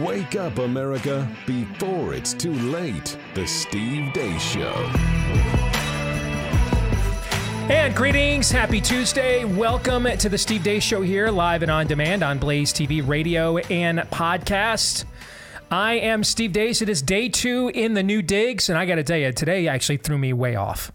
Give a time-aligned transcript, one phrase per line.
[0.00, 3.16] Wake up, America, before it's too late.
[3.34, 4.72] The Steve Deace Show.
[7.72, 9.44] And greetings, happy Tuesday.
[9.44, 13.58] Welcome to the Steve Deace Show here, live and on demand on Blaze TV, radio,
[13.58, 15.04] and podcast.
[15.70, 16.82] I am Steve Deace.
[16.82, 19.68] It is day two in the new digs, and I got to tell you, today
[19.68, 20.90] actually threw me way off.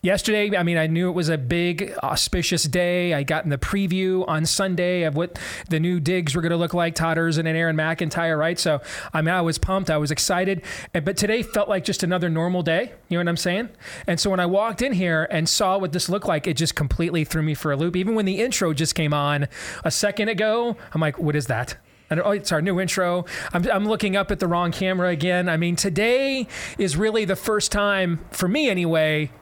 [0.00, 3.14] Yesterday, I mean, I knew it was a big, auspicious day.
[3.14, 5.36] I got in the preview on Sunday of what
[5.70, 8.60] the new digs were going to look like, Todders and Aaron McIntyre, right?
[8.60, 8.80] So,
[9.12, 9.90] I mean, I was pumped.
[9.90, 10.62] I was excited.
[10.92, 12.92] But today felt like just another normal day.
[13.08, 13.70] You know what I'm saying?
[14.06, 16.76] And so when I walked in here and saw what this looked like, it just
[16.76, 17.96] completely threw me for a loop.
[17.96, 19.48] Even when the intro just came on
[19.82, 21.76] a second ago, I'm like, what is that?
[22.08, 23.24] And, oh, it's our new intro.
[23.52, 25.48] I'm, I'm looking up at the wrong camera again.
[25.48, 26.46] I mean, today
[26.78, 29.32] is really the first time, for me anyway,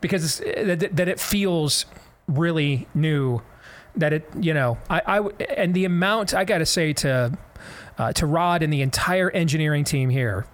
[0.00, 1.86] because that, that it feels
[2.26, 3.42] really new.
[3.96, 5.18] That it, you know, I, I
[5.56, 7.36] and the amount I got to say to
[7.98, 10.46] uh, to Rod and the entire engineering team here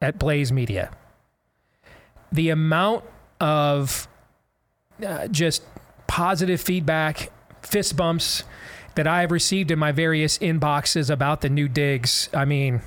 [0.00, 0.90] at Blaze Media,
[2.30, 3.04] the amount
[3.40, 4.06] of
[5.04, 5.62] uh, just
[6.06, 8.44] positive feedback, fist bumps
[8.94, 12.28] that I have received in my various inboxes about the new digs.
[12.32, 12.82] I mean,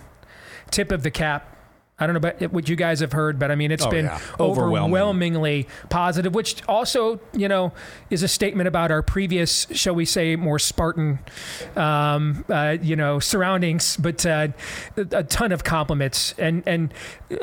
[0.69, 1.56] tip of the cap
[1.99, 4.05] I don't know about what you guys have heard, but I mean, it's oh, been
[4.05, 4.19] yeah.
[4.39, 7.73] overwhelmingly positive, which also, you know,
[8.11, 11.17] is a statement about our previous, shall we say, more Spartan,
[11.75, 13.97] um, uh, you know, surroundings.
[13.97, 14.49] But uh,
[14.95, 16.93] a ton of compliments, and and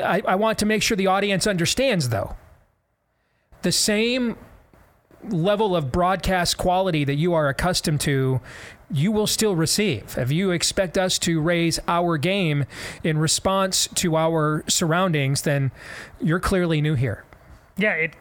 [0.01, 2.37] I, I want to make sure the audience understands, though,
[3.61, 4.37] the same
[5.29, 8.39] level of broadcast quality that you are accustomed to
[8.91, 10.17] you will still receive.
[10.17, 12.65] If you expect us to raise our game
[13.03, 15.71] in response to our surroundings, then
[16.21, 17.23] you're clearly new here.
[17.77, 18.13] Yeah, it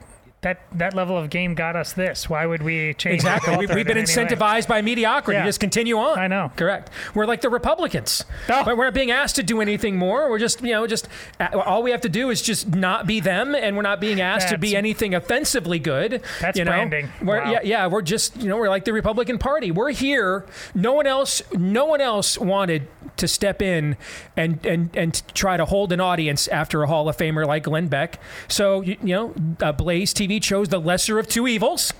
[0.45, 2.31] that that level of game got us this.
[2.31, 3.15] Why would we change?
[3.15, 3.57] Exactly.
[3.57, 5.39] We've, we've been incentivized by mediocrity.
[5.39, 5.47] Yeah.
[5.47, 6.19] Just continue on.
[6.19, 6.53] I know.
[6.55, 6.91] Correct.
[7.15, 8.25] We're like the Republicans.
[8.49, 8.63] Oh.
[8.65, 10.31] But we're not being asked to do anything more.
[10.31, 11.09] We're just, you know, just
[11.41, 14.21] uh, all we have to do is just not be them, and we're not being
[14.21, 16.23] asked to be anything offensively good.
[16.41, 16.73] That's you know?
[16.73, 17.09] branding.
[17.23, 17.51] Wow.
[17.51, 17.87] Yeah, yeah.
[17.87, 19.71] We're just, you know, we're like the Republican Party.
[19.71, 20.47] We're here.
[20.75, 21.43] No one else.
[21.53, 22.87] No one else wanted
[23.17, 23.97] to step in
[24.37, 27.89] and and and try to hold an audience after a Hall of Famer like Glenn
[27.89, 28.21] Beck.
[28.49, 31.93] So you, you know, uh, Blaze TV chose the lesser of two evils,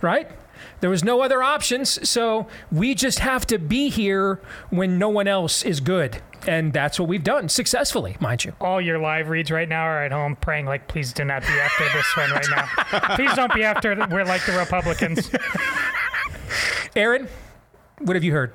[0.00, 0.30] right?
[0.80, 4.40] There was no other options, so we just have to be here
[4.70, 8.52] when no one else is good, and that's what we've done successfully, mind you.
[8.60, 11.48] All your live reads right now are at home praying like, please do not be
[11.48, 13.16] after this one right now.
[13.16, 13.94] please don't be after.
[14.10, 15.30] We're like the Republicans.
[16.96, 17.28] Aaron,
[18.00, 18.52] what have you heard?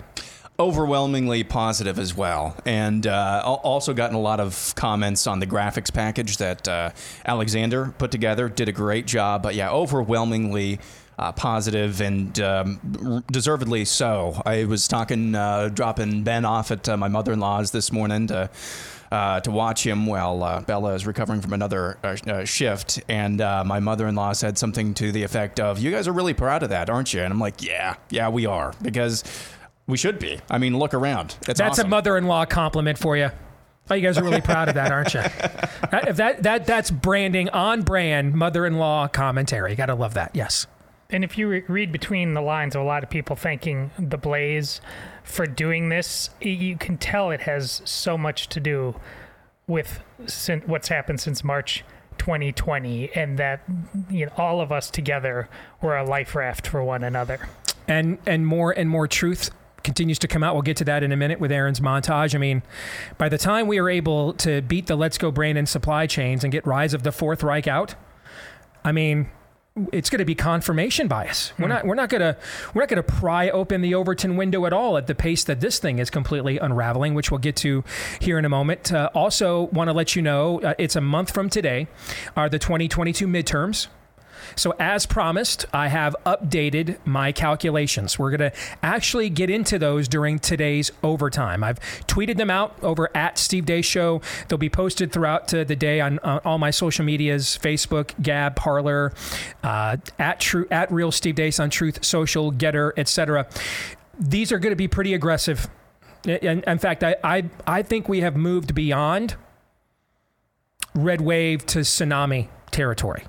[0.59, 2.55] Overwhelmingly positive as well.
[2.65, 6.91] And uh, also gotten a lot of comments on the graphics package that uh,
[7.25, 8.49] Alexander put together.
[8.49, 9.41] Did a great job.
[9.41, 10.79] But yeah, overwhelmingly.
[11.17, 14.41] Uh, positive and um, deservedly so.
[14.45, 18.49] I was talking, uh, dropping Ben off at uh, my mother-in-law's this morning to
[19.11, 21.97] uh, to watch him while Bella is recovering from another
[22.45, 26.63] shift, and my mother-in-law said something to the effect of, "You guys are really proud
[26.63, 29.25] of that, aren't you?" And I'm like, "Yeah, yeah, we are because."
[29.89, 30.39] We should be.
[30.49, 31.35] I mean, look around.
[31.47, 31.87] It's That's awesome.
[31.87, 33.31] a mother-in-law compliment for you.
[33.89, 35.21] Oh, you guys are really proud of that, aren't you?
[35.91, 39.75] That- if that that that's branding on brand mother-in-law commentary.
[39.75, 40.31] Got to love that.
[40.35, 40.67] Yes.
[41.09, 44.17] And if you re- read between the lines of a lot of people thanking the
[44.17, 44.79] Blaze
[45.23, 48.93] for doing this, you can tell it has so much to do
[49.65, 51.83] with sin- what's happened since March
[52.19, 53.61] 2020, and that
[54.11, 55.49] you know all of us together
[55.81, 57.49] were a life raft for one another.
[57.87, 59.49] and and more and more truth
[59.83, 60.53] continues to come out.
[60.55, 62.35] We'll get to that in a minute with Aaron's montage.
[62.35, 62.63] I mean,
[63.17, 66.51] by the time we are able to beat the Let's Go Brandon supply chains and
[66.51, 67.95] get Rise of the Fourth Reich out,
[68.83, 69.29] I mean,
[69.93, 71.53] it's going to be confirmation bias.
[71.57, 72.37] We're not we're not going to
[72.73, 75.61] we're not going to pry open the Overton window at all at the pace that
[75.61, 77.83] this thing is completely unraveling, which we'll get to
[78.19, 78.91] here in a moment.
[78.91, 81.87] Uh, also, want to let you know uh, it's a month from today
[82.35, 83.87] are the 2022 midterms.
[84.55, 88.17] So, as promised, I have updated my calculations.
[88.17, 91.63] We're going to actually get into those during today's overtime.
[91.63, 94.21] I've tweeted them out over at Steve Deace Show.
[94.47, 99.13] They'll be posted throughout the day on uh, all my social medias Facebook, Gab, Parler,
[99.63, 103.47] uh, at, True, at Real Steve Deace on Truth Social, Gettr, etc.
[104.19, 105.67] These are going to be pretty aggressive.
[106.25, 109.35] In, in fact, I, I, I think we have moved beyond
[110.93, 113.23] red wave to tsunami territory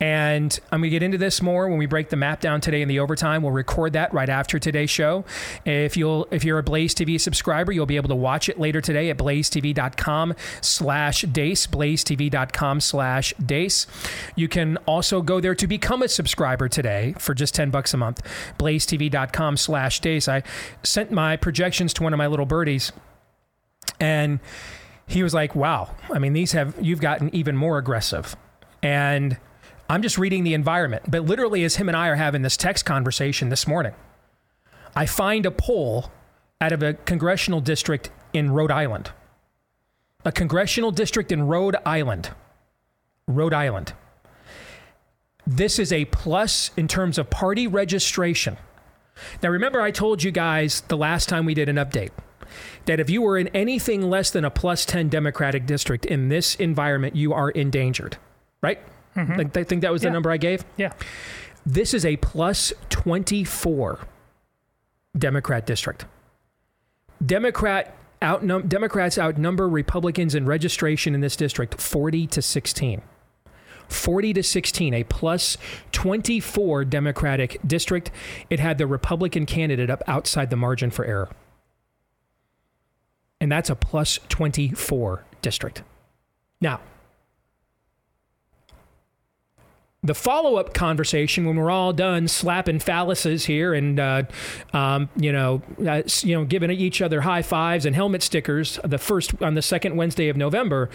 [0.00, 2.82] And I'm going to get into this more when we break the map down today
[2.82, 3.42] in the overtime.
[3.42, 5.24] We'll record that right after today's show.
[5.64, 8.80] If you'll if you're a Blaze TV subscriber, you'll be able to watch it later
[8.80, 13.86] today at blazetv.com slash deace, blazetv.com slash deace.
[14.36, 17.96] You can also go there to become a subscriber today for just 10 bucks a
[17.96, 18.22] month,
[18.58, 20.28] blazetv.com slash deace.
[20.28, 20.42] I
[20.82, 22.92] sent my projections to one of my little birdies
[24.00, 24.38] and
[25.06, 28.36] he was like, wow, I mean, these have, you've gotten even more aggressive.
[28.82, 29.38] And
[29.88, 31.04] I'm just reading the environment.
[31.08, 33.94] But literally, as him and I are having this text conversation this morning,
[34.94, 36.10] I find a poll
[36.60, 39.10] out of a congressional district in Rhode Island.
[40.24, 42.30] A congressional district in Rhode Island.
[43.26, 43.94] Rhode Island.
[45.46, 48.58] This is a plus in terms of party registration.
[49.42, 52.10] Now, remember, I told you guys the last time we did an update
[52.84, 56.54] that if you were in anything less than a plus 10 Democratic district in this
[56.56, 58.16] environment, you are endangered,
[58.62, 58.80] right?
[59.16, 59.58] Mm-hmm.
[59.58, 60.10] I think that was Yeah.
[60.10, 60.64] the number I gave.
[60.76, 60.92] Yeah.
[61.66, 64.00] This is a plus 24
[65.16, 66.04] Democrat district.
[67.24, 73.02] Democrat outnum- Democrats outnumber Republicans in registration in this district 40 to 16.
[73.88, 75.56] 40 to 16, a plus
[75.92, 78.10] 24 Democratic district.
[78.50, 81.30] It had the Republican candidate up outside the margin for error.
[83.40, 85.82] And that's a plus 24 district.
[86.60, 86.80] Now,
[90.04, 94.22] the follow-up conversation when we're all done slapping phalluses here and uh,
[94.72, 98.96] um, you know uh, you know giving each other high fives and helmet stickers the
[98.96, 100.88] first on the second Wednesday of November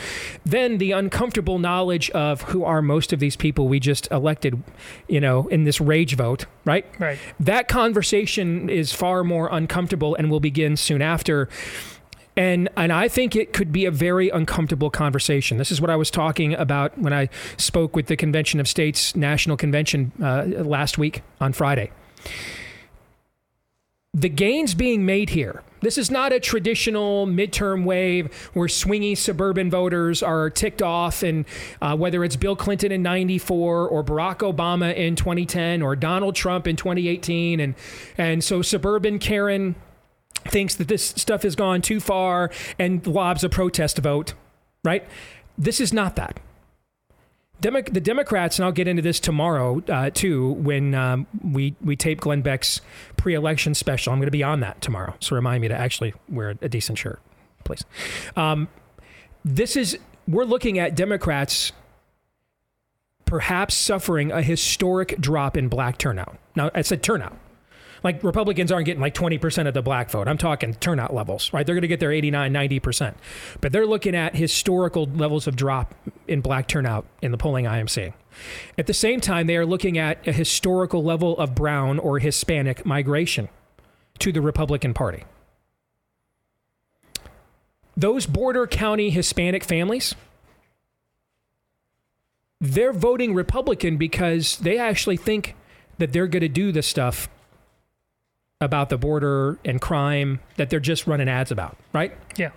[0.45, 4.63] then the uncomfortable knowledge of who are most of these people we just elected
[5.09, 7.19] you know in this rage vote right Right.
[7.41, 11.49] that conversation is far more uncomfortable and will begin soon after
[12.35, 15.57] and and I think it could be a very uncomfortable conversation.
[15.57, 19.15] This is what I was talking about when I spoke with the Convention of States
[19.15, 21.91] National Convention uh, last week on Friday.
[24.15, 25.63] The gains being made here.
[25.81, 31.45] This is not a traditional midterm wave where swingy suburban voters are ticked off, and
[31.81, 36.67] uh, whether it's Bill Clinton in '94 or Barack Obama in 2010 or Donald Trump
[36.67, 37.75] in 2018, and
[38.17, 39.75] and so suburban Karen
[40.45, 44.33] thinks that this stuff has gone too far and lobs a protest vote,
[44.83, 45.05] right?
[45.57, 46.39] This is not that.
[47.61, 51.95] Demo- the Democrats, and I'll get into this tomorrow uh, too, when um, we we
[51.95, 52.81] tape Glenn Beck's
[53.15, 54.11] pre-election special.
[54.11, 56.97] I'm going to be on that tomorrow, so remind me to actually wear a decent
[56.97, 57.21] shirt,
[57.63, 57.85] please.
[58.35, 58.67] Um,
[59.45, 59.97] this is
[60.27, 61.71] we're looking at Democrats
[63.25, 66.37] perhaps suffering a historic drop in black turnout.
[66.55, 67.37] Now, I said turnout
[68.03, 70.27] like Republicans aren't getting like 20% of the black vote.
[70.27, 71.65] I'm talking turnout levels, right?
[71.65, 73.15] They're going to get their 89, 90%.
[73.61, 75.95] But they're looking at historical levels of drop
[76.27, 78.13] in black turnout in the polling I am seeing.
[78.77, 82.85] At the same time, they are looking at a historical level of brown or Hispanic
[82.85, 83.47] migration
[84.19, 85.23] to the Republican Party.
[87.95, 90.15] Those border county Hispanic families,
[92.59, 95.55] they're voting Republican because they actually think
[95.99, 97.29] that they're going to do the stuff
[98.63, 102.17] about the border and crime that they're just running ads about, right?
[102.37, 102.51] Yeah.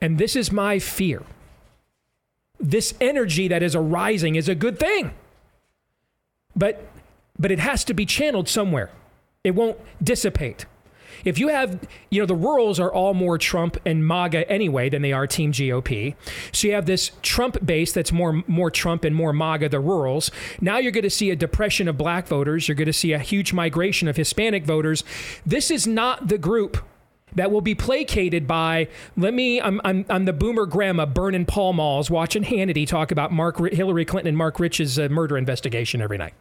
[0.00, 1.22] And this is my fear.
[2.58, 5.12] This energy that is arising is a good thing.
[6.56, 6.86] But
[7.38, 8.90] but it has to be channeled somewhere.
[9.42, 10.66] It won't dissipate.
[11.24, 15.02] If you have, you know, the rurals are all more Trump and MAGA anyway than
[15.02, 16.14] they are Team GOP.
[16.52, 20.30] So you have this Trump base that's more more Trump and more MAGA, the rurals.
[20.60, 22.68] Now you're going to see a depression of black voters.
[22.68, 25.04] You're going to see a huge migration of Hispanic voters.
[25.44, 26.78] This is not the group
[27.34, 31.72] that will be placated by let me I'm, I'm, I'm the boomer grandma burning Pall
[31.72, 36.18] Malls watching Hannity talk about Mark Hillary Clinton and Mark Rich's uh, murder investigation every
[36.18, 36.34] night.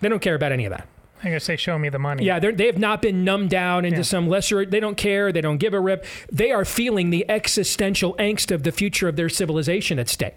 [0.00, 0.88] They don't care about any of that.
[1.22, 2.24] I'm gonna say, show me the money.
[2.24, 4.02] Yeah, they have not been numbed down into Yeah.
[4.02, 4.66] some lesser.
[4.66, 5.30] They don't care.
[5.30, 6.04] They don't give a rip.
[6.32, 10.34] They are feeling the existential angst of the future of their civilization at stake.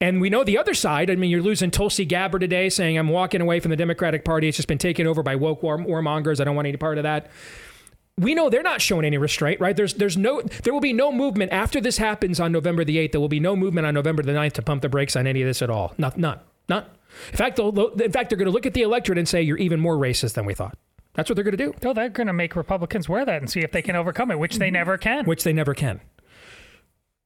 [0.00, 1.10] And we know the other side.
[1.10, 4.46] I mean, you're losing Tulsi Gabbard today, saying I'm walking away from the Democratic Party.
[4.48, 6.40] It's just been taken over by woke war- warmongers.
[6.40, 7.30] I don't want any part of that.
[8.16, 9.76] We know they're not showing any restraint, right?
[9.76, 13.12] There's, there's no, there will be no movement after this happens on November the 8th.
[13.12, 15.42] There will be no movement on November the 9th to pump the brakes on any
[15.42, 15.94] of this at all.
[15.98, 16.84] Not, none, none.
[17.30, 17.70] In fact, they'll,
[18.00, 20.34] in fact, they're going to look at the electorate and say you're even more racist
[20.34, 20.76] than we thought.
[21.14, 23.60] That's what they're going to do, Oh, they're gonna make Republicans wear that and see
[23.60, 25.24] if they can overcome it, which they never can.
[25.24, 26.00] which they never can.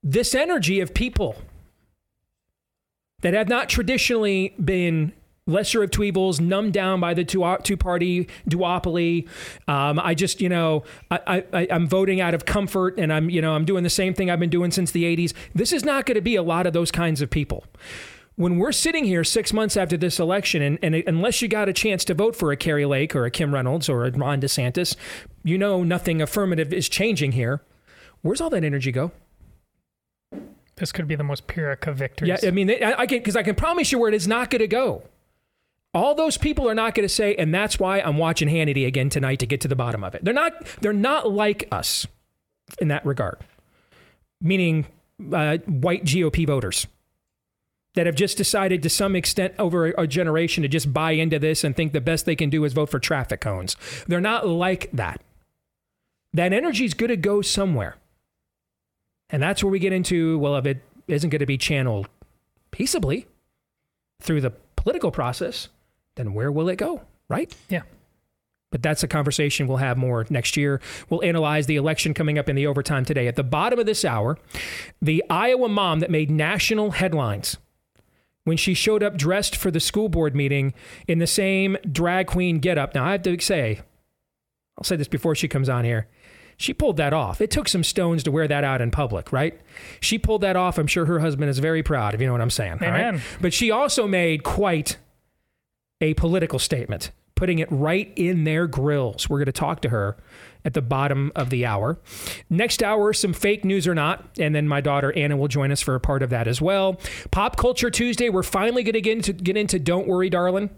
[0.02, 1.36] This energy of people
[3.20, 5.12] that have not traditionally been
[5.46, 9.28] lesser of two evils, numbed down by the two two party duopoly.
[9.68, 13.42] Um, I just, you know, I, I, I'm voting out of comfort, and I'm, you
[13.42, 15.34] know, I'm doing the same thing I've been doing since the '80s.
[15.54, 17.64] This is not going to be a lot of those kinds of people.
[18.36, 21.72] When we're sitting here six months after this election, and, and unless you got a
[21.72, 24.96] chance to vote for a Kari Lake or a Kim Reynolds or a Ron DeSantis,
[25.44, 27.62] you know nothing affirmative is changing here.
[28.22, 29.12] Where's all that energy go?
[30.76, 32.40] This could be the most Pyrrhic of victories.
[32.42, 34.48] Yeah, I mean, I, I can because I can promise you where it is not
[34.48, 35.02] going to go.
[35.94, 39.10] All those people are not going to say, and that's why I'm watching Hannity again
[39.10, 40.24] tonight to get to the bottom of it.
[40.24, 40.54] They're not.
[40.80, 42.06] They're not like us
[42.80, 43.38] in that regard,
[44.40, 44.86] meaning
[45.32, 46.86] uh, white GOP voters
[47.94, 51.62] that have just decided to some extent over a generation to just buy into this
[51.62, 53.76] and think the best they can do is vote for traffic cones.
[54.06, 55.20] They're not like that.
[56.32, 57.96] That energy is going to go somewhere.
[59.28, 62.08] And that's where we get into well, if it isn't going to be channeled
[62.70, 63.26] peaceably
[64.20, 65.68] through the political process,
[66.14, 67.02] then where will it go?
[67.28, 67.54] Right?
[67.68, 67.82] Yeah.
[68.70, 70.80] But that's a conversation we'll have more next year.
[71.10, 73.28] We'll analyze the election coming up in the overtime today.
[73.28, 74.38] At the bottom of this hour,
[75.00, 77.58] the Iowa mom that made national headlines
[78.44, 80.74] when she showed up dressed for the school board meeting
[81.06, 82.94] in the same drag queen getup.
[82.94, 83.80] Now, I have to say,
[84.76, 86.08] I'll say this before she comes on here.
[86.56, 87.40] She pulled that off.
[87.40, 89.58] It took some stones to wear that out in public, right?
[90.00, 90.78] She pulled that off.
[90.78, 92.78] I'm sure her husband is very proud, if you know what I'm saying.
[92.82, 93.22] Amen.
[93.40, 94.98] But she also made quite
[96.00, 99.28] a political statement, putting it right in their grills.
[99.28, 100.16] We're going to talk to her
[100.64, 101.98] at the bottom of the hour.
[102.50, 105.80] Next hour, some fake news or not, and then my daughter Anna will join us
[105.80, 107.00] for a part of that as well.
[107.30, 110.70] Pop Culture Tuesday, we're finally going to get into get into Don't Worry, Darling.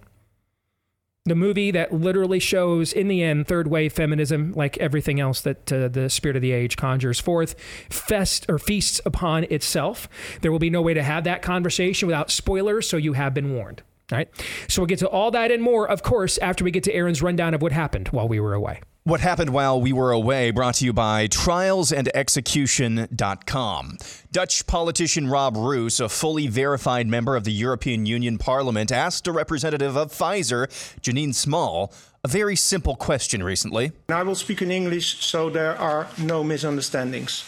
[1.27, 5.73] The movie that literally shows, in the end, third wave feminism, like everything else that
[5.73, 10.07] uh, the spirit of the age conjures forth, fest or feasts upon itself.
[10.43, 13.55] There will be no way to have that conversation without spoilers, so you have been
[13.55, 13.83] warned.
[14.13, 14.29] All right.
[14.69, 17.23] So we'll get to all that and more, of course, after we get to Aaron's
[17.23, 18.81] rundown of what happened while we were away.
[19.05, 23.99] What happened while we were away brought to you by trialsandexecution.com.
[24.33, 29.33] Dutch politician Rob Roos, a fully verified member of the European Union Parliament, asked a
[29.33, 30.69] representative of Pfizer,
[31.03, 31.93] Janine Small,
[32.25, 33.93] a very simple question recently.
[34.09, 37.45] I will speak in English so there are no misunderstandings.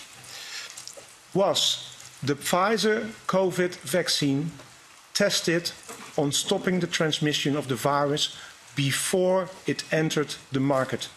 [1.33, 4.51] Was the Pfizer COVID vaccine
[5.15, 5.73] tested
[6.17, 8.37] on stopping the transmission of the virus
[8.75, 11.09] before it entered the market?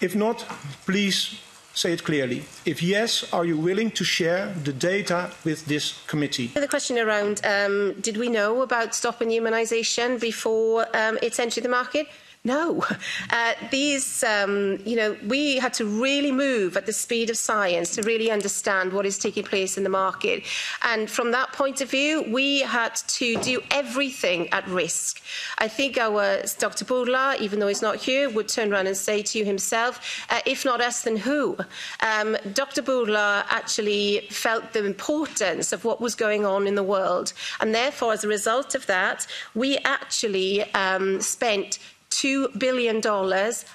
[0.00, 0.44] If not,
[0.84, 1.38] please
[1.74, 2.44] say it clearly.
[2.64, 6.48] If yes, are you willing to share the data with this committee?
[6.48, 11.68] The question around um, did we know about stopping immunisation before um, it entered the
[11.68, 12.08] market?
[12.44, 12.84] No.
[13.30, 17.94] Uh, these, um, you know, we had to really move at the speed of science
[17.94, 20.44] to really understand what is taking place in the market.
[20.82, 25.22] And from that point of view, we had to do everything at risk.
[25.58, 26.84] I think our Dr.
[26.84, 30.40] Bourla, even though he's not here, would turn around and say to you himself, uh,
[30.44, 31.56] if not us, then who?
[32.00, 32.82] Um, Dr.
[32.82, 37.32] Bourla actually felt the importance of what was going on in the world.
[37.60, 41.78] And therefore, as a result of that, we actually um, spent
[42.12, 42.98] $2 billion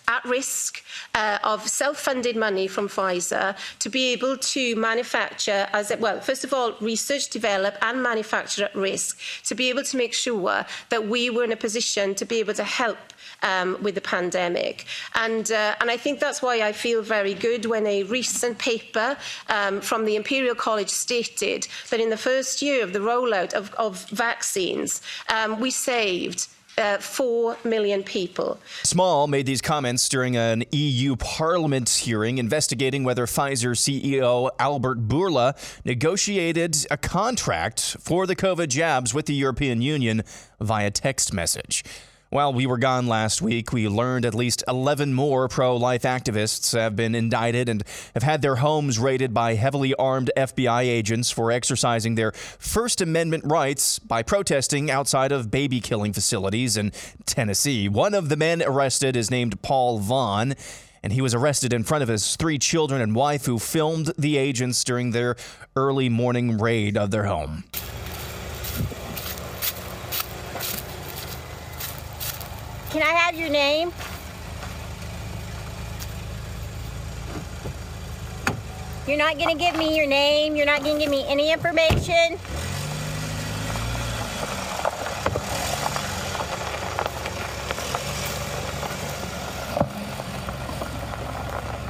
[0.07, 0.83] at risk
[1.15, 6.43] uh, of self-funded money from Pfizer to be able to manufacture, as it, well, first
[6.43, 11.07] of all, research, develop and manufacture at risk to be able to make sure that
[11.07, 12.97] we were in a position to be able to help
[13.43, 14.85] um, with the pandemic.
[15.15, 19.17] And, uh, and I think that's why I feel very good when a recent paper
[19.49, 23.73] um, from the Imperial College stated that in the first year of the rollout of,
[23.75, 25.01] of vaccines,
[25.33, 28.59] um, we saved uh, 4 million people.
[28.83, 35.57] Small made these comments during an EU Parliament hearing investigating whether Pfizer CEO Albert Bourla
[35.85, 40.23] negotiated a contract for the COVID jabs with the European Union
[40.59, 41.83] via text message.
[42.29, 46.77] While we were gone last week, we learned at least 11 more pro life activists
[46.77, 51.53] have been indicted and have had their homes raided by heavily armed FBI agents for
[51.53, 56.91] exercising their First Amendment rights by protesting outside of baby killing facilities in
[57.25, 57.87] Tennessee.
[57.87, 60.55] One of the men arrested is named Paul Vaughn
[61.01, 64.35] and he was arrested in front of his three children and wife who filmed the
[64.35, 65.37] agents during their
[65.77, 67.63] early morning raid of their home.
[72.91, 73.91] Can I have your name?
[79.05, 80.55] You're not to give me your name.
[80.55, 82.39] You're not to give me any information.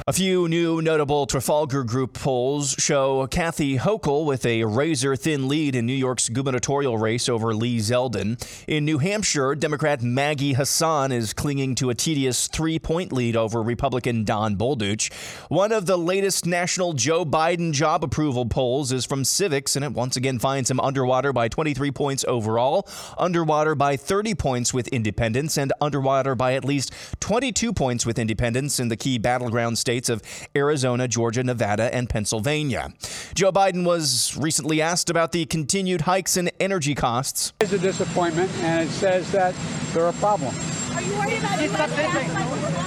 [0.08, 5.74] A few new notable Trafalgar Group polls show Kathy Hochul with a razor thin lead
[5.74, 8.42] in New York's gubernatorial race over Lee Zeldin.
[8.66, 13.62] In New Hampshire, Democrat Maggie Hassan is clinging to a tedious three point lead over
[13.62, 15.12] Republican Don Bolduc.
[15.50, 19.92] One of the latest national Joe Biden job approval polls is from Civiqs, and it
[19.92, 22.88] once again finds him underwater by 23 points overall,
[23.18, 28.80] underwater by 30 points with independents, and underwater by at least 22 points with independents
[28.80, 30.22] in the key battleground states states of
[30.54, 32.92] Arizona, Georgia, Nevada, and Pennsylvania.
[33.34, 37.52] Joe Biden was recently asked about the continued hikes in energy costs.
[37.60, 39.54] It's a disappointment, and it says that
[39.92, 40.56] there are problems.
[40.92, 42.77] Are you worried about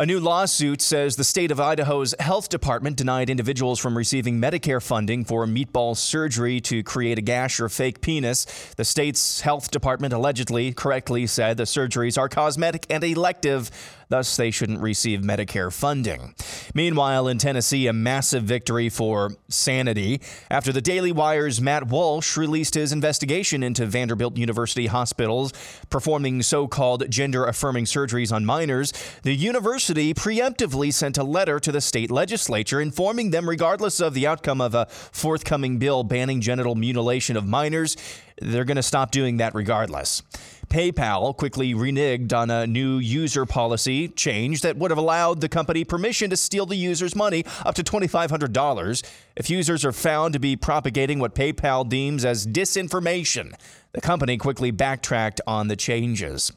[0.00, 4.82] A new lawsuit says the state of Idaho's health department denied individuals from receiving Medicare
[4.82, 8.46] funding for meatball surgery to create a gash or fake penis.
[8.78, 13.70] The state's health department allegedly correctly said the surgeries are cosmetic and elective
[14.10, 16.34] Thus, they shouldn't receive Medicare funding.
[16.74, 22.74] Meanwhile, in Tennessee, a massive victory for sanity after the Daily Wire's Matt Walsh released
[22.74, 25.52] his investigation into Vanderbilt University hospitals
[25.90, 28.92] performing so called gender affirming surgeries on minors.
[29.22, 34.26] The university preemptively sent a letter to the state legislature informing them, regardless of the
[34.26, 37.96] outcome of a forthcoming bill banning genital mutilation of minors,
[38.42, 40.22] they're going to stop doing that regardless.
[40.70, 45.82] PayPal quickly reneged on a new user policy change that would have allowed the company
[45.84, 49.02] permission to steal the user's money up to $2,500
[49.34, 53.52] if users are found to be propagating what PayPal deems as disinformation.
[53.92, 56.52] The company quickly backtracked on the changes.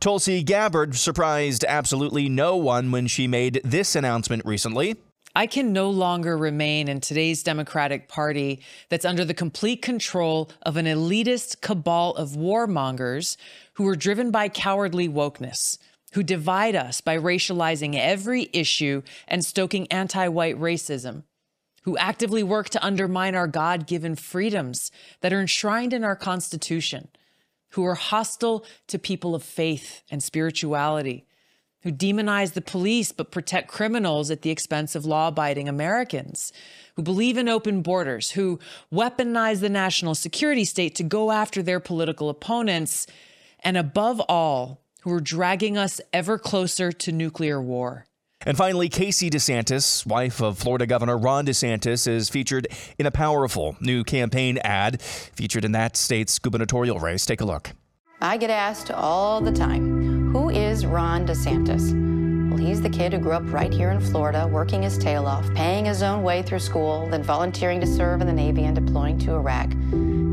[0.00, 4.96] Tulsi Gabbard surprised absolutely no one when she made this announcement recently.
[5.38, 10.76] I can no longer remain in today's Democratic Party that's under the complete control of
[10.76, 13.36] an elitist cabal of warmongers
[13.74, 15.78] who are driven by cowardly wokeness,
[16.14, 21.22] who divide us by racializing every issue and stoking anti white racism,
[21.82, 24.90] who actively work to undermine our God given freedoms
[25.20, 27.06] that are enshrined in our Constitution,
[27.68, 31.27] who are hostile to people of faith and spirituality
[31.82, 36.52] who demonize the police but protect criminals at the expense of law abiding Americans,
[36.96, 38.58] who believe in open borders, who
[38.92, 43.06] weaponize the national security state to go after their political opponents,
[43.60, 48.06] and above all, who are dragging us ever closer to nuclear war.
[48.46, 53.76] And finally, Casey DeSantis, wife of Florida Governor Ron DeSantis, is featured in a powerful
[53.80, 57.26] new campaign ad featured in that state's gubernatorial race.
[57.26, 57.72] Take a look.
[58.20, 62.50] I get asked all the time, who is Ron DeSantis?
[62.50, 65.50] Well, he's the kid who grew up right here in Florida, working his tail off,
[65.54, 69.18] paying his own way through school, then volunteering to serve in the Navy and deploying
[69.20, 69.72] to Iraq.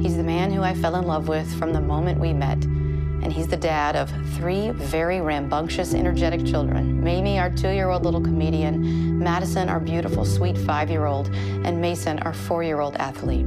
[0.02, 2.62] He's the man who I fell in love with from the moment we met.
[2.66, 8.04] And he's the dad of three very rambunctious, energetic children Mamie, our two year old
[8.04, 12.98] little comedian, Madison, our beautiful, sweet five year old, and Mason, our four year old
[12.98, 13.46] athlete.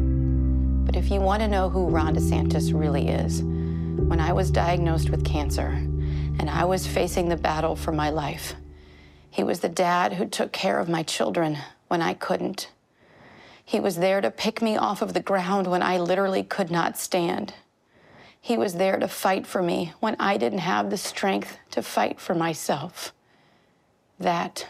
[0.87, 5.11] But if you want to know who Ron DeSantis really is, when I was diagnosed
[5.11, 5.79] with cancer
[6.39, 8.55] and I was facing the battle for my life.
[9.31, 12.71] He was the dad who took care of my children when I couldn't.
[13.65, 16.97] He was there to pick me off of the ground when I literally could not
[16.97, 17.55] stand.
[18.41, 22.19] He was there to fight for me when I didn't have the strength to fight
[22.21, 23.13] for myself.
[24.19, 24.67] That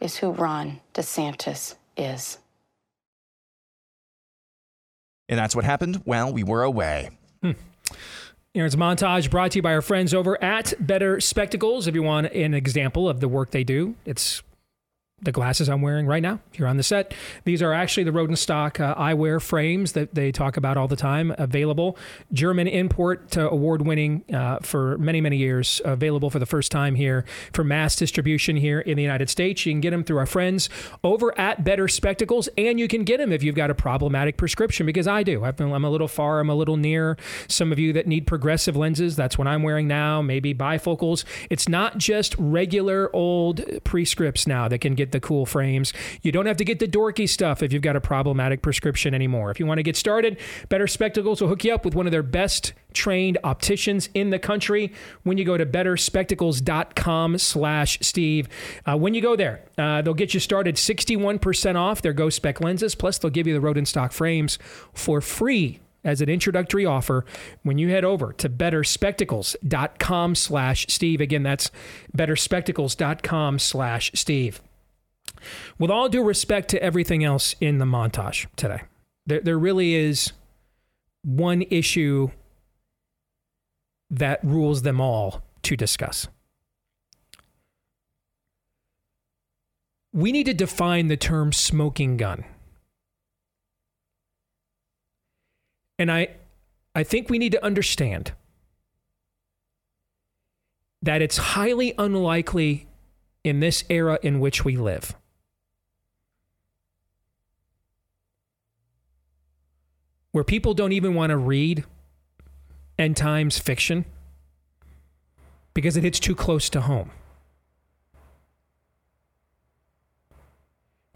[0.00, 2.38] is who Ron DeSantis is.
[5.28, 7.10] And that's what happened while we were away.
[7.42, 7.52] Hmm.
[8.58, 11.86] Aaron's montage brought to you by our friends over at Better Spectacles.
[11.86, 14.42] If you want an example of the work they do, it's
[15.20, 17.12] the glasses I'm wearing right now here on the set.
[17.44, 21.34] These are actually the Rodenstock uh, eyewear frames that they talk about all the time.
[21.38, 21.98] Available,
[22.32, 25.80] German import to award winning uh, for many, many years.
[25.84, 29.66] Available for the first time here for mass distribution here in the United States.
[29.66, 30.68] You can get them through our friends
[31.02, 34.86] over at Better Spectacles, and you can get them if you've got a problematic prescription,
[34.86, 35.40] because I do.
[35.56, 37.16] Been, I'm a little far, I'm a little near.
[37.48, 41.24] Some of you that need progressive lenses, that's what I'm wearing now, maybe bifocals.
[41.50, 45.92] It's not just regular old prescripts now that can get get the cool frames.
[46.22, 49.50] You don't have to get the dorky stuff if you've got a problematic prescription anymore.
[49.50, 52.12] If you want to get started, Better Spectacles will hook you up with one of
[52.12, 54.92] their best trained opticians in the country
[55.22, 58.48] when you go to betterspectacles.com slash steve
[58.86, 62.62] uh, when you go there uh, they'll get you started 61% off their ghost spec
[62.62, 64.58] lenses plus they'll give you the Rodenstock frames
[64.94, 67.26] for free as an introductory offer
[67.62, 71.70] when you head over to betterspectacles.com slash steve again that's
[72.16, 74.62] betterspectacles.com slash steve
[75.78, 78.82] with all due respect to everything else in the montage today,
[79.26, 80.32] there, there really is
[81.22, 82.30] one issue
[84.10, 86.28] that rules them all to discuss.
[90.12, 92.44] We need to define the term smoking gun.
[95.98, 96.28] And I
[96.94, 98.32] I think we need to understand
[101.02, 102.88] that it's highly unlikely
[103.44, 105.14] in this era in which we live
[110.38, 111.82] where people don't even want to read
[112.96, 114.04] end times fiction
[115.74, 117.10] because it hits too close to home.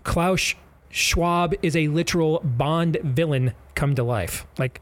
[0.03, 0.57] Klaus
[0.91, 4.45] Schwab is a literal Bond villain come to life.
[4.59, 4.81] Like,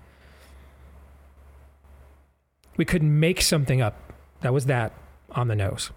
[2.79, 4.94] we couldn't make something up that was that
[5.33, 5.90] on the nose.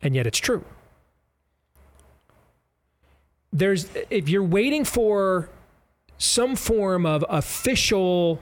[0.00, 0.64] And yet it's true.
[3.52, 5.50] There's, if you're waiting for
[6.18, 8.40] some form of official,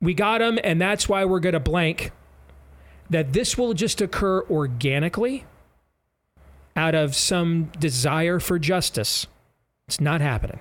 [0.00, 2.12] we got them and that's why we're going to blank,
[3.10, 5.44] that this will just occur organically
[6.76, 9.26] out of some desire for justice.
[9.88, 10.60] It's not happening.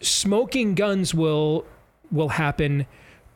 [0.00, 1.64] Smoking guns will
[2.10, 2.86] will happen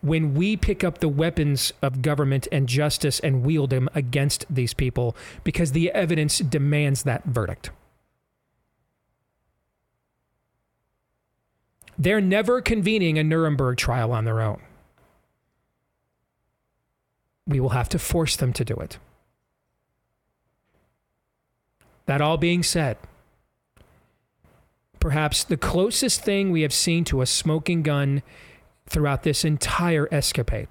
[0.06, 4.72] when we pick up the weapons of government and justice and wield them against these
[4.72, 7.70] people because the evidence demands that verdict.
[11.98, 14.60] They're never convening a Nuremberg trial on their own.
[17.46, 18.98] We will have to force them to do it.
[22.04, 22.98] That all being said,
[25.00, 28.22] perhaps the closest thing we have seen to a smoking gun
[28.88, 30.68] throughout this entire escapade.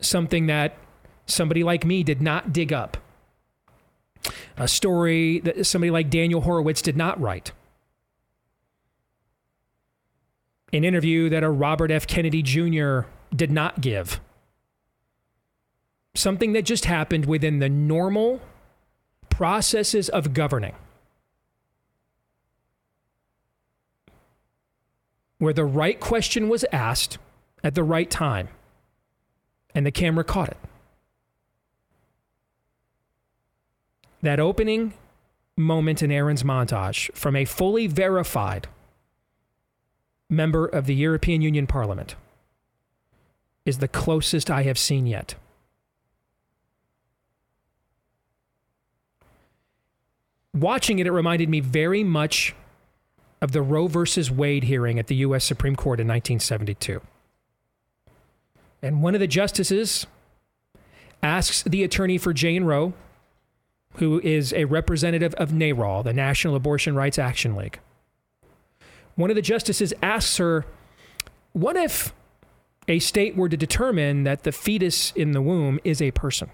[0.00, 0.76] Something that
[1.26, 2.96] somebody like me did not dig up.
[4.56, 7.52] A story that somebody like Daniel Horowitz did not write.
[10.72, 12.06] An interview that a Robert F.
[12.06, 13.00] Kennedy Jr.
[13.34, 14.20] did not give.
[16.14, 18.40] Something that just happened within the normal
[19.30, 20.74] processes of governing.
[25.44, 27.18] Where the right question was asked
[27.62, 28.48] at the right time
[29.74, 30.56] and the camera caught it.
[34.22, 34.94] That opening
[35.56, 38.68] moment in Aaron's montage from a fully verified
[40.30, 42.14] member of the European Union Parliament
[43.66, 45.34] is the closest I have seen yet.
[50.54, 52.54] Watching it, it reminded me very much
[53.44, 55.44] of the Roe versus Wade hearing at the U.S.
[55.44, 57.02] Supreme Court in 1972.
[58.80, 60.06] And one of the justices
[61.22, 62.94] asks the attorney for Jane Roe,
[63.96, 67.80] who is a representative of NARAL, the National Abortion Rights Action League.
[69.14, 70.64] One of the justices asks her,
[71.52, 72.14] What if
[72.88, 76.48] a state were to determine that the fetus in the womb is a person?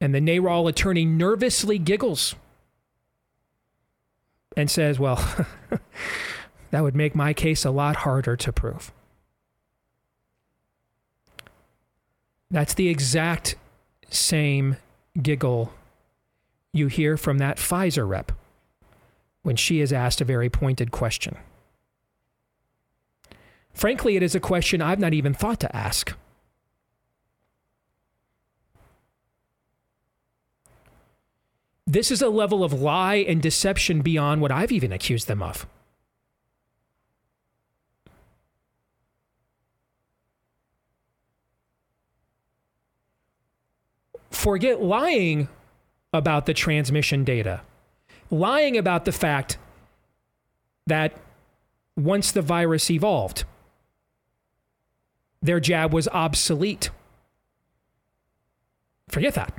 [0.00, 2.34] And the NARAL attorney nervously giggles
[4.56, 5.16] and says, Well,
[6.70, 8.92] that would make my case a lot harder to prove.
[12.50, 13.56] That's the exact
[14.10, 14.76] same
[15.20, 15.72] giggle
[16.72, 18.32] you hear from that Pfizer rep
[19.42, 21.36] when she is asked a very pointed question.
[23.72, 26.14] Frankly, it is a question I've not even thought to ask.
[31.86, 35.66] This is a level of lie and deception beyond what I've even accused them of.
[44.30, 45.48] Forget lying
[46.12, 47.60] about the transmission data,
[48.30, 49.58] lying about the fact
[50.86, 51.18] that
[51.96, 53.44] once the virus evolved,
[55.40, 56.90] their jab was obsolete.
[59.08, 59.52] Forget that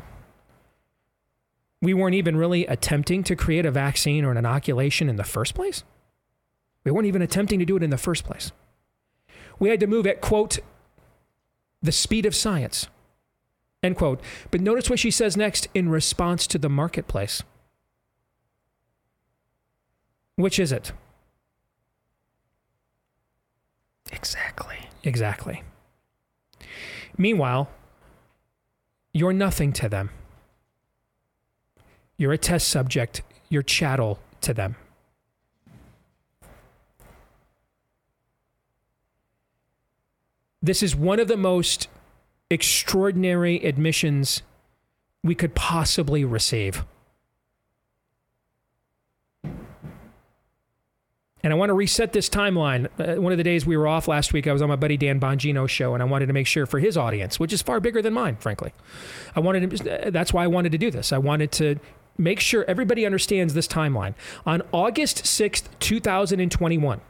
[1.86, 5.54] we weren't even really attempting to create a vaccine or an inoculation in the first
[5.54, 5.84] place.
[6.84, 8.52] We weren't even attempting to do it in the first place.
[9.60, 10.58] We had to move at, quote,
[11.84, 12.88] the speed of science,
[13.84, 14.20] end quote.
[14.50, 17.44] But notice what she says next in response to the marketplace.
[20.38, 20.92] Which is it?
[24.12, 24.90] Exactly.
[25.04, 25.62] Exactly.
[27.16, 27.70] Meanwhile,
[29.14, 30.10] you're nothing to them.
[32.18, 33.22] You're a test subject.
[33.50, 34.76] You're chattel to them.
[40.62, 41.90] This is one of the most
[42.50, 44.42] extraordinary admissions
[45.24, 46.84] we could possibly receive.
[51.44, 52.88] And I want to reset this timeline.
[52.98, 54.98] Uh, one of the days we were off last week, I was on my buddy
[54.98, 57.80] Dan Bongino show, and I wanted to make sure for his audience, which is far
[57.80, 58.74] bigger than mine, frankly.
[59.36, 61.14] I wanted to, that's why I wanted to do this.
[61.14, 61.76] I wanted to
[62.18, 64.14] make sure everybody understands this timeline.
[64.46, 67.02] On August 6th, 2021,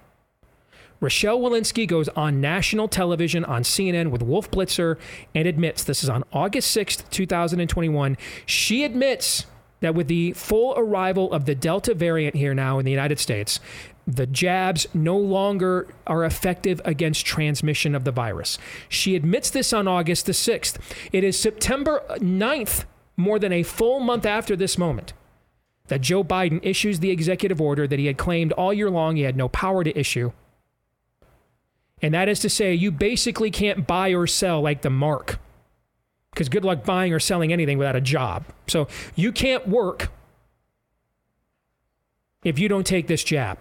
[1.02, 4.98] Rochelle Walensky goes on national television on CNN with Wolf Blitzer
[5.34, 8.18] and admits this is on August 6th, 2021.
[8.46, 9.46] She admits
[9.82, 13.60] that with the full arrival of the Delta variant here now in the United States,
[14.08, 18.58] the jabs no longer are effective against transmission of the virus.
[18.88, 20.78] She admits this on August the 6th.
[21.12, 22.86] It is September 9th,
[23.18, 25.14] more than a full month after this moment,
[25.88, 29.24] that Joe Biden issues the executive order that he had claimed all year long he
[29.24, 30.32] had no power to issue.
[32.02, 35.40] And that is to say, you basically can't buy or sell like the mark.
[36.32, 38.46] Because good luck buying or selling anything without a job.
[38.68, 40.12] So you can't work
[42.44, 43.58] if you don't take this jab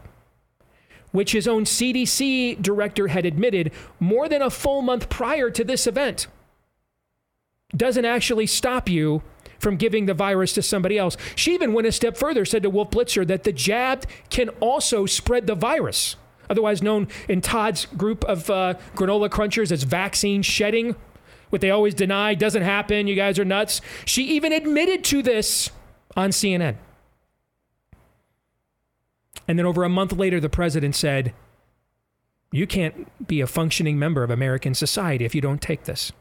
[1.15, 5.87] which his own CDC director had admitted more than a full month prior to this
[5.87, 6.27] event,
[7.77, 9.23] doesn't actually stop you
[9.65, 11.17] from giving the virus to somebody else.
[11.35, 15.07] She even went a step further, said to Wolf Blitzer that the jabbed can also
[15.07, 16.17] spread the virus,
[16.49, 20.95] otherwise known in Todd's group of uh, granola crunchers as vaccine shedding.
[21.49, 23.07] What they always deny doesn't happen.
[23.07, 23.81] You guys are nuts.
[24.05, 25.71] She even admitted to this
[26.15, 26.77] on CNN.
[29.49, 31.33] And then over a month later, the president said,
[32.53, 36.13] You can't be a functioning member of American society if you don't take this.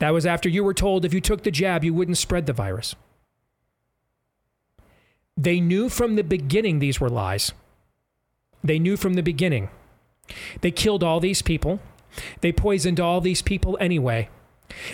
[0.00, 2.52] That was after you were told if you took the jab, you wouldn't spread the
[2.52, 2.96] virus.
[5.36, 7.52] They knew from the beginning these were lies.
[8.64, 9.68] They knew from the beginning.
[10.62, 11.80] They killed all these people.
[12.40, 14.28] They poisoned all these people anyway.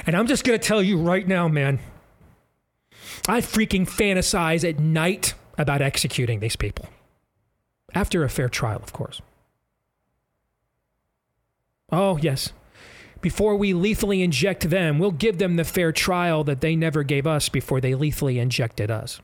[0.06, 1.78] And I'm just going to tell you right now, man,
[3.28, 6.86] I freaking fantasize at night about executing these people.
[7.94, 9.22] After a fair trial, of course.
[11.90, 12.52] Oh, yes.
[13.20, 17.26] Before we lethally inject them, we'll give them the fair trial that they never gave
[17.26, 19.20] us before they lethally injected us.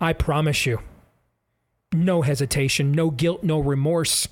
[0.00, 0.80] I promise you,
[1.92, 4.28] no hesitation, no guilt, no remorse.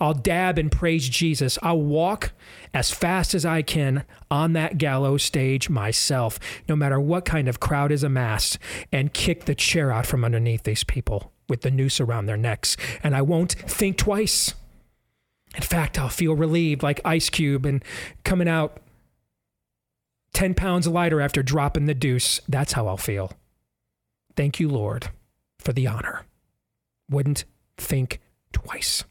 [0.00, 1.58] I'll dab and praise Jesus.
[1.62, 2.32] I'll walk
[2.74, 7.60] as fast as I can on that gallows stage myself, no matter what kind of
[7.60, 8.58] crowd is amassed,
[8.90, 12.76] and kick the chair out from underneath these people with the noose around their necks.
[13.04, 14.54] And I won't think twice.
[15.54, 17.84] In fact, I'll feel relieved like Ice Cube and
[18.24, 18.78] coming out
[20.32, 22.40] 10 pounds lighter after dropping the deuce.
[22.48, 23.32] That's how I'll feel.
[24.34, 25.10] Thank you, Lord,
[25.58, 26.24] for the honor.
[27.10, 27.44] Wouldn't
[27.76, 29.04] think twice.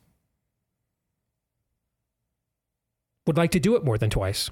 [3.31, 4.49] would like to do it more than twice.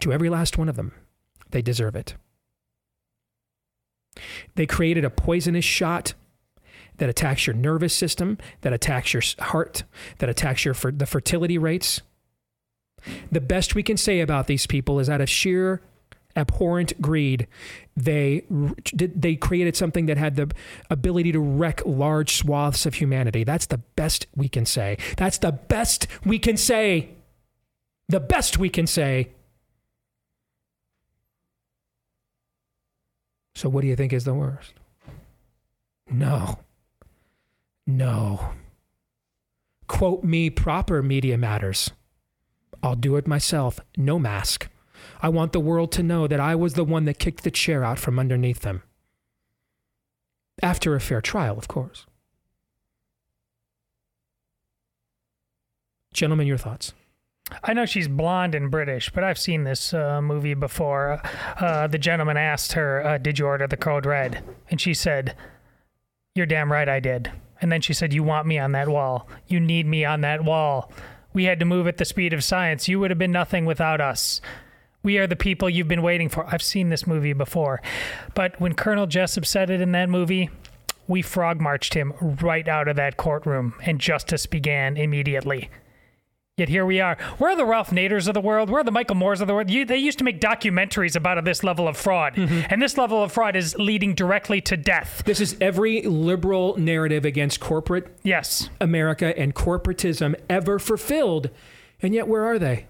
[0.00, 0.92] To every last one of them,
[1.50, 2.14] they deserve it.
[4.54, 6.14] They created a poisonous shot
[6.98, 9.84] that attacks your nervous system, that attacks your heart,
[10.18, 12.02] that attacks your the fertility rates.
[13.30, 15.82] The best we can say about these people is out of sheer
[16.36, 17.46] abhorrent greed,
[17.96, 18.44] they
[18.92, 20.50] they created something that had the
[20.90, 23.42] ability to wreck large swaths of humanity.
[23.42, 24.98] That's the best we can say.
[25.16, 27.08] That's the best we can say.
[28.08, 29.30] The best we can say.
[33.56, 34.74] So what do you think is the worst?
[36.10, 36.58] No.
[37.86, 38.50] No.
[39.86, 41.90] Quote me proper media matters.
[42.82, 43.80] I'll do it myself.
[43.96, 44.68] No mask.
[45.22, 47.82] I want the world to know that I was the one that kicked the chair
[47.82, 48.82] out from underneath them.
[50.62, 52.04] After a fair trial, of course.
[56.12, 56.92] Gentlemen, your thoughts.
[57.62, 61.20] I know she's blonde and British, but I've seen this uh, movie before.
[61.58, 64.42] Uh, the gentleman asked her, uh, Did you order the code red?
[64.70, 65.36] And she said,
[66.34, 67.30] You're damn right I did.
[67.60, 69.28] And then she said, You want me on that wall.
[69.46, 70.90] You need me on that wall.
[71.32, 72.88] We had to move at the speed of science.
[72.88, 74.40] You would have been nothing without us.
[75.02, 76.46] We are the people you've been waiting for.
[76.46, 77.80] I've seen this movie before.
[78.34, 80.50] But when Colonel Jessup said it in that movie,
[81.06, 85.70] we frog marched him right out of that courtroom, and justice began immediately.
[86.58, 87.18] Yet here we are.
[87.36, 88.70] Where are the Ralph Naders of the world?
[88.70, 89.70] Where are the Michael Moores of the world?
[89.70, 92.34] You, they used to make documentaries about this level of fraud.
[92.34, 92.62] Mm-hmm.
[92.70, 95.22] And this level of fraud is leading directly to death.
[95.26, 98.70] This is every liberal narrative against corporate yes.
[98.80, 101.50] America and corporatism ever fulfilled.
[102.00, 102.86] And yet, where are they?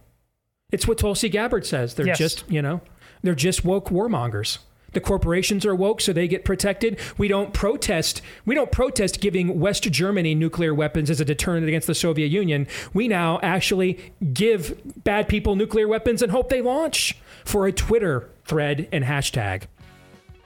[0.70, 1.96] It's what Tulsi Gabbard says.
[1.96, 2.18] They're yes.
[2.18, 2.82] just, you know,
[3.22, 4.58] they're just woke warmongers.
[4.92, 6.98] The corporations are woke, so they get protected.
[7.18, 8.22] We don't protest.
[8.44, 12.66] We don't protest giving West Germany nuclear weapons as a deterrent against the Soviet Union.
[12.94, 13.98] We now actually
[14.32, 19.64] give bad people nuclear weapons and hope they launch for a Twitter thread and hashtag.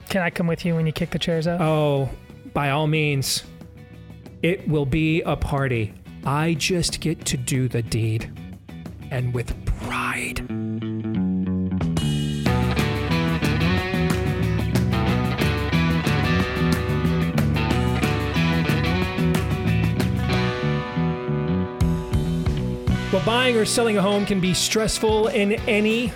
[0.08, 1.60] Can I come with you when you kick the chairs out?
[1.60, 2.08] Oh,
[2.52, 3.44] by all means.
[4.42, 5.94] It will be a party.
[6.24, 8.30] I just get to do the deed.
[9.10, 10.69] And with pride.
[23.12, 26.12] Well, buying or selling a home can be stressful in any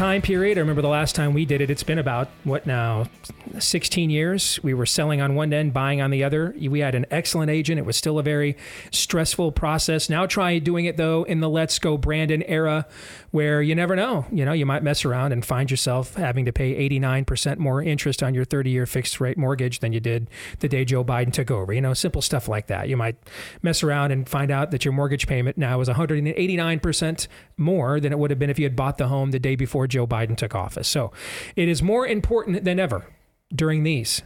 [0.00, 0.56] time period.
[0.56, 3.04] I remember the last time we did it, it's been about, what now,
[3.58, 4.58] 16 years.
[4.62, 6.54] We were selling on one end, buying on the other.
[6.58, 7.78] We had an excellent agent.
[7.78, 8.56] It was still a very
[8.92, 10.08] stressful process.
[10.08, 12.86] Now try doing it, though, in the Let's Go Brandon era
[13.30, 14.26] where you never know.
[14.32, 18.22] You know, you might mess around and find yourself having to pay 89% more interest
[18.22, 20.28] on your 30 year fixed rate mortgage than you did
[20.60, 21.72] the day Joe Biden took over.
[21.72, 22.88] You know, simple stuff like that.
[22.88, 23.16] You might
[23.62, 27.28] mess around and find out that your mortgage payment now is 189%
[27.60, 29.86] more than it would have been if you had bought the home the day before
[29.86, 30.88] Joe Biden took office.
[30.88, 31.12] So
[31.54, 33.06] it is more important than ever
[33.54, 34.22] during these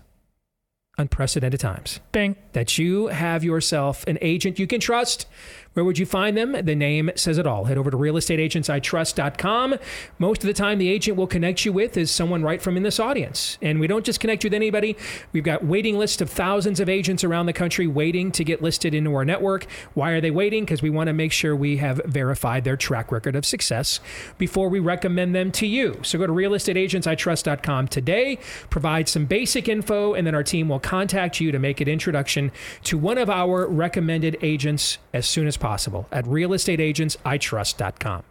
[0.96, 2.00] unprecedented times.
[2.12, 2.36] Bing.
[2.52, 5.26] That you have yourself an agent you can trust.
[5.74, 6.52] Where would you find them?
[6.52, 7.64] The name says it all.
[7.64, 9.74] Head over to realestateagentsitrust.com.
[10.20, 12.84] Most of the time, the agent will connect you with is someone right from in
[12.84, 13.58] this audience.
[13.60, 14.96] And we don't just connect you with anybody.
[15.32, 18.94] We've got waiting lists of thousands of agents around the country waiting to get listed
[18.94, 19.66] into our network.
[19.94, 20.64] Why are they waiting?
[20.64, 23.98] Because we want to make sure we have verified their track record of success
[24.38, 25.98] before we recommend them to you.
[26.02, 28.38] So go to realestateagentsitrust.com today,
[28.70, 32.52] provide some basic info, and then our team will contact you to make an introduction
[32.84, 38.22] to one of our recommended agents as soon as possible at realestateagentsitrust.com.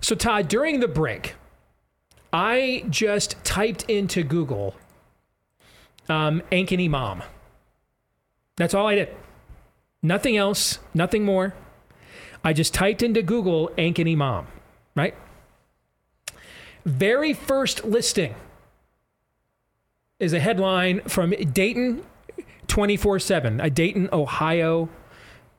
[0.00, 1.34] So, Todd, during the break,
[2.32, 4.74] I just typed into Google
[6.08, 7.22] um, Ankeny Mom.
[8.56, 9.14] That's all I did.
[10.02, 11.54] Nothing else, nothing more.
[12.42, 14.46] I just typed into Google Ankeny Mom,
[14.94, 15.14] right?
[16.86, 18.34] Very first listing
[20.18, 22.02] is a headline from Dayton
[22.68, 24.88] 24 7, a Dayton, Ohio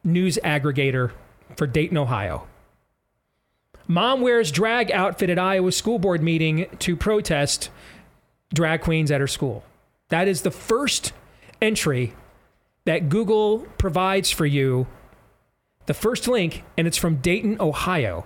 [0.03, 1.11] news aggregator
[1.55, 2.47] for Dayton, Ohio.
[3.87, 7.69] Mom wears drag outfit at Iowa school board meeting to protest
[8.53, 9.63] drag queens at her school.
[10.09, 11.13] That is the first
[11.61, 12.13] entry
[12.85, 14.87] that Google provides for you.
[15.87, 18.25] The first link, and it's from Dayton, Ohio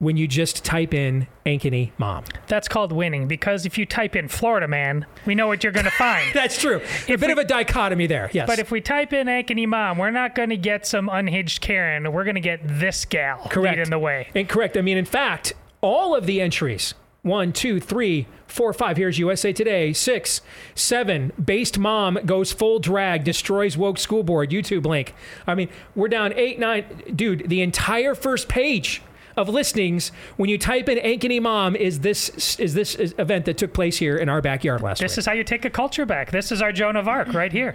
[0.00, 2.24] when you just type in Ankeny mom.
[2.48, 5.84] That's called winning because if you type in Florida man, we know what you're going
[5.84, 6.28] to find.
[6.34, 6.80] That's true.
[7.06, 8.46] a bit we, of a dichotomy there, yes.
[8.46, 12.10] But if we type in Ankeny mom, we're not going to get some unhinged Karen.
[12.12, 13.78] We're going to get this gal correct.
[13.78, 14.28] in the way.
[14.34, 14.78] And correct.
[14.78, 18.96] I mean, in fact, all of the entries one, two, three, four, five.
[18.96, 19.92] Here's USA Today.
[19.92, 20.40] Six,
[20.74, 21.32] seven.
[21.42, 24.48] Based mom goes full drag, destroys woke school board.
[24.48, 25.14] YouTube link.
[25.46, 26.86] I mean, we're down eight, nine.
[27.14, 29.02] Dude, the entire first page
[29.40, 33.72] of listings when you type in Ankeny Mom is this is this event that took
[33.72, 35.08] place here in our backyard last this week.
[35.10, 36.30] This is how you take a culture back.
[36.30, 37.74] This is our Joan of Arc right here.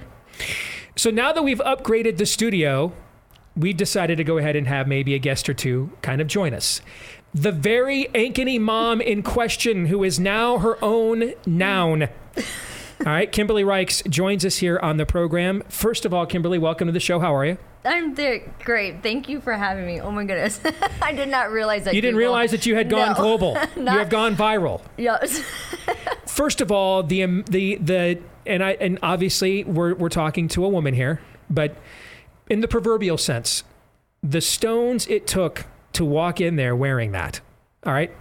[0.96, 2.94] So now that we've upgraded the studio,
[3.56, 6.54] we decided to go ahead and have maybe a guest or two kind of join
[6.54, 6.82] us.
[7.34, 12.08] The very Ankeny mom in question, who is now her own noun.
[13.02, 15.64] All right, Kimberly Reicks joins us here on the program.
[15.68, 17.20] First of all, Kimberly, welcome to the show.
[17.20, 17.58] How are you?
[17.84, 18.52] I'm there.
[18.64, 19.04] Great.
[19.04, 20.00] Thank you for having me.
[20.00, 20.60] Oh my goodness.
[21.02, 21.94] I did not realize that.
[21.94, 23.58] You didn't Google, realize that you had gone no, global.
[23.76, 24.82] you have gone viral.
[24.98, 25.44] Yes.
[26.26, 30.66] First of all, the um, the the and I and obviously we're we're talking to
[30.66, 31.76] a woman here, but
[32.50, 33.64] in the proverbial sense,
[34.24, 37.42] the stones it took to walk in there wearing that.
[37.86, 38.12] All right.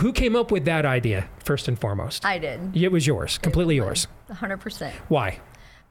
[0.00, 2.24] Who came up with that idea first and foremost?
[2.24, 2.76] I did.
[2.76, 4.08] It was yours, completely yours.
[4.30, 4.92] 100%.
[5.08, 5.40] Why?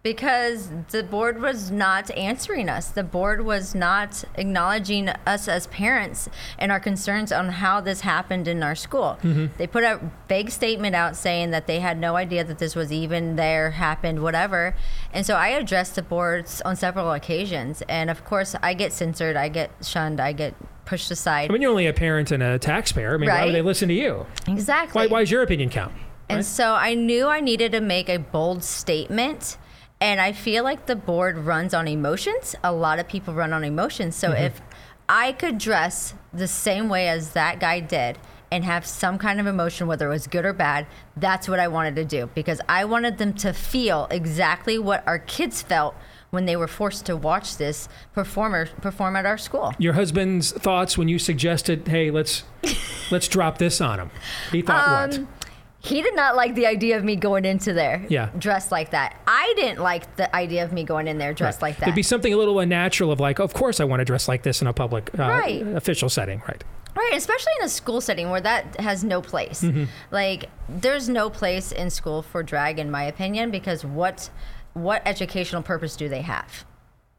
[0.02, 2.88] Because the board was not answering us.
[2.88, 8.48] The board was not acknowledging us as parents and our concerns on how this happened
[8.48, 9.18] in our school.
[9.22, 9.48] Mm-hmm.
[9.58, 12.94] They put a vague statement out saying that they had no idea that this was
[12.94, 14.74] even there, happened, whatever.
[15.12, 17.84] And so I addressed the boards on several occasions.
[17.90, 21.50] And of course, I get censored, I get shunned, I get pushed aside.
[21.50, 23.16] I mean, you're only a parent and a taxpayer.
[23.16, 23.40] I mean, right?
[23.40, 24.26] why would they listen to you?
[24.48, 24.98] Exactly.
[24.98, 25.94] Why, why does your opinion count?
[26.30, 26.46] And right?
[26.46, 29.58] so I knew I needed to make a bold statement
[30.02, 32.56] and I feel like the board runs on emotions.
[32.64, 34.16] A lot of people run on emotions.
[34.16, 34.44] So mm-hmm.
[34.44, 34.62] if
[35.10, 38.18] I could dress the same way as that guy did
[38.52, 41.68] and have some kind of emotion, whether it was good or bad, that's what I
[41.68, 45.96] wanted to do because I wanted them to feel exactly what our kids felt
[46.30, 49.74] when they were forced to watch this performer perform at our school.
[49.80, 52.44] Your husband's thoughts when you suggested, "Hey, let's
[53.12, 54.12] let's drop this on him."
[54.52, 55.39] He thought um, what?
[55.82, 58.30] He did not like the idea of me going into there Yeah.
[58.38, 59.16] dressed like that.
[59.28, 61.86] I didn't like the idea of me going in there dressed like that.
[61.86, 64.44] There'd be something a little unnatural of like, of course I want to dress like
[64.44, 65.62] this in a public uh, Right.
[65.76, 66.64] official setting, right?
[66.96, 69.62] Right, especially in a school setting where that has no place.
[69.62, 69.88] Mhm.
[70.12, 74.30] Like, there's no place in school for drag, in my opinion, because what
[74.74, 76.66] what educational purpose do they have?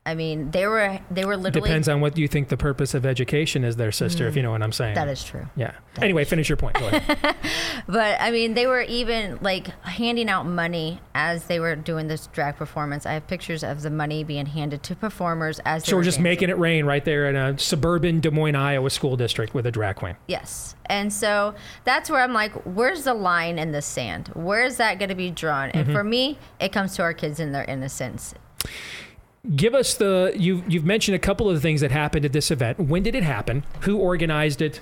[0.06, 3.04] I mean, they were they were literally Depends on what you think the purpose of
[3.04, 4.26] education is, there, sister.
[4.26, 4.94] If you know what I'm saying.
[4.94, 5.46] That is true.
[5.56, 5.72] Yeah.
[6.00, 6.76] anyway, finish your point.
[6.78, 7.36] Go ahead.
[7.86, 12.28] But I mean, they were even like handing out money as they were doing this
[12.28, 13.04] drag performance.
[13.04, 16.04] I have pictures of the money being handed to performers as they so were we're
[16.04, 16.22] just dancing.
[16.30, 19.70] making it rain right there in a suburban Des Moines, Iowa school district with a
[19.70, 20.16] drag queen.
[20.28, 20.76] Yes.
[20.86, 24.28] And so that's where I'm like, where's the line in the sand?
[24.34, 25.70] Where is that going to be drawn?
[25.70, 25.92] And Mhm.
[25.92, 28.34] for me, it comes to our kids in their innocence.
[29.56, 32.50] Give us the you you've mentioned a couple of the things that happened at this
[32.50, 32.78] event.
[32.78, 33.64] When did it happen?
[33.80, 34.80] Who organized it?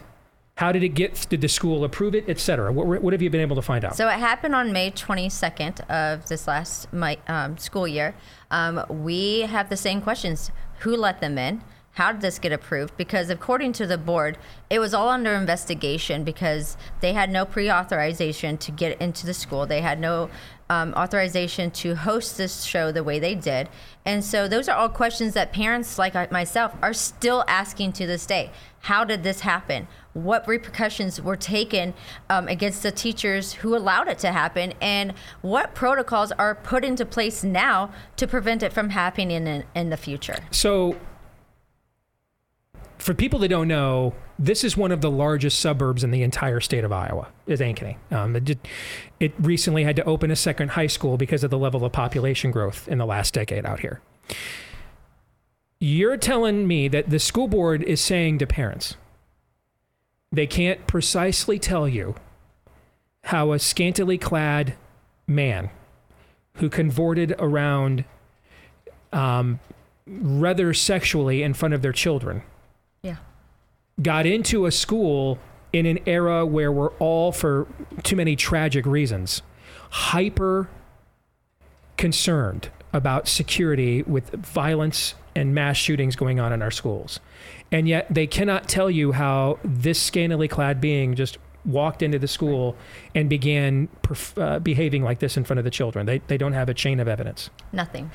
[0.56, 1.26] How did it get?
[1.28, 2.72] Did the school approve it, etc.?
[2.72, 3.94] What, what have you been able to find out?
[3.94, 8.16] So it happened on May 22nd of this last my, um, school year.
[8.50, 10.50] Um, we have the same questions:
[10.80, 11.62] Who let them in?
[11.92, 12.96] How did this get approved?
[12.96, 14.38] Because according to the board,
[14.70, 19.66] it was all under investigation because they had no pre-authorization to get into the school.
[19.66, 20.30] They had no
[20.70, 23.68] um, authorization to host this show the way they did.
[24.04, 28.26] And so those are all questions that parents like myself are still asking to this
[28.26, 28.50] day.
[28.80, 29.88] How did this happen?
[30.12, 31.94] What repercussions were taken
[32.30, 34.72] um, against the teachers who allowed it to happen?
[34.80, 39.90] And what protocols are put into place now to prevent it from happening in, in
[39.90, 40.36] the future?
[40.50, 40.96] So,
[42.98, 46.60] for people that don't know, this is one of the largest suburbs in the entire
[46.60, 47.28] state of Iowa.
[47.46, 47.96] Is Ankeny.
[48.10, 48.58] Um, it, did,
[49.20, 52.50] it recently had to open a second high school because of the level of population
[52.50, 54.00] growth in the last decade out here.
[55.80, 58.96] You're telling me that the school board is saying to parents,
[60.32, 62.16] they can't precisely tell you
[63.24, 64.74] how a scantily clad
[65.26, 65.70] man
[66.54, 68.04] who convorted around
[69.12, 69.60] um,
[70.06, 72.42] rather sexually in front of their children.
[74.00, 75.38] Got into a school
[75.72, 77.66] in an era where we're all, for
[78.02, 79.42] too many tragic reasons,
[79.90, 80.68] hyper
[81.96, 87.20] concerned about security with violence and mass shootings going on in our schools.
[87.70, 92.28] And yet they cannot tell you how this scantily clad being just walked into the
[92.28, 92.76] school
[93.14, 96.06] and began perf- uh, behaving like this in front of the children.
[96.06, 97.50] They, they don't have a chain of evidence.
[97.72, 98.10] Nothing.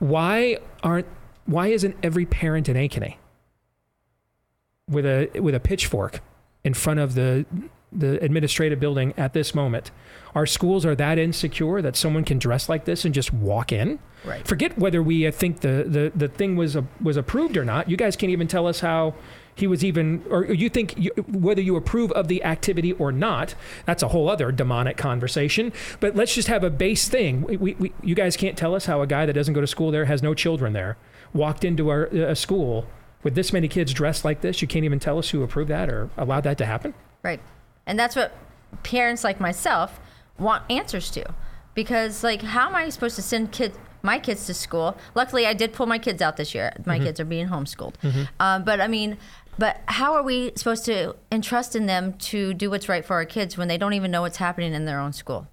[0.00, 1.06] Why aren't
[1.44, 3.16] why isn't every parent in Ankeny
[4.88, 6.20] with a with a pitchfork
[6.64, 7.46] in front of the
[7.92, 9.90] the administrative building at this moment?
[10.34, 13.98] Our schools are that insecure that someone can dress like this and just walk in.
[14.24, 14.46] Right.
[14.46, 17.88] Forget whether we uh, think the, the, the thing was uh, was approved or not.
[17.88, 19.14] You guys can't even tell us how
[19.54, 23.54] he was even, or you think you, whether you approve of the activity or not.
[23.86, 25.72] That's a whole other demonic conversation.
[25.98, 27.42] But let's just have a base thing.
[27.42, 29.66] We, we, we, you guys can't tell us how a guy that doesn't go to
[29.66, 30.98] school there, has no children there,
[31.32, 32.86] walked into our, a school
[33.26, 34.62] with this many kids dressed like this.
[34.62, 36.94] You can't even tell us who approved that or allowed that to happen.
[37.24, 37.40] Right.
[37.84, 38.32] And that's what
[38.84, 39.98] parents like myself
[40.38, 41.24] want answers to.
[41.74, 44.96] Because like how am I supposed to send kids my kids to school?
[45.16, 46.72] Luckily I did pull my kids out this year.
[46.86, 47.02] My Mhm.
[47.02, 47.94] kids are being homeschooled.
[48.00, 48.28] Mhm.
[48.38, 49.16] Um, but I mean
[49.58, 53.24] but how are we supposed to entrust in them to do what's right for our
[53.24, 55.48] kids when they don't even know what's happening in their own school?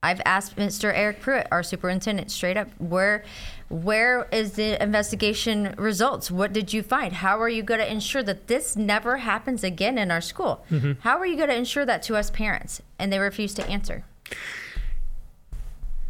[0.00, 0.92] I've asked Mr.
[0.94, 3.24] Eric Pruitt, our superintendent, straight up, where
[3.68, 6.30] where is the investigation results?
[6.30, 7.12] What did you find?
[7.14, 10.64] How are you going to ensure that this never happens again in our school?
[10.70, 10.98] Mhm.
[11.00, 12.80] How are you going to ensure that to us parents?
[12.98, 14.04] And they refuse to answer.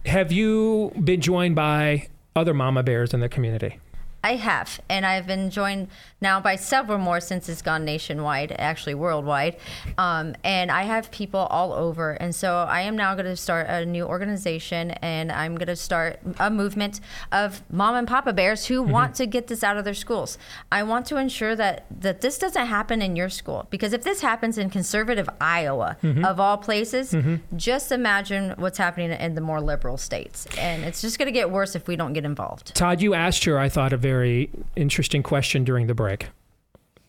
[0.05, 3.81] Have you been joined by other mama bears in the community?
[4.23, 5.89] I have, and I've been joined
[6.21, 9.57] now by several more since it's gone nationwide, actually worldwide.
[9.99, 13.67] Um, and I have people all over, and so I am now going to start
[13.69, 17.01] a new organization, and I'm going to start a movement
[17.33, 20.39] of mom and papa bears who want to get this out of their schools.
[20.73, 24.21] I want to ensure that that this doesn't happen in your school, because if this
[24.23, 26.25] happens in conservative Iowa, Mhm.
[26.25, 27.41] of all places, Mhm.
[27.57, 31.51] just imagine what's happening in the more liberal states, and it's just going to get
[31.51, 32.75] worse if we don't get involved.
[32.75, 36.16] Todd, you asked her, I thought, a very interesting question during the break.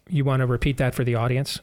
[0.10, 1.60] You want to repeat that for the audience?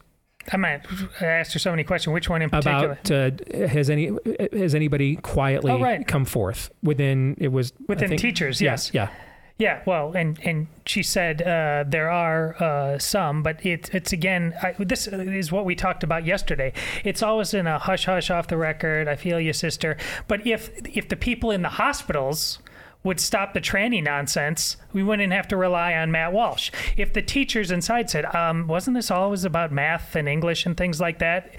[0.51, 0.81] I might
[1.21, 2.13] I asked her so many questions.
[2.13, 2.99] Which one in particular?
[3.03, 4.11] About uh, has any
[4.53, 6.05] has anybody quietly Oh, right.
[6.07, 8.91] come forth within it was Within think- teachers, Yeah, yes.
[8.93, 9.09] yeah.
[9.57, 14.53] Yeah, well, and and she said uh, there are uh, some, but it, it's again,
[14.61, 16.73] I, this is what we talked about yesterday.
[17.05, 19.07] It's always in a hush hush off the record.
[19.07, 19.95] I feel you, sister.
[20.27, 22.59] But if if the people in the hospitals
[23.05, 26.71] would stop the tranny nonsense, we wouldn't have to rely on Matt Walsh.
[26.97, 30.99] If the teachers inside said, um, "Wasn't this always about math and English and things
[30.99, 31.55] like that?"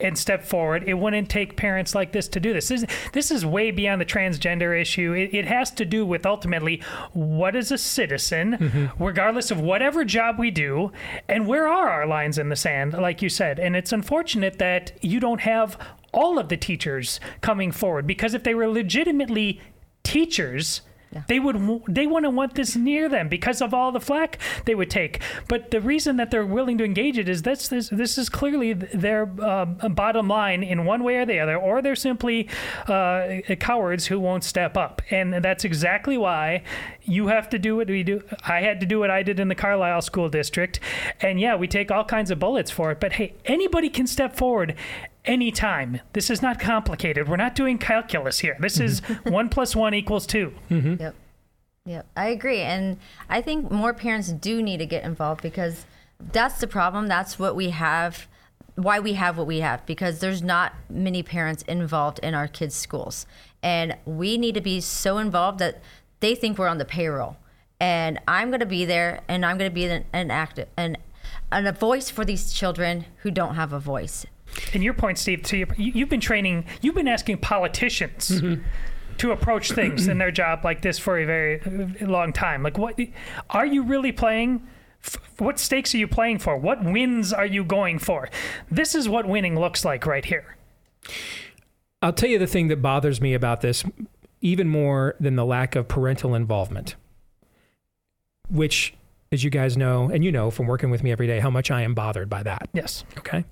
[0.00, 0.82] and step forward.
[0.88, 2.66] It wouldn't take parents like this to do this.
[2.66, 5.12] This, is- this is way beyond the transgender issue.
[5.12, 6.82] It, it has to do with ultimately
[7.12, 10.90] what is a citizen, regardless of whatever job we do,
[11.28, 13.60] and where are our lines in the sand, like you said.
[13.60, 15.78] And it's unfortunate that you don't have
[16.12, 19.60] all of the teachers coming forward because if they were legitimately
[20.04, 20.82] teachers,
[21.28, 24.90] they would they wouldn't want this near them because of all the flack they would
[24.90, 25.20] take.
[25.48, 28.72] But the reason that they're willing to engage it is this this, this is clearly
[28.72, 32.48] their uh, bottom line in one way or the other, or they're simply
[32.88, 35.02] uh, cowards who won't step up.
[35.10, 36.62] And that's exactly why
[37.02, 38.22] you have to do what we do.
[38.46, 40.80] I had to do what I did in the Carlisle School District,
[41.20, 43.00] and yeah, we take all kinds of bullets for it.
[43.00, 44.74] But hey, anybody can step forward
[45.24, 46.00] anytime.
[46.12, 47.28] This is not complicated.
[47.28, 48.56] We're not doing calculus here.
[48.60, 50.94] This is one plus one equals 2 mm-hmm.
[51.00, 51.14] Yep.
[51.86, 52.06] Yep.
[52.16, 52.60] I agree.
[52.60, 52.98] And
[53.28, 55.84] I think more parents do need to get involved because
[56.32, 57.08] that's the problem.
[57.08, 58.26] That's what we have,
[58.74, 62.74] why we have what we have, because there's not many parents involved in our kids'
[62.74, 63.26] schools.
[63.62, 65.82] And we need to be so involved that
[66.20, 67.36] they think we're on the payroll.
[67.80, 70.96] And I'm going to be there and I'm going to be an, an active, an,
[71.52, 74.24] and a voice for these children who don't have a voice.
[74.72, 78.40] And your point, Steve, to your, you- you've been training, you've been asking politicians
[79.18, 82.62] to approach things in their job like this for a very uh, long time.
[82.62, 82.98] Like, what
[83.50, 84.66] are you really playing?
[85.38, 86.56] What stakes are you playing for?
[86.56, 88.28] What wins are you going for?
[88.70, 90.56] This is what winning looks like right here.
[92.02, 93.84] I'll tell you the thing that bothers me about this,
[94.40, 96.96] even more than the lack of parental involvement,
[98.48, 98.94] which,
[99.32, 101.70] as you guys know, and you know from working with me every day, how much
[101.70, 102.68] I am bothered by that.
[102.72, 103.04] Yes.
[103.18, 103.44] Okay.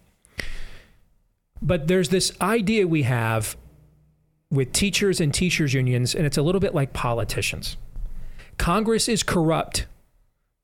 [1.63, 3.57] But there's this idea we have
[4.51, 7.77] with teachers and teachers unions, and it's a little bit like politicians.
[8.59, 9.87] Congress is corrupt,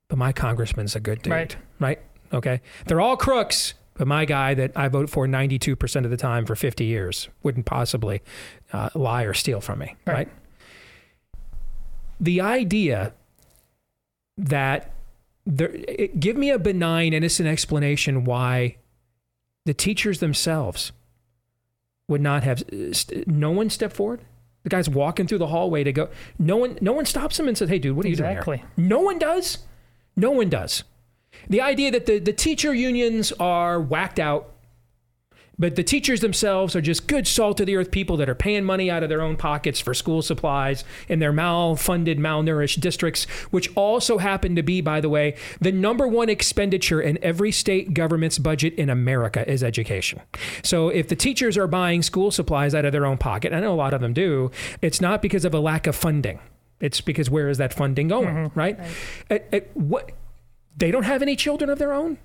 [0.09, 1.33] but my congressman's a good dude.
[1.33, 1.55] Right.
[1.79, 1.99] Right?
[2.31, 2.61] Okay.
[2.85, 6.55] They're all crooks, but my guy that I vote for 92% of the time for
[6.55, 8.21] 50 years wouldn't possibly
[8.71, 9.95] uh, lie or steal from me.
[10.05, 10.13] Right.
[10.13, 10.29] right?
[12.19, 13.13] The idea
[14.37, 14.93] that
[15.45, 18.77] there, it, give me a benign, innocent explanation why
[19.65, 20.91] the teachers themselves
[22.07, 22.63] would not have
[23.27, 24.21] no one stepped forward.
[24.63, 26.09] The guy's walking through the hallway to go.
[26.37, 28.57] No one, no one stops him and says, "Hey, dude, what are you Exactly.
[28.57, 29.59] doing here?" No one does.
[30.15, 30.83] No one does.
[31.47, 34.53] The idea that the, the teacher unions are whacked out,
[35.59, 38.63] but the teachers themselves are just good salt of the earth people that are paying
[38.63, 43.69] money out of their own pockets for school supplies in their malfunded, malnourished districts, which
[43.75, 48.39] also happen to be, by the way, the number one expenditure in every state government's
[48.39, 50.21] budget in America is education.
[50.63, 53.73] So if the teachers are buying school supplies out of their own pocket, I know
[53.73, 54.51] a lot of them do,
[54.81, 56.39] it's not because of a lack of funding.
[56.79, 58.59] It's because where is that funding going, mm-hmm.
[58.59, 58.79] right?
[59.29, 60.11] At- at what
[60.77, 62.17] they don't have any children of their own.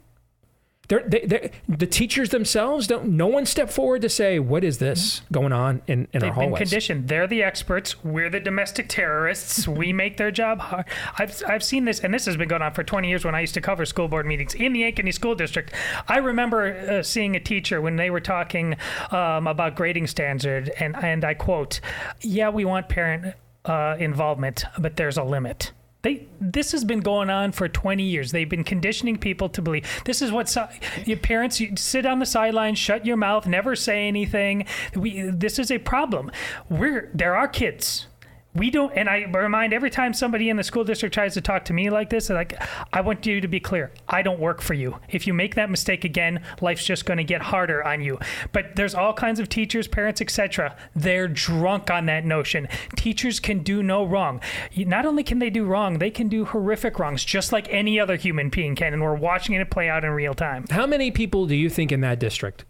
[0.88, 3.10] They're, they, they, the teachers themselves don't.
[3.16, 6.34] No one stepped forward to say, "What is this going on in, in our They've
[6.34, 7.08] been hallways?" conditioned.
[7.08, 8.04] They're the experts.
[8.04, 9.66] We're the domestic terrorists.
[9.66, 10.86] we make their job hard.
[11.18, 13.40] I've, I've seen this, and this has been going on for 20 years when I
[13.40, 15.72] used to cover school board meetings in the Ankeny School District.
[16.08, 18.76] I remember uh, seeing a teacher when they were talking
[19.10, 21.80] um, about grading standard, and, and I quote,
[22.20, 25.72] Yeah, we want parent uh, involvement, but there's a limit.
[26.04, 28.30] They, this has been going on for 20 years.
[28.30, 30.60] They've been conditioning people to believe this is what si-
[31.06, 34.66] your parents you sit on the sidelines, shut your mouth, never say anything.
[34.94, 36.30] We, this is a problem.
[36.68, 38.06] We're there are kids.
[38.54, 41.64] We don't, and I remind every time somebody in the school district tries to talk
[41.64, 42.54] to me like this, like
[42.92, 43.90] I want you to be clear.
[44.08, 45.00] I don't work for you.
[45.08, 48.20] If you make that mistake again, life's just going to get harder on you.
[48.52, 50.76] But there's all kinds of teachers, parents, etc.
[50.94, 52.68] They're drunk on that notion.
[52.94, 54.40] Teachers can do no wrong.
[54.76, 58.14] Not only can they do wrong, they can do horrific wrongs, just like any other
[58.14, 58.92] human being can.
[58.92, 60.66] And we're watching it play out in real time.
[60.70, 62.64] How many people do you think in that district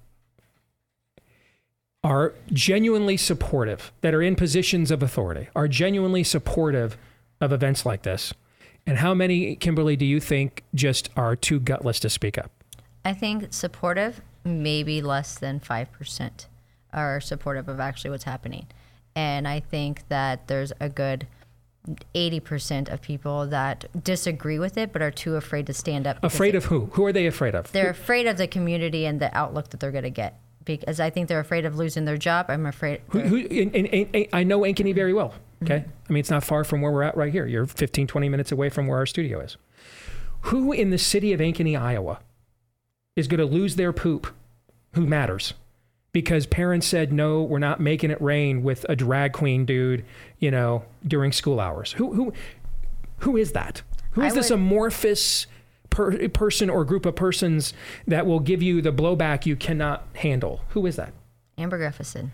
[2.05, 6.99] are genuinely supportive, that are in positions of authority, are genuinely supportive
[7.41, 8.35] of events like this?
[8.87, 12.53] And how many, Kimberly, do you think just are too gutless to speak up?
[13.05, 16.47] I think supportive, maybe less than 5%
[16.93, 18.67] are supportive of actually what's happening.
[19.17, 21.27] And I think that there's a good
[22.15, 26.19] 80% of people that disagree with it but are too afraid to stand up.
[26.23, 26.87] Afraid of who?
[26.93, 27.73] Who are they afraid of?
[27.73, 30.39] They're afraid of the community and the outlook that they're going to get.
[30.65, 32.47] Because I think they're afraid of losing their job.
[32.49, 33.03] I'm afraid.
[33.11, 35.35] Who, who, and, and, and I know Ankeny very well.
[35.63, 35.65] Mm-hmm.
[35.65, 35.85] Okay.
[36.09, 37.47] I mean, it's not far from where we're at right here.
[37.47, 39.57] You're 15, 20 minutes away from where our studio is.
[40.43, 42.21] Who in the city of Ankeny, Iowa,
[43.17, 44.27] is going to lose their poop?
[44.95, 45.55] Who matters?
[46.13, 50.05] Because parents said, no, we're not making it rain with a drag queen dude,
[50.39, 51.93] you know, during school hours.
[51.93, 52.33] Who, who,
[53.19, 53.83] who is that?
[54.13, 55.47] Who is I this would- amorphous
[55.95, 57.73] per- person or group of persons
[58.07, 60.61] that will give you the blowback you cannot handle.
[60.71, 61.13] Who is that?
[61.57, 62.33] Amber Gustafson.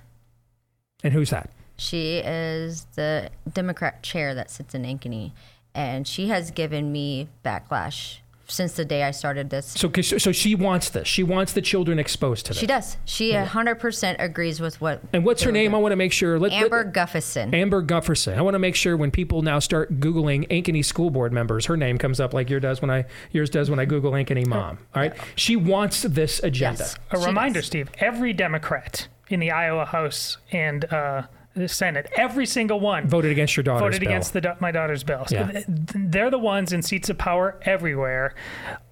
[1.04, 1.50] And who's that?
[1.76, 5.32] She is the Democrat chair that sits in Ankeny,
[5.74, 8.18] and she has given me backlash
[8.50, 9.66] since the day I started this.
[9.66, 11.06] So, 'cause- so she wants this.
[11.08, 12.60] She wants the children exposed to this.
[12.60, 12.96] She does.
[13.04, 15.00] She a 100% agrees with what.
[15.12, 15.74] And what's her were name?
[15.74, 16.38] I want to make sure.
[16.38, 17.54] Let, let- Amber Gustafson.
[17.54, 18.38] Amber Gustafson.
[18.38, 21.76] I want to make sure when people now start Googling Ankeny school board members, her
[21.76, 24.78] name comes up like yours does when I yours does when I Google Ankeny mom.
[24.94, 25.12] All right.
[25.36, 26.80] She wants this agenda.
[26.80, 31.22] Yes, A reminder, Steve, every Democrat in the Iowa House and uh,
[31.54, 34.08] the Senate, every single one Voted against your daughter's voted bill.
[34.10, 35.26] against the, my daughter's bill.
[35.26, 35.62] So Yeah.
[35.66, 38.34] they're the ones in seats of power everywhere,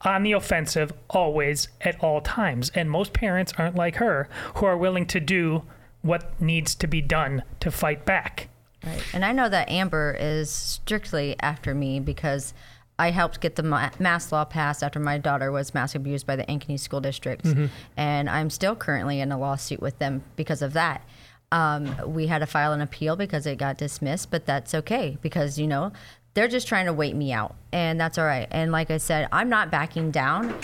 [0.03, 2.71] on the offensive, always, at all times.
[2.75, 5.63] And most parents aren't like her, who are willing to do
[6.03, 8.49] what needs to be done to fight back.
[8.85, 9.03] Right.
[9.13, 12.55] And I know that Amber is strictly after me because
[12.99, 16.35] I helped get the ma- mass law passed after my daughter was mass abused by
[16.37, 17.45] the Ankeny School District.
[17.45, 17.69] Mhm.
[17.97, 21.03] And I'm still currently in a lawsuit with them because of that.
[21.51, 25.59] Um, we had to file an appeal because it got dismissed, but that's okay because,
[25.59, 25.93] you know,
[26.35, 27.55] they're just trying to wait me out.
[27.73, 28.47] And that's all right.
[28.51, 30.55] And like I said, I'm not backing down.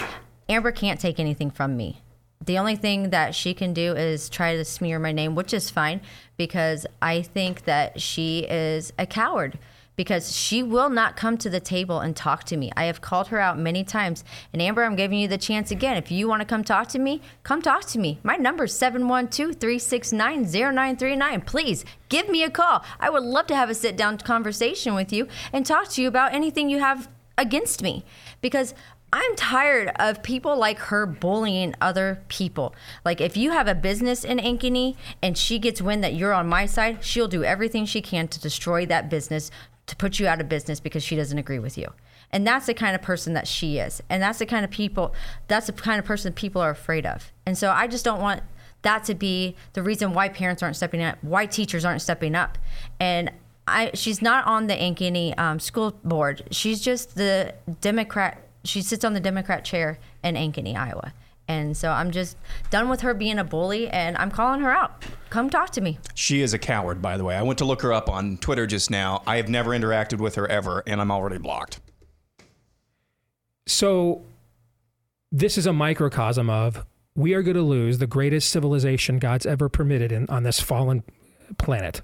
[0.48, 2.02] Amber can't take anything from me.
[2.44, 5.70] The only thing that she can do is try to smear my name, which is
[5.70, 6.02] fine
[6.36, 9.58] because I think that she is a coward
[9.96, 12.72] because she will not come to the table and talk to me.
[12.76, 14.24] I have called her out many times.
[14.52, 15.96] And Amber, I'm giving you the chance again.
[15.96, 18.18] If you want to come talk to me, come talk to me.
[18.22, 21.40] My number is 712 369 0939.
[21.42, 22.84] Please give me a call.
[22.98, 26.08] I would love to have a sit down conversation with you and talk to you
[26.08, 28.04] about anything you have against me
[28.40, 28.74] because
[29.12, 32.74] I'm tired of people like her bullying other people.
[33.04, 36.48] Like if you have a business in Ankeny and she gets wind that you're on
[36.48, 39.52] my side, she'll do everything she can to destroy that business,
[39.86, 41.88] to put you out of business because she doesn't agree with you.
[42.30, 44.02] And that's the kind of person that she is.
[44.08, 45.14] And that's the kind of people
[45.46, 47.32] that's the kind of person people are afraid of.
[47.46, 48.42] And so I just don't want
[48.82, 52.58] that to be the reason why parents aren't stepping up, why teachers aren't stepping up.
[53.00, 53.30] And
[53.66, 56.42] I, she's not on the Ankeny um, school board.
[56.50, 58.46] She's just the Democrat.
[58.64, 61.12] She sits on the Democrat chair in Ankeny, Iowa.
[61.46, 62.36] And so I'm just
[62.70, 65.04] done with her being a bully, and I'm calling her out.
[65.30, 65.98] Come talk to me.
[66.14, 67.36] She is a coward, by the way.
[67.36, 69.22] I went to look her up on Twitter just now.
[69.26, 71.80] I have never interacted with her ever, and I'm already blocked.
[73.66, 74.22] So
[75.30, 76.86] this is a microcosm of
[77.16, 81.02] we are going to lose the greatest civilization God's ever permitted in, on this fallen
[81.58, 82.02] planet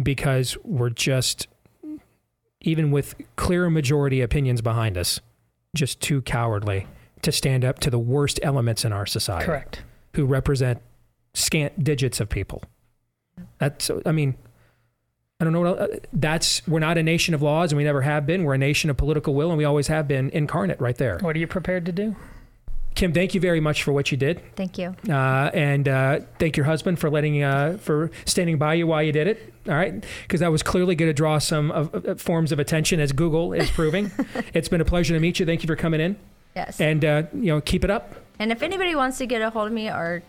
[0.00, 1.48] because we're just
[2.60, 5.20] even with clear majority opinions behind us
[5.74, 6.86] just too cowardly
[7.22, 9.82] to stand up to the worst elements in our society Correct.
[10.14, 10.80] who represent
[11.34, 12.62] scant digits of people
[13.58, 14.36] that's i mean
[15.40, 18.02] I don't know what else, that's we're not a nation of laws and we never
[18.02, 18.42] have been.
[18.42, 21.18] We're a nation of political will and we always have been incarnate right there.
[21.20, 22.16] What are you prepared to do?
[22.96, 24.42] Kim, thank you very much for what you did.
[24.56, 24.96] Thank you.
[25.08, 29.12] Uh, and uh, thank your husband for letting uh, for standing by you while you
[29.12, 29.54] did it.
[29.68, 32.98] All right, because that was clearly going to draw some of, of- forms of attention,
[32.98, 34.10] as Google is proving.
[34.54, 35.46] it's been a pleasure to meet you.
[35.46, 36.16] Thank you for coming in.
[36.54, 36.80] Yes.
[36.80, 38.14] And uh, you know, keep it up.
[38.38, 40.22] And if anybody wants to get a hold of me or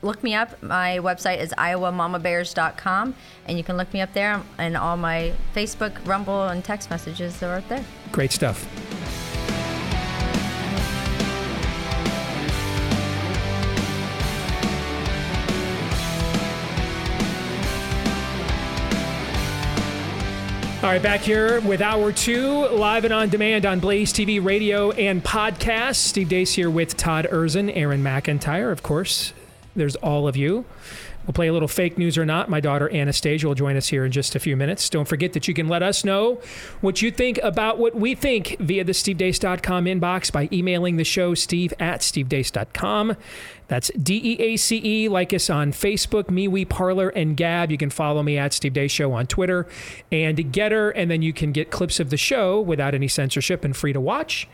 [0.00, 3.14] look me up, my website is iowamamabears.com,
[3.46, 4.42] and you can look me up there.
[4.58, 7.84] And all my Facebook, Rumble, and text messages are up there.
[8.10, 8.66] Great stuff.
[20.92, 25.24] Right, back here with hour two, live and on demand on Blaze TV, radio, and
[25.24, 25.94] podcast.
[25.94, 29.32] Steve Deace here with Todd Erzen, Aaron McIntire, of course.
[29.74, 30.66] There's all of you.
[31.26, 32.48] We'll play a little fake news or not.
[32.48, 34.88] My daughter Anastasia will join us here in just a few minutes.
[34.88, 36.40] Don't forget that you can let us know
[36.80, 41.34] what you think about what we think via the stevedeace.com inbox by emailing the show
[41.34, 43.16] steve at stevedeace.com.
[43.68, 45.08] That's D E A C E.
[45.08, 47.70] Like us on Facebook, MeWe, Parler, and Gab.
[47.70, 49.66] You can follow me at Steve Deace Show on Twitter
[50.10, 53.74] and Gettr, and then you can get clips of the show without any censorship and
[53.74, 54.46] free to watch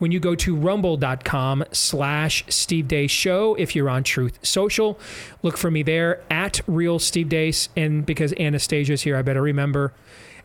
[0.00, 4.98] when you go to rumble.com slash steve deace show if you're on truth social
[5.42, 7.68] look for me there at real steve deace.
[7.76, 9.92] And because anastasia's here i better remember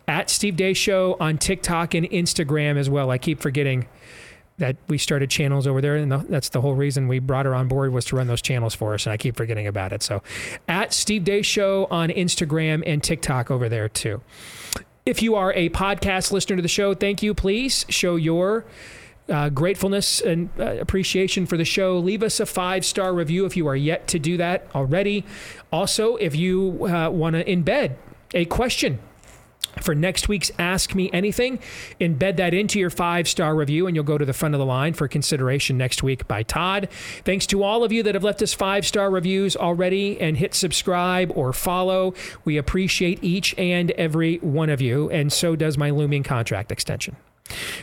[0.08, 3.10] at steve deace show on tiktok and instagram as well.
[3.10, 3.88] I keep forgetting
[4.58, 7.68] that we started channels over there and that's the whole reason we brought her on
[7.68, 10.04] board was to run those channels for us and i keep forgetting about it.
[10.04, 10.22] So
[10.68, 14.22] at steve deace show on instagram and tiktok over there too.
[15.06, 17.34] If you are a podcast listener to the show thank you.
[17.34, 18.66] Please show your
[19.30, 21.98] uh, gratefulness and uh, appreciation for the show.
[21.98, 25.26] Leave us a five star review if you are yet to do that already.
[25.72, 27.96] Also, if you uh, want to embed
[28.34, 29.00] a question
[29.82, 31.60] for next week's Ask Me Anything.
[32.00, 34.66] Embed that into your five star review, and you'll go to the front of the
[34.66, 36.90] line for consideration next week by Todd.
[37.24, 40.54] Thanks to all of you that have left us five star reviews already and hit
[40.54, 42.14] subscribe or follow.
[42.44, 47.16] We appreciate each and every one of you, and so does my looming contract extension.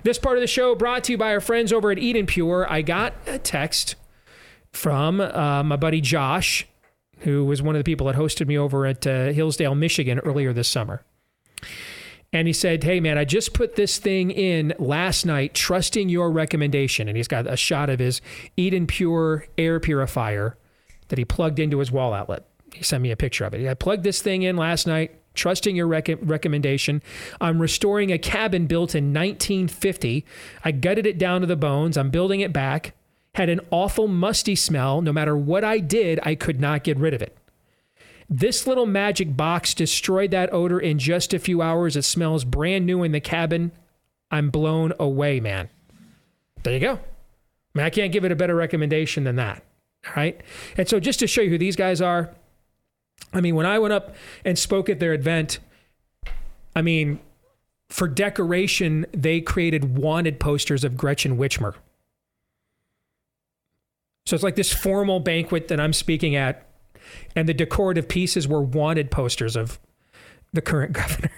[0.02, 2.66] This part of the show brought to you by our friends over at Eden Pure.
[2.70, 3.94] I got a text
[4.72, 6.66] from uh, my buddy Josh,
[7.20, 10.52] who was one of the people that hosted me over at uh, Hillsdale, Michigan earlier
[10.52, 11.04] this summer.
[12.32, 16.30] And he said, Hey, man, I just put this thing in last night, trusting your
[16.30, 17.06] recommendation.
[17.06, 18.20] And he's got a shot of his
[18.56, 20.56] Eden Pure air purifier
[21.08, 22.46] that he plugged into his wall outlet.
[22.72, 23.68] He sent me a picture of it.
[23.68, 27.03] I plugged this thing in last night, trusting your rec- recommendation.
[27.41, 30.24] I'm restoring a cabin built in 1950.
[30.64, 31.97] I gutted it down to the bones.
[31.97, 32.95] I'm building it back.
[33.35, 35.01] Had an awful musty smell.
[35.01, 37.37] No matter what I did, I could not get rid of it.
[38.28, 41.97] This little magic box destroyed that odor in just a few hours.
[41.97, 43.72] It smells brand new in the cabin.
[44.30, 45.68] I'm blown away, man.
[46.62, 46.93] There you go.
[46.95, 46.99] I
[47.74, 49.62] mean, I can't give it a better recommendation than that.
[50.07, 50.41] All right.
[50.76, 52.35] And so, just to show you who these guys are,
[53.33, 54.14] I mean, when I went up
[54.45, 55.59] and spoke at their event,
[56.77, 57.20] I mean,
[57.89, 61.75] for decoration, they created wanted posters of Gretchen Whitmer.
[64.27, 66.66] So it's like this formal banquet that I'm speaking at
[67.35, 69.79] and the decorative pieces were wanted posters of
[70.53, 71.30] the current governor.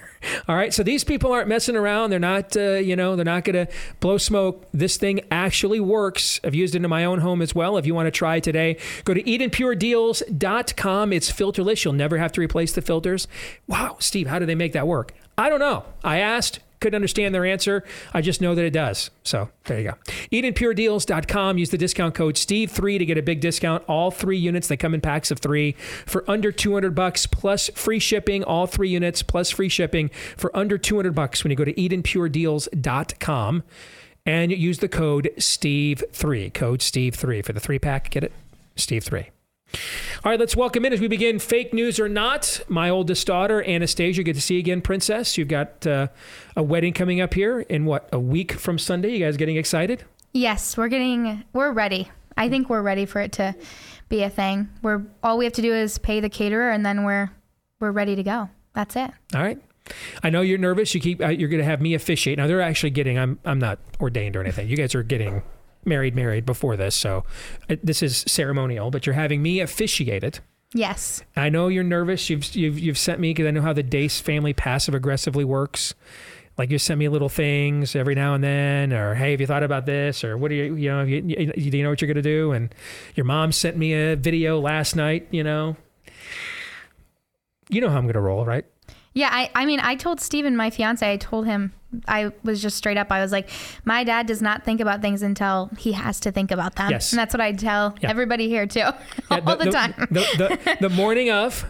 [0.48, 2.10] All right, so these people aren't messing around.
[2.10, 4.66] They're not, uh, you know, they're not going to blow smoke.
[4.72, 6.40] This thing actually works.
[6.42, 7.76] I've used it in my own home as well.
[7.76, 11.12] If you want to try today, go to EdenPureDeals.com.
[11.12, 11.84] It's filterless.
[11.84, 13.28] You'll never have to replace the filters.
[13.66, 15.12] Wow, Steve, how do they make that work?
[15.36, 15.84] I don't know.
[16.02, 17.82] I asked couldn't understand their answer.
[18.12, 19.10] I just know that it does.
[19.22, 19.94] So there you go.
[20.30, 21.56] EdenPureDeals.com.
[21.56, 23.82] Use the discount code Steve3 to get a big discount.
[23.88, 25.72] All three units, they come in packs of three
[26.04, 28.44] for under 200 bucks plus free shipping.
[28.44, 33.62] All three units plus free shipping for under 200 bucks when you go to EdenPureDeals.com
[34.26, 36.52] and use the code Steve3.
[36.52, 38.10] Code Steve3 for the three pack.
[38.10, 38.32] Get it?
[38.76, 39.33] Steve3.
[40.24, 41.38] All right, let's welcome in as we begin.
[41.38, 44.22] Fake news or not, my oldest daughter, Anastasia.
[44.22, 45.36] Good to see you again, Princess.
[45.36, 46.08] You've got uh,
[46.56, 49.12] a wedding coming up here in what, a week from Sunday?
[49.12, 50.04] You guys getting excited?
[50.32, 52.10] Yes, we're getting, we're ready.
[52.36, 53.54] I think we're ready for it to
[54.08, 54.68] be a thing.
[54.82, 57.30] We're all we have to do is pay the caterer, and then we're
[57.80, 58.50] we're ready to go.
[58.72, 59.10] That's it.
[59.34, 59.60] All right.
[60.22, 60.94] I know you're nervous.
[60.94, 62.38] You keep uh, you're going to have me officiate.
[62.38, 63.18] Now they're actually getting.
[63.18, 64.68] I'm I'm not ordained or anything.
[64.68, 65.42] You guys are getting
[65.86, 67.24] married, married before this, so
[67.68, 68.90] uh, this is ceremonial.
[68.90, 70.40] But you're having me officiate it.
[70.72, 71.22] Yes.
[71.36, 72.28] I know you're nervous.
[72.28, 75.94] You've you've you've sent me because I know how the Deace family passive aggressively works.
[76.56, 79.62] Like you send me little things every now and then, or hey, have you thought
[79.62, 82.08] about this, or what do you you know you, you, do you know what you're
[82.08, 82.52] gonna do?
[82.52, 82.74] And
[83.14, 85.28] your mom sent me a video last night.
[85.30, 85.76] You know,
[87.68, 88.64] you know how I'm gonna roll, right?
[89.14, 91.72] Yeah, I, I mean, I told Steven, my fiance, I told him,
[92.08, 93.48] I was just straight up, I was like,
[93.84, 96.90] my dad does not think about things until he has to think about them.
[96.90, 97.12] Yes.
[97.12, 98.10] And that's what I tell Yeah.
[98.10, 98.80] everybody here too,
[99.30, 99.94] Yeah, all the, time.
[100.10, 101.64] The, the, the morning of,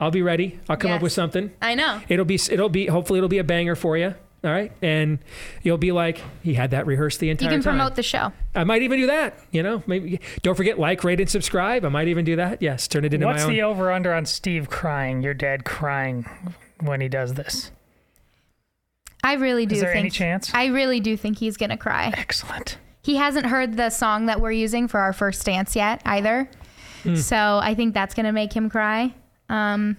[0.00, 0.58] I'll be ready.
[0.68, 1.52] I'll come up with something.
[1.62, 2.00] I know.
[2.08, 4.14] It'll be it'll be hopefully it'll be a banger for you.
[4.42, 5.20] All right, and
[5.62, 7.52] you'll be like, he had that rehearsed the entire time.
[7.52, 7.78] You can time.
[7.78, 8.30] promote the show.
[8.54, 9.38] I might even do that.
[9.52, 11.82] You know, maybe don't forget like, rate, and subscribe.
[11.82, 12.60] I might even do that.
[12.60, 13.52] Yes, turn it into What's my own.
[13.54, 15.22] the over under on Steve crying?
[15.22, 16.28] Your dad crying
[16.80, 17.70] when he does this?
[19.24, 20.00] I really do Is there think.
[20.04, 20.52] any chance?
[20.54, 22.12] I really do think he's gonna cry.
[22.16, 22.78] Excellent.
[23.02, 26.48] He hasn't heard the song that we're using for our first dance yet either,
[27.02, 27.16] Hmm.
[27.16, 29.12] so I think that's gonna make him cry.
[29.48, 29.96] Um,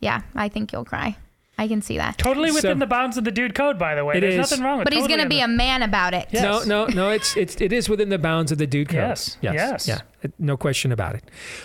[0.00, 1.16] yeah, I think he'll cry.
[1.62, 2.18] I can see that.
[2.18, 4.16] Totally within the bounds of the dude code, by the way.
[4.16, 4.50] It There's is.
[4.50, 6.28] nothing wrong with But he's totally gonna be a under- man about it.
[6.32, 7.10] No, no, no.
[7.10, 8.96] It's it's it is within the bounds of the dude code.
[8.96, 9.86] Yes, yes.
[9.86, 10.00] Yeah.
[10.22, 11.24] It- No question about it.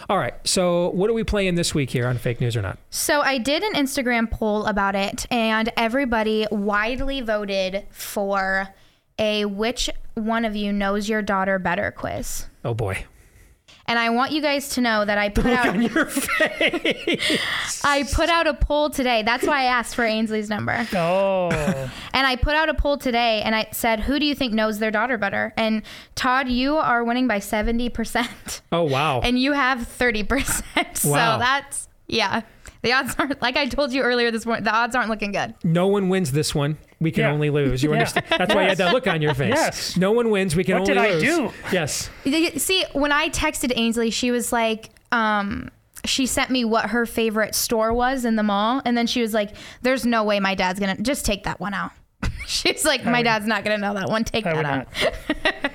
[0.10, 0.34] All right.
[0.43, 2.78] So what are we playing this week here on fake news or not?
[2.91, 8.70] So I did an Instagram poll about it, and everybody widely voted for
[9.20, 12.45] a which one of you knows your daughter better quiz.
[12.64, 13.06] Oh boy.
[13.89, 15.67] And I want you guys to know that I put out
[17.83, 19.23] I put out a poll today.
[19.23, 20.85] That's why I asked for Ainsley's number.
[20.93, 21.89] Oh.
[22.17, 24.79] And I put out a poll today and I said, Who do you think knows
[24.79, 25.53] their daughter better?
[25.55, 25.83] And
[26.15, 28.61] Todd, you are winning by 70%.
[28.71, 29.21] Oh wow.
[29.21, 30.63] And you have 30%.
[31.07, 31.38] Wow.
[31.38, 32.41] So that's, yeah.
[32.84, 35.55] The odds aren't, like I told you earlier this morning, the odds aren't looking good.
[35.63, 36.78] no one wins this one.
[36.99, 37.32] We can Yeah.
[37.32, 37.84] only lose.
[37.84, 37.95] You Yeah.
[37.97, 38.25] understand?
[38.30, 39.53] That's why you had that look on your face.
[39.55, 39.97] Yes.
[39.97, 40.55] No one wins.
[40.55, 41.51] We can What only did I do?
[41.71, 42.09] Yes.
[42.57, 45.69] See, when I texted Ainsley, she was like, um,
[46.05, 48.82] she sent me what her favorite store was in the mall.
[48.86, 49.51] And then she was like,
[49.82, 51.91] There's no way my dad's going to just take that one out.
[52.47, 54.23] She's like, My dad's not going to know that one.
[54.23, 54.88] Take I that out.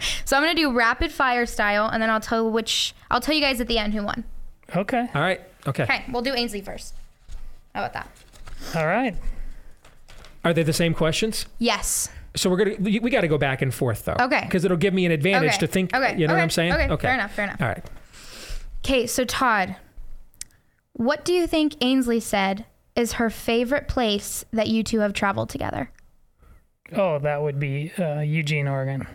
[0.25, 1.89] so I'm going to do rapid fire style.
[1.93, 4.25] And then I'll tell which, I'll tell you guys at the end who won.
[4.75, 5.07] Okay.
[5.15, 5.41] All right.
[5.67, 5.83] Okay.
[5.85, 6.95] Okay, we'll do Ainsley first.
[7.75, 8.09] How about that?
[8.77, 9.15] All right.
[10.45, 11.47] Are they the same questions?
[11.59, 12.09] Yes.
[12.35, 14.17] So we're gonna we, we got to go back and forth though.
[14.21, 14.41] Okay.
[14.45, 15.59] Because it'll give me an advantage Okay.
[15.59, 15.95] to think.
[15.95, 16.13] Okay.
[16.19, 16.43] You know what Okay.
[16.43, 16.73] I'm saying?
[16.73, 16.97] Okay.
[17.03, 17.35] Fair enough.
[17.35, 17.61] Fair enough.
[17.61, 17.85] All right.
[18.85, 19.77] Okay, so Todd,
[20.95, 22.65] what do you think Ainsley said
[22.97, 25.91] is her favorite place that you two have traveled together?
[26.95, 29.07] Oh, that would be uh, Eugene, Oregon.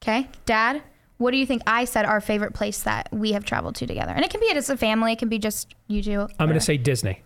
[0.00, 0.82] Okay, Dad,
[1.18, 4.12] what do you think I said our favorite place that we have traveled to together?
[4.12, 6.28] And it can be as a family, it can be just you two.
[6.38, 7.22] I'm gonna say Disney.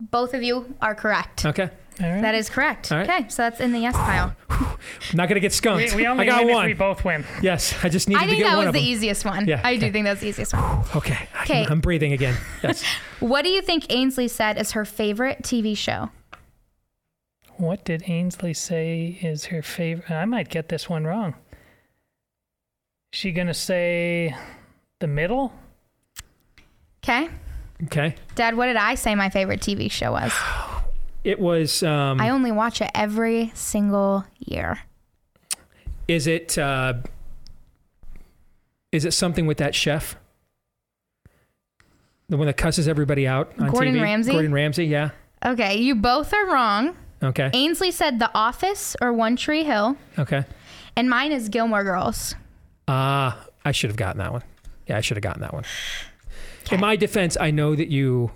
[0.00, 1.44] Both of you are correct.
[1.46, 1.70] Okay.
[1.98, 2.92] That is correct.
[2.92, 3.10] All right.
[3.10, 4.32] Okay, so that's in the yes pile.
[4.50, 4.76] I'm
[5.14, 5.90] not gonna get skunked.
[5.96, 6.64] We, we only I got win one.
[6.66, 7.24] if we both win.
[7.42, 8.88] Yes, I just needed I to think get that one was the them.
[8.88, 9.48] easiest one.
[9.48, 10.84] Yeah, I do think that's the easiest one.
[10.94, 11.18] Okay.
[11.34, 11.66] I- Okay.
[11.68, 12.36] I'm breathing again.
[12.62, 12.84] Yes.
[13.18, 16.10] What do you think Ainsley said is her favorite TV show?
[17.56, 20.10] What did Ainsley say is her favorite?
[20.12, 21.34] I might get this one wrong.
[23.12, 24.34] She gonna say
[25.00, 25.52] the middle?
[27.04, 27.28] Okay.
[27.84, 28.14] okay.
[28.34, 30.32] Dad, what did I say my favorite TV show was?
[31.24, 31.82] It was.
[31.82, 34.78] Um, I only watch it every single year.
[36.06, 36.56] is it?
[36.56, 36.94] Uh,
[38.92, 40.16] is it something with that chef?
[42.28, 44.02] The one that cusses everybody out on Gordon TV?
[44.02, 44.30] Ramsay?
[44.32, 44.86] Gordon Ramsay.
[44.86, 45.10] Yeah.
[45.44, 46.96] Okay, you both are wrong.
[47.22, 47.50] Okay.
[47.52, 50.44] Ainsley said The Office or One Tree Hill, Okay.
[50.96, 52.36] and mine is Gilmore Girls.
[52.88, 54.42] Ah, I should have gotten that one.
[54.86, 55.64] Yeah, I should have gotten that one.
[56.72, 58.30] In my defense, I know that you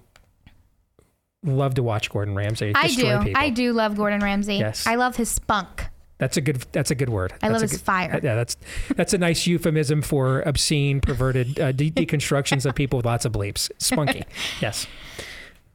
[1.42, 3.18] love to watch Gordon Ramsay I do.
[3.18, 3.32] people.
[3.34, 4.56] I do love Gordon Ramsay.
[4.56, 4.86] Yes.
[4.86, 5.86] I love his spunk.
[6.18, 6.64] That's a good.
[6.72, 7.32] That's a good word.
[7.42, 8.20] I That's love a his good- fire.
[8.22, 8.56] Yeah, that's
[8.94, 13.32] that's a nice euphemism for obscene, perverted uh, de- deconstructions of people with lots of
[13.32, 13.70] bleeps.
[13.78, 14.22] Spunky.
[14.60, 14.86] yes.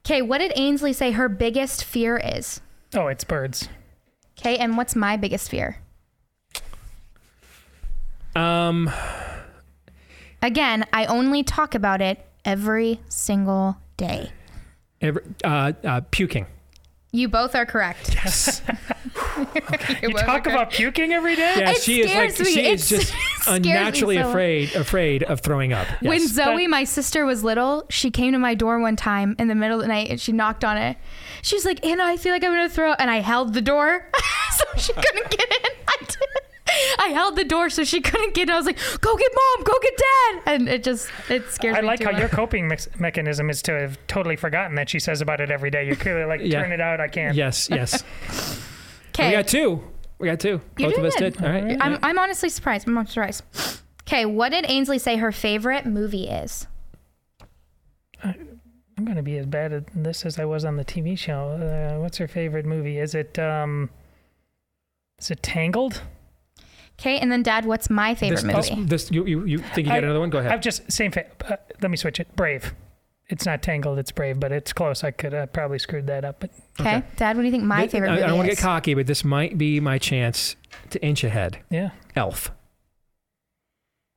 [0.06, 2.62] Okay, what did Ainsley say her biggest fear is?
[2.96, 3.68] Oh, it's birds.
[4.40, 5.80] Okay, and what's my biggest fear?
[8.38, 8.92] Um.
[10.42, 14.32] Again, I only talk about it every single day.
[15.02, 16.46] Every, uh, uh, puking.
[17.12, 18.14] You both are correct.
[18.14, 18.62] Yes.
[19.38, 20.00] okay.
[20.04, 21.56] You talk about puking every day?
[21.58, 22.54] Yeah, It she is like me.
[22.54, 23.14] she It is just
[23.48, 24.30] unnaturally so.
[24.30, 25.88] afraid afraid of throwing up.
[26.02, 26.32] When Yes.
[26.34, 29.78] Zoe, my sister, was little, she came to my door one time in the middle
[29.80, 30.98] of the night and she knocked on it.
[31.42, 34.10] She's like, Anna, I feel like I'm gonna throw, up." and I held the door
[34.52, 35.72] so she couldn't get in.
[35.88, 36.20] I, did.
[37.00, 38.54] I held the door so she couldn't get in.
[38.54, 41.82] I was like, go get mom, go get dad, and it just it scares I
[41.82, 41.88] me.
[41.88, 42.20] I like too how much.
[42.20, 45.70] your coping mex- mechanism is to have totally forgotten that she says about it every
[45.72, 45.86] day.
[45.86, 46.62] You're clearly like, Yeah.
[46.62, 47.36] turn it out, I can't.
[47.36, 48.04] Yes, yes.
[49.18, 49.32] We 'Kay.
[49.32, 49.82] got two.
[50.20, 50.62] We got two.
[50.78, 51.34] You Both of us did.
[51.38, 51.44] did.
[51.44, 51.76] All right.
[51.82, 52.88] I'm, I'm honestly surprised.
[52.88, 53.44] I'm surprised.
[54.04, 56.68] Okay, what did Ainsley say her favorite movie is?
[58.24, 61.50] I'm going to be as bad at this as I was on the TV show.
[61.52, 63.00] Uh, what's her favorite movie?
[63.00, 63.90] Is it, um,
[65.20, 66.02] is it Tangled?
[67.00, 68.84] Okay, and then Dad, what's my favorite this, movie?
[68.86, 70.30] This, this, you, you, you think you got I- another one?
[70.32, 70.52] Go ahead.
[70.52, 72.36] I've just, same, fa- uh, let me switch it.
[72.36, 72.74] Brave.
[73.30, 75.04] It's not Tangled, it's Brave, but it's close.
[75.04, 76.40] I could have probably screwed that up.
[76.40, 77.04] But okay.
[77.18, 78.62] Dad, what do you think my Th- favorite I, movie I don't want to get
[78.62, 80.56] cocky, but this might be my chance
[80.92, 81.60] to inch ahead.
[81.70, 81.90] yeah.
[82.16, 82.52] Elf.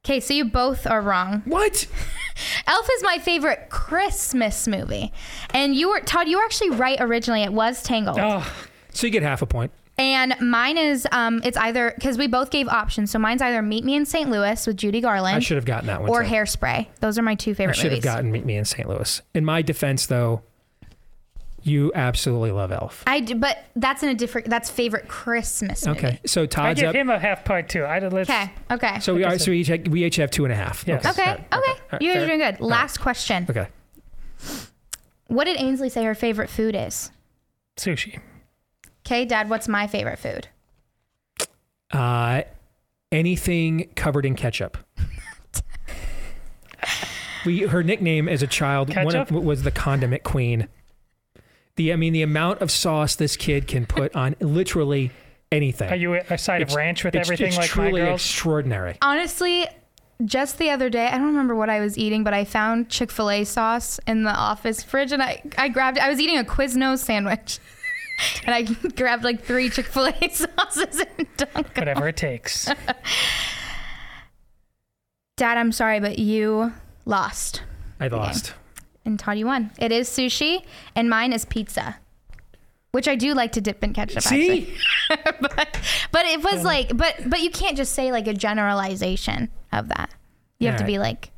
[0.07, 1.43] Okay, so you both are wrong.
[1.45, 1.87] What?
[2.67, 5.13] Elf is my favorite Christmas movie.
[5.51, 7.43] And you were Todd, you were actually right originally.
[7.43, 8.17] It was Tangled.
[8.19, 8.51] Oh,
[8.93, 9.73] So you get half a point.
[10.01, 13.11] And mine is um it's either cuz we both gave options.
[13.11, 14.31] So mine's either Meet Me in St.
[14.31, 16.09] Louis with Judy Garland I should have gotten that one.
[16.11, 16.31] or too.
[16.31, 16.87] Hairspray.
[17.01, 17.77] Those are my two favorite.
[17.79, 18.89] I favorite should have gotten Meet Me in St.
[18.89, 19.21] Louis.
[19.35, 20.41] In my defense, though,
[21.63, 23.05] you absolutely love Elf.
[23.07, 25.99] I do, but that's in a different that's favorite Christmas movie.
[25.99, 26.95] Okay, so I Todd's give up.
[26.95, 27.85] him a half point too.
[27.85, 28.51] I let's, Okay.
[28.71, 29.01] Okay.
[29.01, 29.39] So we are.
[29.39, 30.85] So we each, we each have two and a half.
[30.87, 31.05] Yes.
[31.05, 31.23] Okay.
[31.23, 31.47] all right, Okay.
[31.53, 31.61] all
[31.93, 32.23] right, You guys fair.
[32.25, 32.61] are doing good.
[32.61, 33.47] Last question.
[33.51, 33.67] Okay.
[35.27, 37.11] What did Ainsley say her favorite food is?
[37.77, 38.21] sushi.
[39.07, 40.49] Okay, Dad, what's my favorite food?
[41.91, 42.43] Uh,
[43.11, 44.79] anything covered in ketchup.
[47.45, 50.69] we her nickname as a child one of, was the condiment queen.
[51.77, 55.11] The I mean the amount of sauce this kid can put on literally
[55.51, 55.91] anything.
[55.91, 58.21] Are you a side of ranch with it's- everything it's like my truly girls?
[58.21, 58.99] extraordinary.
[59.03, 59.67] Honestly,
[60.25, 63.11] just the other day, I don't remember what I was eating, but I found Chick
[63.11, 66.05] fil A sauce in the office fridge and I, I grabbed it.
[66.05, 67.59] I was eating a Quiznos sandwich.
[68.47, 68.63] and I
[68.97, 71.77] grabbed like three Chick fil A sauces and dunked.
[71.79, 72.69] Whatever it takes.
[75.37, 76.73] Dad, I'm sorry, but you
[77.07, 77.63] lost.
[77.99, 78.55] I lost.
[79.05, 79.71] And Todd, you won.
[79.79, 80.63] It is sushi,
[80.95, 81.97] and mine is pizza.
[82.93, 84.23] Which I do like to dip in ketchup.
[84.23, 84.75] See,
[85.09, 85.79] but,
[86.11, 90.11] but it was like, but but you can't just say like a generalization of that.
[90.59, 91.31] You have to be like,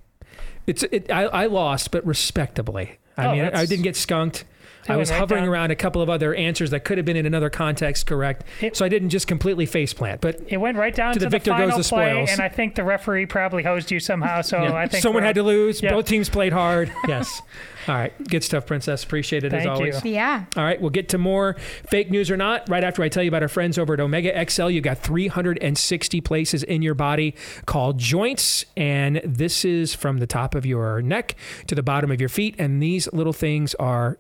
[0.66, 1.12] it's it.
[1.12, 2.98] I, I lost, but respectably.
[3.18, 4.44] I Oh, mean, I, I that's- didn't get skunked.
[4.88, 5.52] I was right hovering down.
[5.52, 8.84] around a couple of other answers that could have been in another context correct, so
[8.84, 10.20] I didn't just completely faceplant.
[10.20, 12.48] But It went right down To to, the victor goes final the play, and I
[12.48, 14.40] think the referee probably hosed you somehow.
[14.42, 14.74] So Yeah.
[14.74, 15.82] I think someone had to lose.
[15.82, 15.92] Yeah.
[15.92, 16.92] Both teams played hard.
[17.08, 17.42] yes.
[17.88, 18.12] All right.
[18.28, 19.02] Good stuff, Princess.
[19.02, 19.86] Appreciate it as Thank you.
[19.92, 20.04] always.
[20.04, 20.44] Yeah.
[20.56, 21.54] All right, we'll get to more
[21.88, 24.48] fake news or not right after I tell you about our friends over at Omega
[24.48, 24.70] XL.
[24.70, 27.34] You've got 360 places in your body
[27.66, 31.34] called joints, and this is from the top of your neck
[31.66, 32.54] to the bottom of your feet.
[32.56, 34.16] And these little things are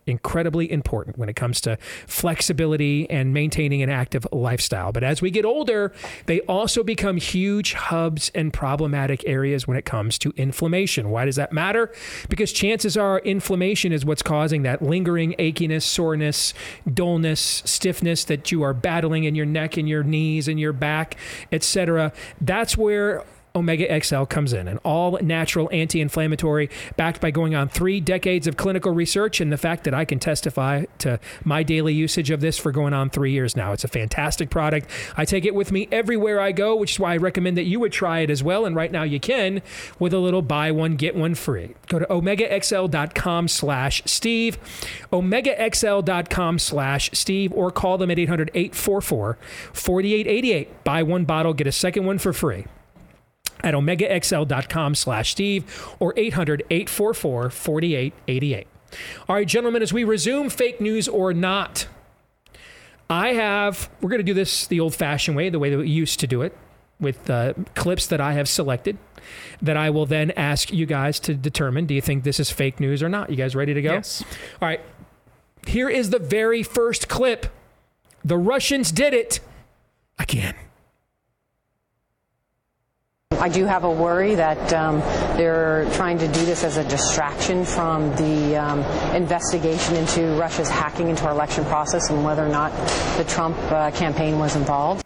[0.52, 4.92] incredibly important when it comes to flexibility and maintaining an active lifestyle.
[4.92, 5.92] But as we get older,
[6.26, 11.10] they also become huge hubs and problematic areas when it comes to inflammation.
[11.10, 11.90] Why does that matter?
[12.28, 16.54] Because chances are inflammation is what's causing that lingering achiness, soreness,
[16.92, 21.16] dullness, stiffness that you are battling in your neck and your knees and your back,
[21.50, 22.12] etc.
[22.40, 23.24] That's where
[23.54, 28.46] Omega XL comes in, an all natural anti inflammatory backed by going on three decades
[28.46, 32.40] of clinical research and the fact that I can testify to my daily usage of
[32.40, 33.72] this for going on three years now.
[33.72, 34.88] It's a fantastic product.
[35.16, 37.78] I take it with me everywhere I go, which is why I recommend that you
[37.80, 38.64] would try it as well.
[38.64, 39.62] And right now you can
[39.98, 41.74] with a little buy one, get one free.
[41.88, 44.58] Go to omegaxl.com slash Steve,
[45.12, 49.38] omegaxl.com slash Steve, or call them at 800 844
[49.72, 50.84] 4888.
[50.84, 52.66] Buy one bottle, get a second one for free
[53.62, 55.64] at omegaxl.com slash steve
[56.00, 58.64] or 800-844-4888
[59.28, 61.86] all right gentlemen as we resume fake news or not
[63.08, 66.20] i have we're going to do this the old-fashioned way the way that we used
[66.20, 66.56] to do it
[67.00, 68.96] with uh, clips that i have selected
[69.60, 72.80] that i will then ask you guys to determine do you think this is fake
[72.80, 73.30] news or not?
[73.30, 73.92] You guys ready to go?
[73.92, 74.24] Yes.
[74.60, 74.80] all right.
[75.66, 77.46] Here is the very first clip.
[78.24, 79.38] The russians did it
[80.18, 80.54] again
[83.42, 85.00] I do have a worry that um,
[85.36, 88.78] they're trying to do this as a distraction from the um,
[89.16, 92.70] investigation into Russia's hacking into our election process and whether or not
[93.16, 95.04] the Trump uh, campaign was involved.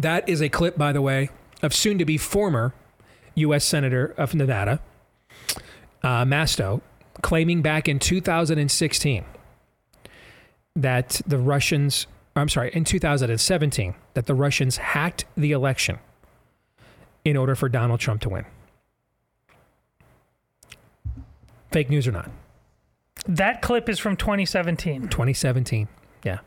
[0.00, 1.30] That is a clip, by the way,
[1.62, 2.74] of soon to be former
[3.36, 3.64] U.S.
[3.64, 4.80] Senator of Nevada,
[6.02, 6.80] uh, Masto,
[7.22, 9.24] claiming back in 2016
[10.74, 16.00] that the Russians, I'm sorry, in 2017, that the Russians hacked the election
[17.30, 18.44] in order for Donald Trump to win.
[21.70, 22.30] Fake news or not?
[23.26, 25.08] That clip is from 2017.
[25.08, 25.88] 2017.
[26.24, 26.38] Yeah.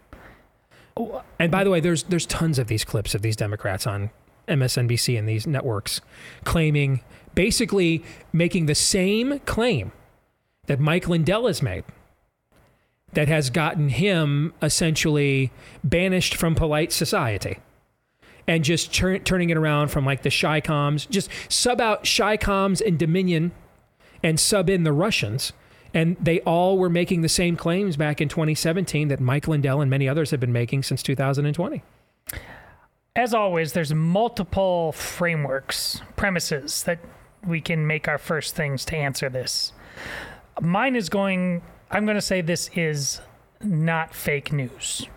[1.40, 4.10] And by the way, there's there's tons of these clips of these Democrats on
[4.48, 6.02] MSNBC and these networks
[6.44, 7.02] claiming
[7.34, 8.04] basically
[8.34, 9.92] making the same claim
[10.68, 11.86] that Mike Lindell has made
[13.14, 15.52] that has gotten him essentially
[15.84, 17.60] banished from polite society
[18.48, 22.38] and just tur- turning it around from like the shy comms, just sub out shy
[22.38, 23.52] comms and Dominion
[24.24, 25.54] and sub in the Russians.
[25.94, 29.89] And they all were making the same claims back in 2017 that Mike Lindell and
[29.89, 31.84] many others have been making since 2020.
[33.14, 37.00] As always, there's multiple frameworks, premises that
[37.46, 39.74] we can make our first things to answer this.
[40.62, 43.20] Mine is going, I'm going to say this is
[43.62, 45.08] not fake news.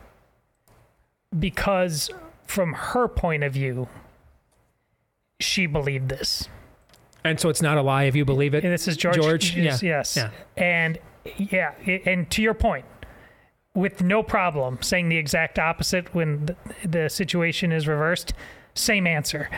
[1.39, 2.11] Because
[2.47, 3.89] from her point of view,
[5.41, 6.49] she believed this.
[7.25, 8.63] And so it's not a lie if you believe it.
[8.63, 9.17] This is George.
[9.17, 10.17] George, yes, yeah, yes.
[10.17, 10.31] yeah.
[10.57, 10.99] And
[11.39, 11.73] yeah,
[12.05, 12.85] and to your point,
[13.75, 18.35] with no problem saying the exact opposite when the, the situation is reversed,
[18.75, 19.49] same answer.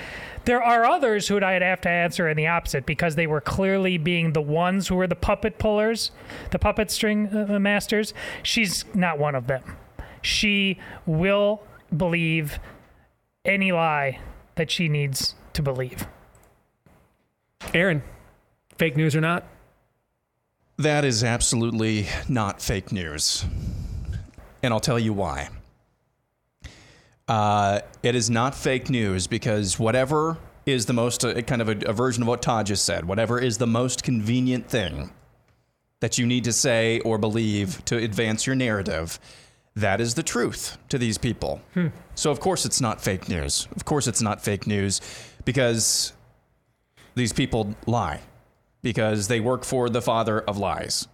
[0.44, 3.98] There are others who I'd have to answer in the opposite because they were clearly
[3.98, 6.12] being the ones who were the puppet pullers,
[6.52, 8.14] the puppet string uh, masters.
[8.42, 9.76] She's not one of them.
[10.22, 11.62] She will
[11.96, 12.58] believe
[13.46, 14.20] any lie
[14.56, 16.06] that she needs to believe.
[17.72, 18.02] Aaron,
[18.76, 19.44] fake news or not?
[20.78, 23.44] That is absolutely not fake news.
[24.62, 25.48] And I'll tell you why.
[27.28, 31.76] Uh, it is not fake news because whatever is the most, uh, kind of a,
[31.86, 35.10] a version of what Todd just said, whatever is the most convenient thing
[36.00, 39.18] that you need to say or believe to advance your narrative,
[39.76, 41.60] that is the truth to these people.
[41.74, 41.88] Hmm.
[42.14, 43.68] So, of course, it's not fake news.
[43.76, 45.00] Of course, it's not fake news
[45.44, 46.14] because
[47.14, 48.20] these people lie
[48.82, 51.06] because they work for the father of lies.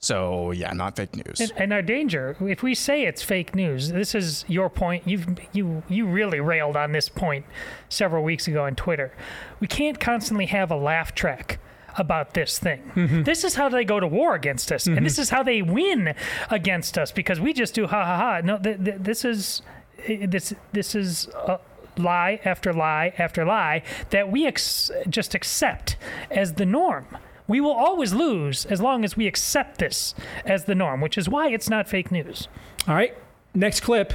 [0.00, 1.40] So, yeah, not fake news.
[1.40, 5.06] And, and our danger, if we say it's fake news, this is your point.
[5.06, 7.44] You've you you really railed on this point
[7.88, 9.12] several weeks ago on Twitter.
[9.58, 11.58] We can't constantly have a laugh track
[11.98, 13.22] about this thing.
[13.24, 16.14] This is how they go to war against us, and this is how they win
[16.50, 18.40] against us because we just do ha ha ha.
[18.42, 19.62] No, th- th- this is
[20.06, 21.28] eh, this this is.
[21.28, 21.58] Uh,
[21.96, 25.96] lie after lie after lie that we ex- just accept
[26.30, 27.18] as the norm
[27.48, 31.28] We will always lose as long as we accept this as the norm, which is
[31.28, 32.46] why it's not fake news.
[32.86, 33.16] All right,
[33.52, 34.12] next clip.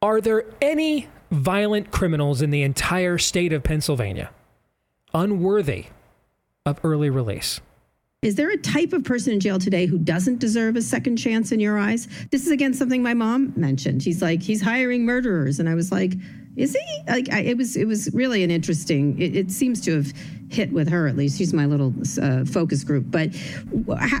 [0.00, 4.30] Are there any violent criminals in the entire state of Pennsylvania
[5.14, 5.86] unworthy
[6.66, 7.60] of early release?
[8.22, 11.50] Is there a type of person in jail today who doesn't deserve a second chance
[11.50, 12.06] in your eyes?
[12.30, 14.02] This is again something my mom mentioned.
[14.02, 16.12] She's like, he's hiring murderers, and I was like,
[16.56, 17.02] is he?
[17.08, 19.20] Like, I, it was it was really an interesting.
[19.20, 20.12] It, it, seems to have
[20.50, 21.38] hit with her at least.
[21.38, 23.06] She's my little uh, focus group.
[23.08, 23.34] But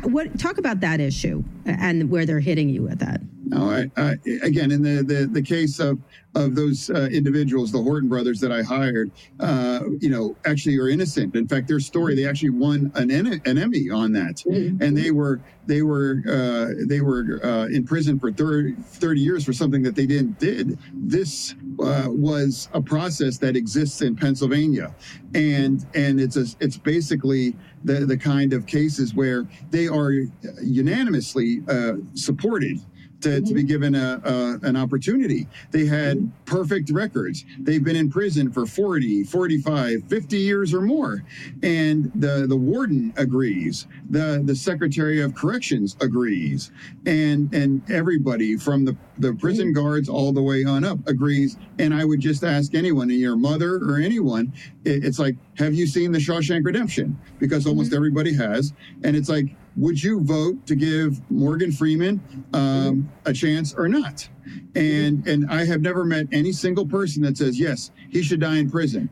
[0.04, 3.20] what talk about that issue and where they're hitting you with that?
[3.44, 5.98] No, I, I, again, in the, the, the case of,
[6.34, 9.10] of those uh, individuals, the Horton brothers that I hired,
[9.40, 11.36] uh, you know, actually are innocent.
[11.36, 14.82] In fact, their story, they actually won an, an Emmy on that, mm-hmm.
[14.82, 19.44] and they were they were uh, they were uh, in prison for 30, 30, years
[19.44, 20.78] for something that they didn't did.
[20.92, 24.94] This uh, was a process that exists in Pennsylvania,
[25.34, 27.54] and and it's a it's basically
[27.84, 30.12] the the kind of cases where they are
[30.60, 32.80] unanimously uh, supported
[33.22, 33.66] to, to be mm-hmm.
[33.66, 35.46] given a, a, an opportunity.
[35.70, 36.44] They had mm-hmm.
[36.44, 37.44] perfect records.
[37.58, 41.24] They've been in prison for 40, 45, 50 years or more.
[41.62, 43.86] And the, the warden agrees.
[44.10, 46.70] The, the Secretary of Corrections agrees.
[47.06, 49.74] And, and everybody from the, the prison mm.
[49.74, 51.56] guards all the way on up agrees.
[51.78, 54.52] And I would just ask anyone, your mother or anyone,
[54.84, 57.18] it, it's like, have you seen the Shawshank Redemption?
[57.38, 57.96] Because almost mm-hmm.
[57.96, 58.72] everybody has.
[59.04, 59.46] And it's like,
[59.76, 62.20] would you vote to give Morgan Freeman
[62.52, 64.28] um, a chance or not?
[64.74, 68.58] And and I have never met any single person that says yes, he should die
[68.58, 69.08] in prison.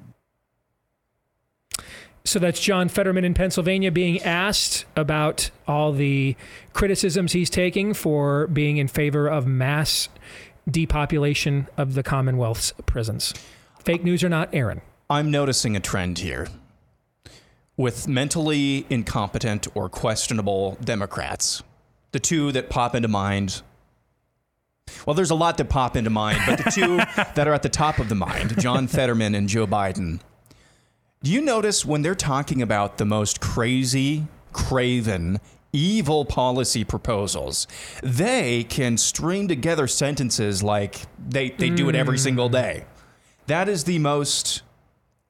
[2.25, 6.37] So that's John Fetterman in Pennsylvania being asked about all the
[6.75, 10.11] criticisms he's taking for being in favor of mass
[10.71, 13.33] depopulation of the Commonwealth's prisons.
[13.83, 14.83] Fake news or not, Aaron?
[15.09, 16.49] I'm noticing a trend here
[17.81, 21.63] with mentally incompetent or questionable Democrats.
[22.13, 23.63] The two that pop into mind.
[25.07, 26.97] Well, there's a lot that pop into mind, but the two
[27.35, 30.21] that are at the top of the mind, John Fetterman and Joe Biden.
[31.23, 35.41] Do you notice when they're talking about the most crazy, craven,
[35.73, 37.67] evil policy proposals,
[38.03, 41.77] they can string together sentences like they, they mm.
[41.77, 42.55] do it every single hmm.
[42.55, 42.85] day.
[43.47, 44.63] That is the most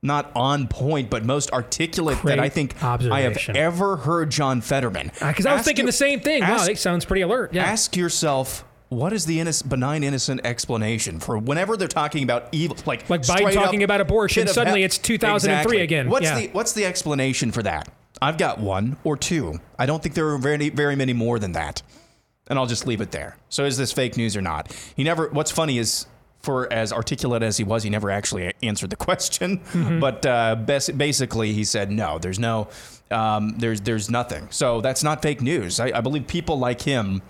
[0.03, 4.61] not on point, but most articulate Great that I think I have ever heard John
[4.61, 5.13] Fetterman.
[5.21, 6.43] Because uh, I was thinking you, the same thing.
[6.43, 7.53] Ask, wow, it sounds pretty alert.
[7.53, 7.65] Yeah.
[7.65, 8.65] Ask yourself.
[8.89, 13.23] What is the innocent, benign, innocent explanation for whenever they're talking about evil, like like
[13.23, 14.49] Biden talking about abortion?
[14.49, 15.81] Suddenly, it's 2003 exactly.
[15.81, 16.11] again.
[16.11, 16.41] What's yeah.
[16.41, 17.89] the What's the explanation for that?
[18.21, 19.61] I've got one or two.
[19.79, 21.83] I don't think there are very very many more than that,
[22.49, 23.37] and I'll just leave it there.
[23.49, 24.77] So, is this fake news or not?
[24.97, 25.29] He never.
[25.29, 26.07] What's funny is
[26.43, 29.59] for as articulate as he was, he never actually answered the question.
[29.59, 30.01] Mm-hmm.
[30.01, 32.19] But uh, basically, he said no.
[32.19, 32.69] There's no,
[33.11, 34.49] um, there's there's nothing.
[34.51, 35.79] So that's not fake news.
[35.79, 37.23] I, I, believe people like him,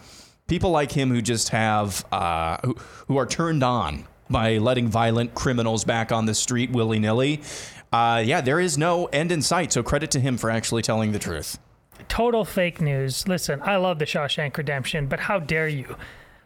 [0.47, 2.77] people like him who just have uh, who,
[3.09, 7.43] who are turned on by letting violent criminals back on the street willy nilly.
[7.93, 9.73] Uh, yeah, there is no end in sight.
[9.73, 11.59] So credit to him for actually telling the truth.
[12.09, 13.27] Total fake news.
[13.27, 15.97] Listen, I love the Shawshank Redemption, but how dare you?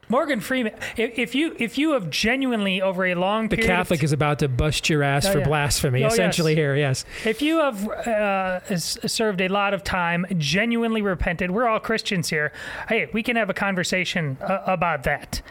[0.09, 4.13] Morgan Freeman, if, you if you have genuinely over a long period, the Catholic is
[4.13, 5.49] about to bust your ass oh, for yeah.
[5.49, 6.05] blasphemy.
[6.05, 6.59] Oh, essentially, yes.
[6.59, 7.05] here, yes.
[7.25, 12.53] If you have uh, served a lot of time, genuinely repented, we're all Christians here.
[12.89, 15.43] Hey, we can have a conversation uh, about that.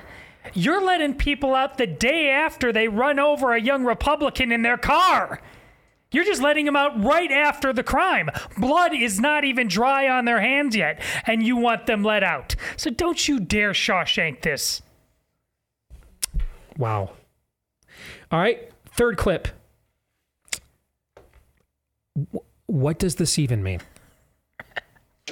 [0.54, 4.78] You're letting people out the day after they run over a young Republican in their
[4.78, 5.40] car.
[6.14, 8.30] You're just letting them out right after the crime.
[8.58, 12.56] Blood is not even dry on their hands yet, and you want them let out.
[12.78, 14.82] So don't you dare Shawshank this.
[16.78, 17.12] Wow.
[18.32, 19.50] All right, third clip.
[22.68, 23.82] What does this even mean?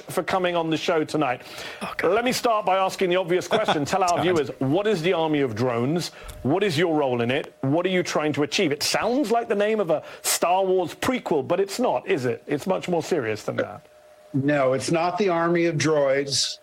[0.08, 1.42] For coming on the show tonight.
[1.82, 3.84] Oh, Let me start by asking the obvious question.
[3.92, 6.12] Tell our viewers, what is the Army of Drones?
[6.42, 7.54] What is your role in it?
[7.60, 8.72] What are you trying to achieve?
[8.72, 12.42] It sounds like the name of a Star Wars prequel, but it's not, is it?
[12.46, 13.86] It's much more serious than that.
[14.32, 16.58] No, it's not the Army of Droids.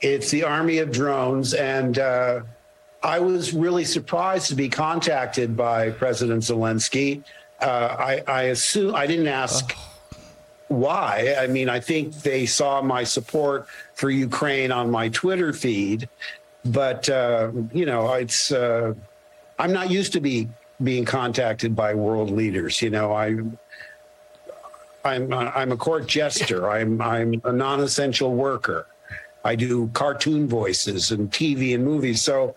[0.00, 1.54] It's the Army of Drones.
[1.54, 2.40] And uh,
[3.04, 7.22] I was really surprised to be contacted by President Zelensky.
[7.60, 9.76] Uh, I, I assume I didn't ask.
[9.76, 9.93] Oh
[10.68, 11.36] why.
[11.38, 16.08] I mean, I think they saw my support for Ukraine on my Twitter feed,
[16.64, 18.94] but uh, you know, it's uh,
[19.58, 20.48] I'm not used to be
[20.82, 22.80] being contacted by world leaders.
[22.82, 23.36] You know, I.
[25.06, 26.70] I'm I'm a court jester.
[26.70, 28.86] I'm I'm a non-essential worker.
[29.44, 32.22] I do cartoon voices and TV and movies.
[32.22, 32.54] So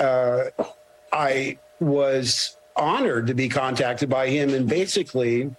[0.00, 0.46] uh,
[1.12, 5.54] I was honored to be contacted by him, and basically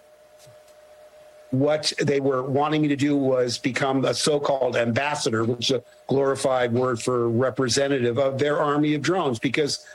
[1.52, 5.84] what they were wanting me to do was become a so-called ambassador, which is a
[6.08, 9.86] glorified word for representative of their army of drones, because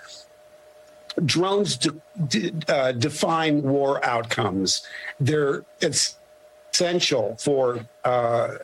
[1.24, 1.94] drones de-
[2.26, 4.86] de- uh, define war outcomes.
[5.20, 6.16] They're it's
[6.72, 8.56] essential for uh,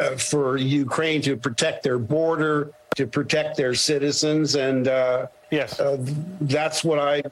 [0.00, 5.98] uh, for Ukraine to protect their border, to protect their citizens, and uh, yes, uh,
[6.40, 7.22] that's what I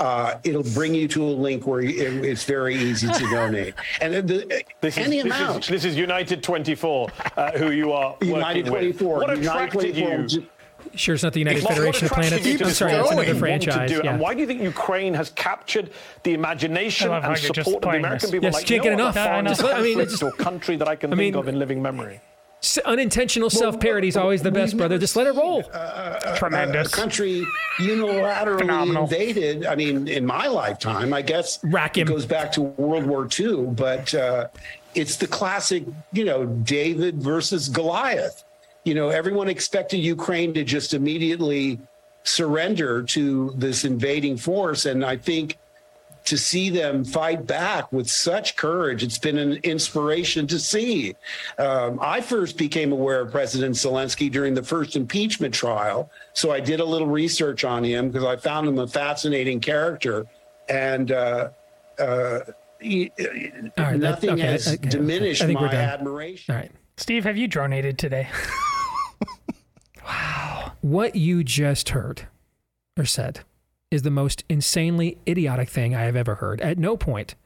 [0.00, 1.94] Uh, it'll bring you to a link where it,
[2.24, 5.62] it's very easy to donate, and the, This is, any this amount.
[5.64, 8.98] Is, this is United 24, uh, who you are United working with.
[8.98, 9.18] 24.
[9.18, 10.40] What United attracted 24.
[10.40, 10.46] you?
[10.94, 12.34] Sure, it's not the United What- what Federation of Planets.
[12.34, 12.92] I'm sorry, that's story?
[12.92, 13.90] another What did you franchise.
[13.90, 14.00] do?
[14.04, 14.10] Yeah.
[14.12, 15.90] And why do you think Ukraine has captured
[16.22, 18.30] the imagination I love how and support of the American this.
[18.30, 18.44] people?
[18.44, 19.14] Yes, like can't no get enough.
[19.14, 21.48] foreign Just let- I mean, conflict just- or country that I can I think of
[21.48, 22.20] in living memory.
[22.62, 24.96] S- Unintentional self parody is always the best, brother.
[24.96, 25.62] Just let it roll.
[25.72, 26.88] Uh, uh, uh, Tremendous.
[26.88, 27.44] a country
[27.78, 29.02] unilaterally Phenomenal.
[29.04, 29.66] invaded.
[29.66, 33.66] I mean, in my lifetime, I guess Rack it goes back to World War II,
[33.72, 34.46] but uh,
[34.94, 38.44] it's the classic, you know, David versus Goliath.
[38.84, 41.80] You know, everyone expected Ukraine to just immediately
[42.22, 45.56] surrender to this invading force, and I think
[46.24, 49.02] to see them fight back with such courage.
[49.02, 51.14] It's been an inspiration to see.
[51.58, 56.10] Um, I first became aware of President Zelensky during the first impeachment trial.
[56.32, 60.24] So I did a little research on him because I found him a fascinating character.
[60.70, 61.50] And uh,
[61.98, 62.40] uh,
[62.80, 64.88] he, All right, that- nothing okay, has okay.
[64.88, 66.54] diminished I think we're my admiration.
[66.54, 66.72] All right.
[66.96, 68.28] Steve, have you dronated today?
[70.80, 72.28] What you just heard
[72.98, 73.40] or said
[73.90, 76.60] is the most insanely idiotic thing I have ever heard.
[76.60, 77.36] At no point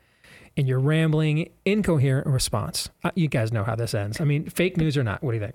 [0.57, 4.21] in your rambling, incoherent response, uh, you guys know how this ends.
[4.21, 5.55] I mean, fake news or not, what do you think?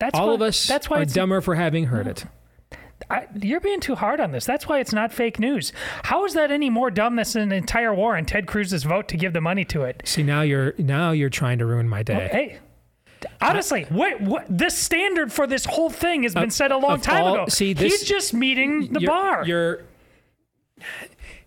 [0.00, 2.26] That's All why, of us That's why are dumber for having heard it.
[3.10, 4.44] I, you're being too hard on this.
[4.44, 5.72] That's why it's not fake news.
[6.04, 9.16] How is that any more dumb than an entire war and Ted Cruz's vote to
[9.16, 10.02] give the money to it?
[10.04, 12.28] See, now you're now you're trying to ruin my day.
[12.30, 12.58] Hey,
[13.40, 17.24] honestly, what what this standard for this whole thing has been set a long time
[17.24, 17.46] all- ago.
[17.48, 19.44] see, this- He's just meeting the you're, bar.
[19.46, 19.82] You're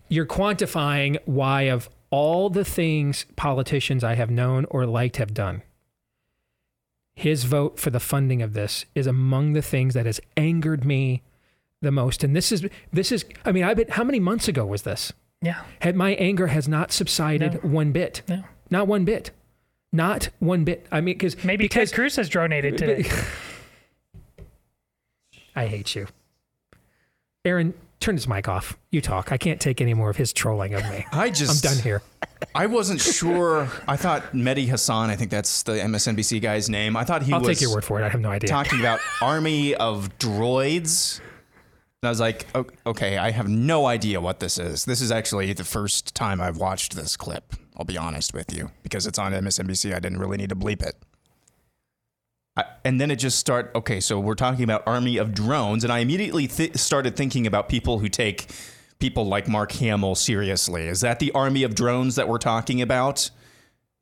[0.08, 5.62] you're quantifying why of all the things politicians I have known or liked have done.
[7.14, 11.22] His vote for the funding of this is among the things that has angered me
[11.82, 12.22] the most.
[12.24, 15.12] And this is this is I mean, I bet how many months ago was this?
[15.42, 15.62] yeah.
[15.82, 18.22] Had my anger has not subsided one bit.
[18.28, 18.44] No.
[18.70, 19.30] Not one bit.
[19.92, 20.86] Not one bit.
[20.92, 23.08] I mean, because Maybe because Ted Cruz has dronated today.
[25.56, 26.06] I hate you.
[27.44, 28.76] Aaron, turn his mic off.
[28.90, 29.32] You talk.
[29.32, 31.06] I can't take any more of his trolling of me.
[31.12, 32.02] I just I'm done here.
[32.54, 33.68] I wasn't sure.
[33.88, 36.96] I thought Mehdi Hasan, I think that's the MSNBC guy's name.
[36.96, 38.04] I thought he I'll was take your word for it.
[38.04, 38.48] I have no idea.
[38.48, 41.20] talking about army of droids.
[42.02, 42.46] And I was like,
[42.86, 44.84] okay, I have no idea what this is.
[44.84, 47.54] This is actually the first time I've watched this clip.
[47.78, 49.94] I'll be honest with you because it's on MSNBC.
[49.94, 50.96] I didn't really need to bleep it.
[52.84, 53.70] And then it just start.
[53.74, 57.68] Okay, so we're talking about army of drones, and I immediately th- started thinking about
[57.68, 58.50] people who take
[58.98, 60.88] people like Mark Hamill seriously.
[60.88, 63.30] Is that the army of drones that we're talking about?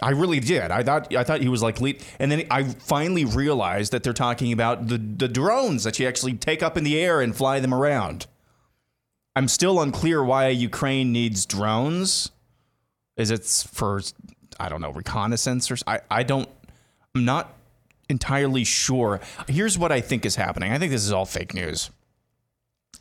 [0.02, 0.70] I really did.
[0.70, 4.12] I thought I thought he was like lead, and then I finally realized that they're
[4.12, 7.60] talking about the the drones that you actually take up in the air and fly
[7.60, 8.26] them around.
[9.34, 12.30] I'm still unclear why Ukraine needs drones.
[13.16, 14.01] Is it for
[14.60, 16.48] I don't know reconnaissance or I I don't
[17.14, 17.55] I'm not
[18.09, 19.20] entirely sure.
[19.48, 20.72] Here's what I think is happening.
[20.72, 21.90] I think this is all fake news.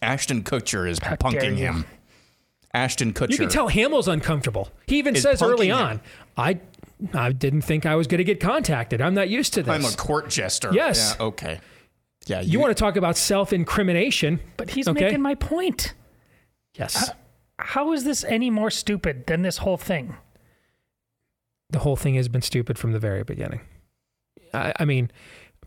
[0.01, 1.85] Ashton Kutcher is dare punking him.
[2.73, 3.31] Ashton Kutcher.
[3.31, 4.69] You can tell Hamill's uncomfortable.
[4.87, 5.87] He even says early punking him.
[5.87, 6.01] on,
[6.37, 6.59] I
[7.13, 9.01] I didn't think I was going to get contacted.
[9.01, 9.73] I'm not used to this.
[9.73, 10.71] I'm a court jester.
[10.73, 11.15] Yes.
[11.19, 11.59] Yeah, okay.
[12.27, 14.99] Yeah, You, want to talk about self-incrimination, But he's okay?
[15.05, 15.93] making my point.
[16.73, 17.11] yes.
[17.59, 20.15] How is this any more stupid than this whole thing?
[21.71, 23.59] the whole thing has been stupid from the very beginning.
[24.53, 25.11] I, I mean,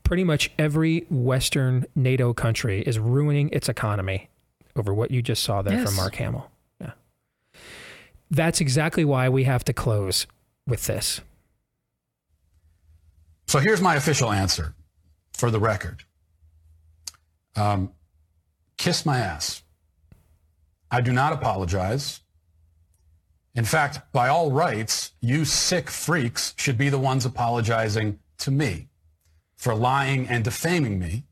[0.05, 4.31] pretty much every Western NATO country is ruining its economy
[4.77, 5.89] over what you just saw there Yes.
[5.89, 6.51] from Mark Hamill.
[6.81, 6.93] Yeah.
[8.31, 10.27] That's exactly why we have to close
[10.67, 11.21] with this.
[13.49, 14.75] So here's my official answer
[15.33, 16.05] for the record.
[17.57, 17.93] Um,
[18.79, 19.63] kiss my ass.
[20.91, 22.21] I do not apologize.
[23.55, 28.89] In fact, by all rights, you sick freaks should be the ones apologizing to me
[29.57, 31.25] for lying and defaming me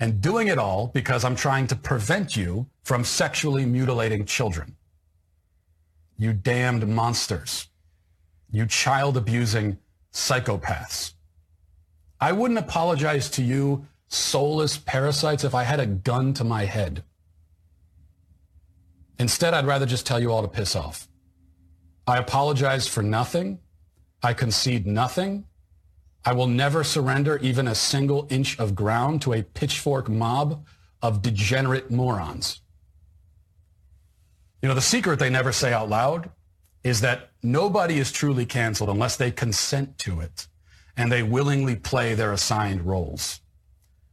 [0.00, 4.76] and doing it all because I'm trying to prevent you from sexually mutilating children.
[6.16, 7.68] You damned monsters.
[8.50, 9.78] You child abusing
[10.12, 11.12] psychopaths.
[12.20, 17.04] I wouldn't apologize to you, soulless parasites, if I had a gun to my head.
[19.18, 21.08] Instead, I'd rather just tell you all to piss off.
[22.06, 23.60] I apologize for nothing.
[24.22, 25.44] I concede nothing.
[26.24, 30.64] I will never surrender even a single inch of ground to a pitchfork mob
[31.02, 32.60] of degenerate morons.
[34.62, 36.30] You know, the secret they never say out loud
[36.82, 40.48] is that nobody is truly canceled unless they consent to it
[40.96, 43.40] and they willingly play their assigned roles.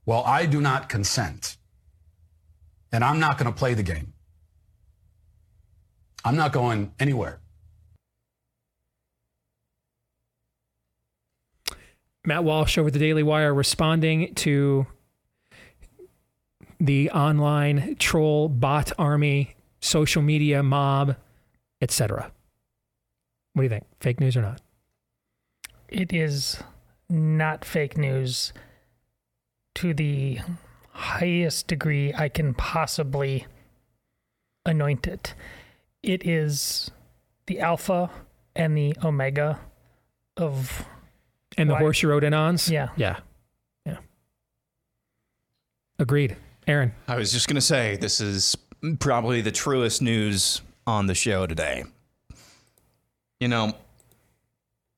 [0.06, 1.58] Well, I do not consent.
[2.92, 4.14] And I'm not going to play the game.
[6.24, 7.40] I'm not going anywhere.
[12.26, 14.86] Matt Walsh over the Daily Wire responding to
[16.80, 21.16] the online troll bot army, social media mob,
[21.82, 22.32] etc.
[23.54, 23.86] What do you think?
[24.00, 24.62] Fake news or not?
[25.90, 26.62] It is
[27.10, 28.54] not fake news
[29.76, 30.40] to the
[30.92, 33.46] highest degree I can possibly
[34.66, 35.34] anoint it.
[36.04, 36.90] It is
[37.48, 38.10] the alpha
[38.56, 39.60] and the omega
[40.38, 40.86] of
[41.58, 42.70] And the why- horse you rode in ons?
[42.70, 42.90] Yeah.
[42.96, 43.18] Yeah.
[43.86, 43.98] Yeah.
[46.00, 46.36] Agreed.
[46.68, 46.94] Aaron.
[47.08, 48.56] I was just going to say, this is
[49.00, 51.84] probably the truest news on the show today.
[53.40, 53.74] You know,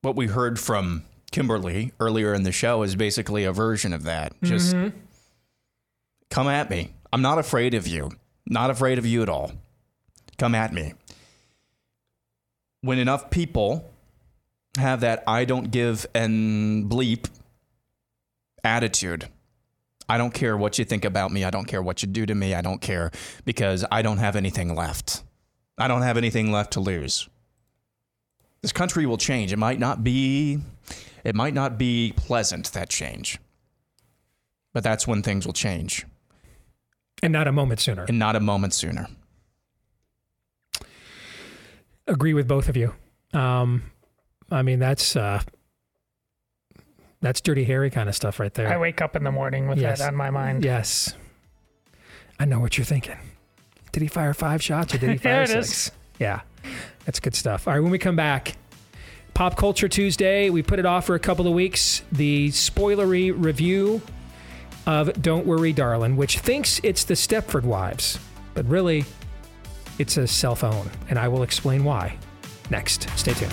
[0.02, 4.32] what we heard from Kimberly earlier in the show is basically a version of that.
[4.42, 4.92] Just Mhm.
[6.30, 6.92] come at me.
[7.12, 8.10] I'm not afraid of you.
[8.46, 9.52] Not afraid of you at all.
[10.38, 10.94] Come at me.
[12.80, 13.90] When enough people
[14.76, 17.28] have that I don't give and bleep
[18.62, 19.28] attitude,
[20.08, 21.44] I don't care what you think about me.
[21.44, 22.54] I don't care what you do to me.
[22.54, 23.10] I don't care
[23.44, 25.22] because I don't have anything left.
[25.78, 27.28] I don't have anything left to lose.
[28.60, 29.52] This country will change.
[29.52, 30.58] It might not be
[31.24, 33.38] it might not be pleasant that change.
[34.74, 36.04] But that's when things will change.
[37.22, 38.04] And not a moment sooner.
[38.04, 39.08] And not a moment sooner.
[42.06, 42.94] Agree with both of you.
[43.32, 43.82] Um,
[44.50, 45.40] I mean, that's uh,
[47.20, 48.68] that's dirty Harry kind of stuff right there.
[48.72, 49.98] I wake up in the morning with Yes.
[50.00, 50.64] that on my mind.
[50.64, 51.14] Yes.
[52.38, 53.16] I know what you're thinking.
[53.92, 55.68] Did he fire five shots or did he fire six?
[55.86, 55.92] is.
[56.18, 56.40] Yeah.
[57.06, 57.66] That's good stuff.
[57.66, 58.56] All right, when we come back,
[59.34, 62.02] Pop Culture Tuesday, we put it off for a couple of weeks.
[62.12, 64.02] The spoilery review
[64.86, 68.18] of Don't Worry, Darling, which thinks it's the Stepford Wives,
[68.54, 69.04] but really,
[69.98, 72.18] it's a cell phone, and I will explain why
[72.70, 73.08] next.
[73.18, 73.52] Stay tuned.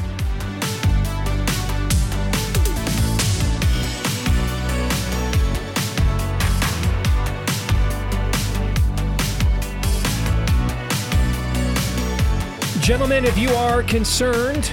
[12.82, 14.72] Gentlemen, if you are concerned,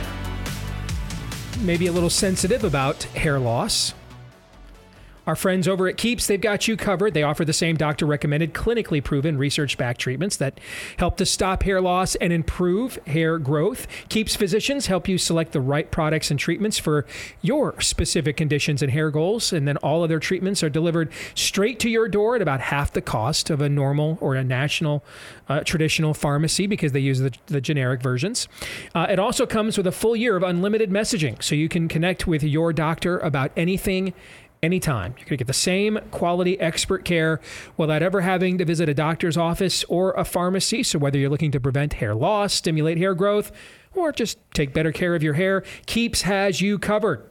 [1.60, 3.92] maybe a little sensitive about hair loss,
[5.28, 7.12] our friends over at Keeps, they've got you covered.
[7.12, 10.58] They offer the same doctor recommended, clinically proven, research backed treatments that
[10.96, 13.86] help to stop hair loss and improve hair growth.
[14.08, 17.04] Keeps physicians help you select the right products and treatments for
[17.42, 19.52] your specific conditions and hair goals.
[19.52, 22.94] And then all of their treatments are delivered straight to your door at about half
[22.94, 25.04] the cost of a normal or a national
[25.50, 28.48] uh, traditional pharmacy because they use the, the generic versions.
[28.94, 32.26] Uh, it also comes with a full year of unlimited messaging so you can connect
[32.26, 34.14] with your doctor about anything
[34.62, 35.12] anytime.
[35.18, 37.40] You're going to get the same quality expert care
[37.76, 40.82] without ever having to visit a doctor's office or a pharmacy.
[40.82, 43.52] So, whether you're looking to prevent hair loss, stimulate hair growth,
[43.94, 47.28] or just take better care of your hair, Keeps has you covered.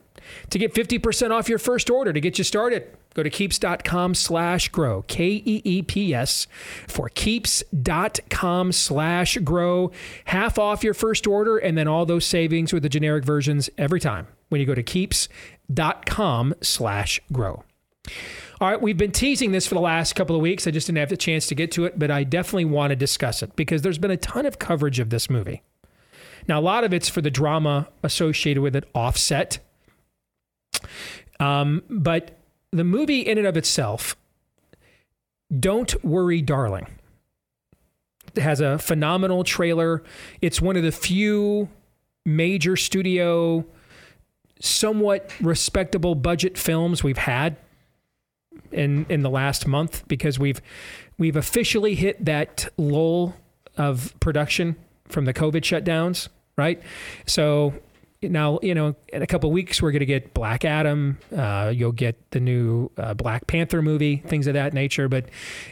[0.49, 4.69] To get 50% off your first order to get you started, go to keeps.com slash
[4.69, 6.47] grow, K E E P S,
[6.87, 9.91] for keeps.com slash grow.
[10.25, 13.99] Half off your first order and then all those savings with the generic versions every
[13.99, 15.56] time when you go to keeps.com
[16.61, 17.63] slash grow.
[18.59, 20.65] All right, we've been teasing this for the last couple of weeks.
[20.65, 22.95] I just didn't have the chance to get to it, but I definitely want to
[22.95, 25.61] discuss it because there's been a ton of coverage of this movie.
[26.47, 29.59] Now, a lot of it's for the drama associated with it, offset.
[31.39, 32.37] Um, but
[32.71, 34.15] the movie, in and of itself,
[35.55, 36.87] Don't Worry, Darling,
[38.35, 40.03] it has a phenomenal trailer.
[40.41, 41.69] It's one of the few
[42.25, 43.65] major studio,
[44.59, 47.57] somewhat respectable budget films we've had
[48.71, 50.61] in in the last month because we've
[51.17, 53.35] we've officially hit that lull
[53.77, 54.75] of production
[55.07, 56.27] from the COVID shutdowns,
[56.57, 56.81] right?
[57.25, 57.73] So
[58.23, 61.19] now you know in a couple weeks we're going to get Black Adam.
[61.35, 65.07] Uh, you'll get the new uh, Black Panther movie, things of that nature.
[65.07, 65.25] But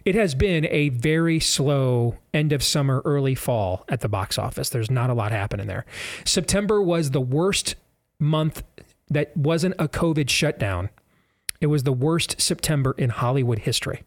[0.06, 4.70] it has been a very slow end of summer, early fall at the box office.
[4.70, 5.86] There's not a lot happening there.
[6.24, 7.76] September was the worst
[8.20, 8.64] month
[9.10, 10.90] that wasn't a COVID shutdown.
[11.62, 14.04] It was the worst September in Hollywood history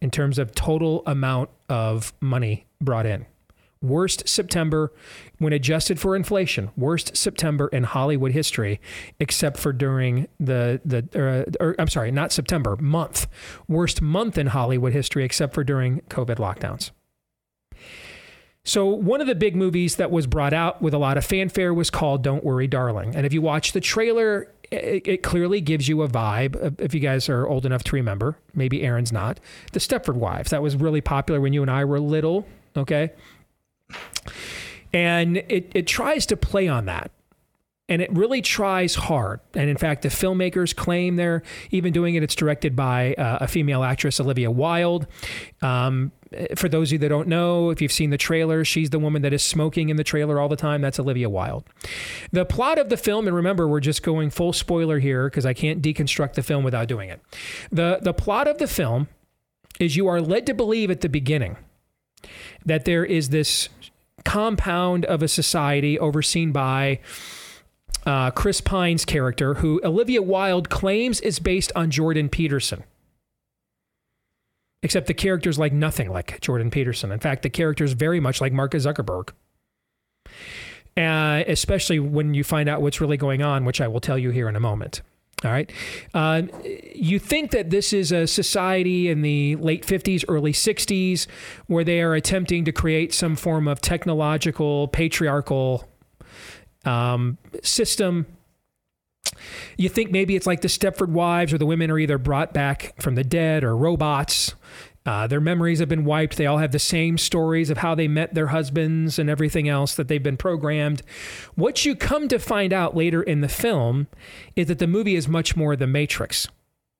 [0.00, 3.26] in terms of total amount of money brought in.
[3.80, 4.92] Worst September
[5.38, 6.70] when adjusted for inflation.
[6.76, 8.80] Worst September in Hollywood history,
[9.18, 11.08] except for during the the.
[11.14, 13.26] Uh, or, I'm sorry, not September month.
[13.66, 16.92] Worst month in Hollywood history, except for during COVID lockdowns.
[18.64, 21.74] So, one of the big movies that was brought out with a lot of fanfare
[21.74, 23.16] was called Don't Worry, Darling.
[23.16, 26.80] And if you watch the trailer, it, it, clearly gives you a vibe.
[26.80, 29.40] If you guys are old enough to remember, maybe Aaron's not.
[29.72, 30.50] The Stepford Wives.
[30.50, 33.10] That was really popular when you and I were little, okay?
[34.92, 37.10] And it, it tries to play on that.
[37.92, 39.40] And it really tries hard.
[39.52, 42.22] And in fact, the filmmakers claim they're even doing it.
[42.22, 45.06] It's directed by uh, a female actress, Olivia Wilde.
[45.60, 46.10] Um,
[46.56, 49.20] for those of you that don't know, if you've seen the trailer, she's the woman
[49.20, 50.80] that is smoking in the trailer all the time.
[50.80, 51.64] That's Olivia Wilde.
[52.30, 55.52] The plot of the film, and remember, we're just going full spoiler here because I
[55.52, 57.20] can't deconstruct the film without doing it.
[57.70, 59.08] The, the plot of the film
[59.78, 61.58] is you are led to believe at the beginning
[62.64, 63.68] that there is this
[64.24, 66.98] compound of a society overseen by
[68.06, 72.84] uh, Chris Pine's character, who Olivia Wilde claims is based on Jordan Peterson.
[74.82, 77.12] Except the character's like nothing like Jordan Peterson.
[77.12, 79.30] In fact, the character's very much like Mark Zuckerberg.
[80.96, 84.30] Uh, especially when you find out what's really going on, which I will tell you
[84.30, 85.00] here in a moment.
[85.44, 85.70] All right.
[86.14, 86.42] Uh,
[86.94, 91.26] you think that this is a society in the late 50s, early 60s,
[91.66, 95.88] where they are attempting to create some form of technological, patriarchal
[96.84, 98.26] um, system.
[99.76, 103.00] You think maybe it's like the Stepford Wives, where the women are either brought back
[103.00, 104.54] from the dead or robots.
[105.04, 106.36] Uh, their memories have been wiped.
[106.36, 109.94] They all have the same stories of how they met their husbands and everything else
[109.96, 111.02] that they've been programmed.
[111.54, 114.06] What you come to find out later in the film
[114.54, 116.46] is that the movie is much more The Matrix.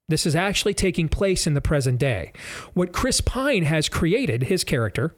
[0.08, 2.32] This is actually taking place in the present day.
[2.74, 5.14] What Chris Pine has created, his character,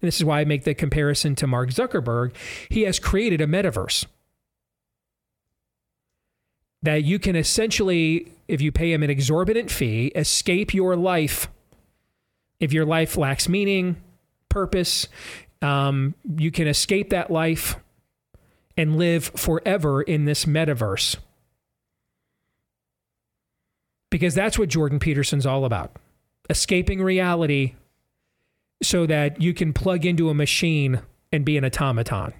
[0.00, 2.34] and this is why I make the comparison to Mark Zuckerberg,
[2.68, 4.06] he has created a metaverse
[6.82, 11.48] that you can essentially, if you pay him an exorbitant fee, escape your life
[12.60, 13.96] if your life lacks meaning,
[14.48, 15.06] purpose,
[15.62, 17.76] um, you can escape that life
[18.76, 21.16] and live forever in this metaverse.
[24.10, 25.96] Because that's what Jordan Peterson's all about
[26.50, 27.74] escaping reality
[28.82, 31.00] so that you can plug into a machine
[31.32, 32.32] and be an automaton.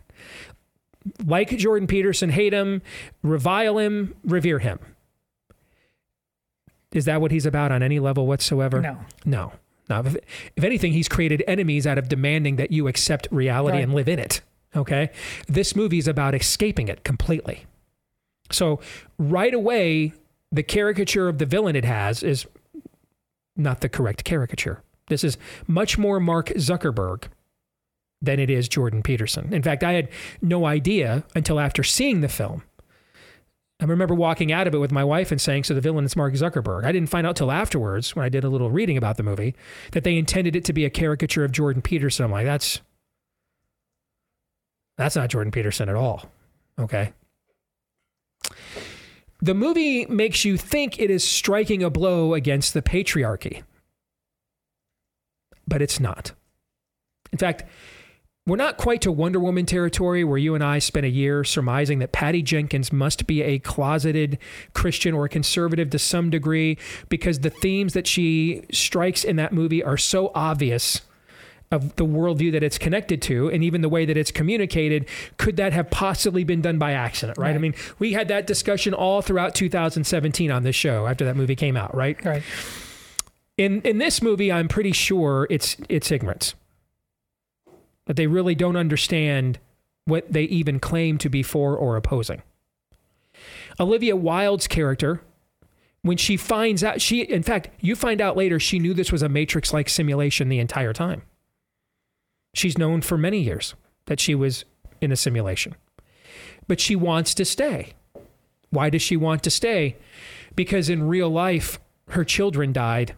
[1.25, 2.83] Like Jordan Peterson, hate him,
[3.23, 4.79] revile him, revere him.
[6.93, 8.81] Is that what he's about on any level whatsoever?
[8.81, 8.99] No.
[9.25, 9.53] No.
[9.89, 10.17] Now, if,
[10.57, 13.85] if anything, he's created enemies out of demanding that you accept reality Right.
[13.85, 14.41] and live in it.
[14.77, 15.11] Okay.
[15.47, 17.65] This movie is about escaping it completely.
[18.51, 18.81] So,
[19.19, 20.13] right away,
[20.53, 22.47] the caricature of the villain it has is
[23.57, 24.83] not the correct caricature.
[25.09, 27.25] This is much more Mark Zuckerberg
[28.21, 29.53] than it is Jordan Peterson.
[29.53, 30.09] In fact, I had
[30.43, 32.63] no idea until after seeing the film.
[33.81, 36.17] I remember walking out of it with my wife and saying, So the villain is
[36.17, 36.85] Mark Zuckerberg.
[36.85, 39.55] I didn't find out till afterwards when I did a little reading about the movie
[39.93, 42.25] that they intended it to be a caricature of Jordan Peterson.
[42.25, 42.81] I'm like, That's
[44.97, 46.29] that's not Jordan Peterson at all.
[46.77, 47.13] Okay.
[49.41, 53.63] The movie makes you think it is striking a blow against the patriarchy,
[55.69, 56.33] but it's not.
[57.33, 57.65] In fact,
[58.49, 61.99] we're not quite to Wonder Woman territory where you and I spent a year surmising
[61.99, 64.39] that Patty Jenkins must be a closeted
[64.73, 66.79] Christian or conservative to some degree
[67.11, 71.03] because the themes that she strikes in that movie are so obvious
[71.71, 75.07] of the worldview that it's connected to and even the way that it's communicated.
[75.37, 78.95] Could that have possibly been done by accident right, i mean we had that discussion
[78.95, 82.25] all throughout 2017 on this show after that movie came out right?
[82.25, 82.43] Right
[83.59, 86.55] in in this movie i'm pretty sure it's it's ignorance.
[88.07, 89.59] That they really don't understand
[90.07, 92.43] what they even claim to be for or opposing.
[93.79, 95.21] Olivia wilde's character
[96.01, 99.23] when she finds out she in fact you find out later she knew this was
[99.23, 101.23] a matrix like simulation the entire time.
[102.55, 103.75] She's known for many years
[104.07, 104.65] that she was
[105.03, 105.75] in a simulation.
[106.67, 107.93] But she wants to stay.
[108.71, 109.97] Why does she want to stay?
[110.55, 111.79] Because in real life
[112.11, 113.15] her children died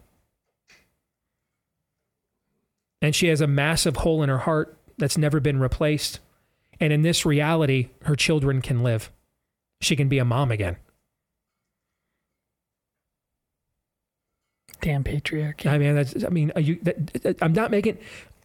[3.02, 6.20] and she has a massive hole in her heart that's never been replaced
[6.78, 9.10] and in this reality her children can live
[9.80, 10.76] she can be a mom again
[14.80, 15.66] Damn patriarchy.
[15.66, 17.98] I mean, that's, I mean, are you, that, that- I'm not making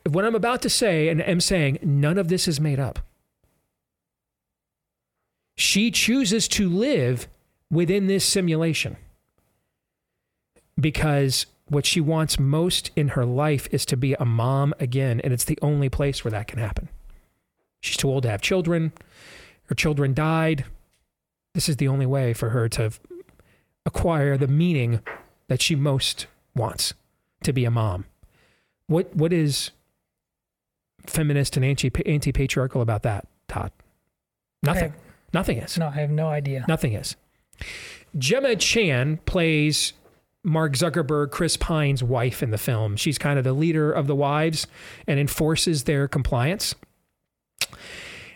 [0.10, 3.00] what I'm about to say, and am saying none of this is made up.
[5.58, 7.28] She chooses to live
[7.72, 8.98] within this simulation
[10.80, 15.34] because what she wants most in her life is to be a mom again, and
[15.34, 16.90] it's the only place where that can happen.
[17.82, 18.94] She's too old to have children.
[19.66, 20.66] Her children died.
[21.54, 22.92] This is the only way for her to
[23.86, 25.02] acquire the meaning
[25.48, 26.94] that she most wants
[27.44, 28.06] to be a mom.
[28.88, 29.72] What what is
[31.08, 33.72] feminist and anti anti patriarchal about that, Todd?
[34.64, 34.92] Nothing.
[34.92, 35.02] I-
[35.34, 35.78] Nothing is.
[35.78, 36.64] No, I have no idea.
[36.68, 37.18] Nothing is.
[38.18, 39.92] Gemma Chan plays
[40.46, 42.96] Mark Zuckerberg, Chris Pine's wife in the film.
[42.96, 44.68] She's kind of the leader of the wives
[45.08, 46.76] and enforces their compliance.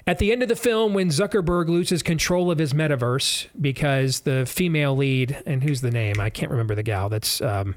[0.07, 4.47] At the end of the film, when Zuckerberg loses control of his metaverse because the
[4.47, 6.19] female lead, and who's the name?
[6.19, 7.75] I can't remember the gal that's um,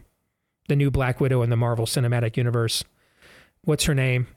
[0.69, 2.85] the new Black Widow in the Marvel Cinematic Universe.
[3.65, 4.29] What's her name?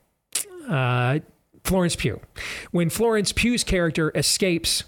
[0.67, 1.19] Uh,
[1.63, 2.19] Florence Pugh.
[2.71, 4.83] When Florence Pugh's character escapes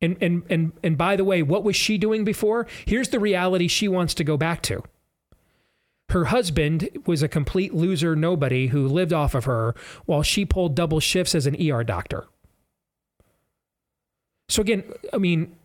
[0.00, 2.66] and, and and and by the way, what was she doing before?
[2.84, 4.82] Here's the reality she wants to go back to.
[6.10, 9.74] Her husband was a complete loser nobody who lived off of her
[10.04, 12.26] while she pulled double shifts as an ER doctor.
[14.48, 15.56] So again, I mean,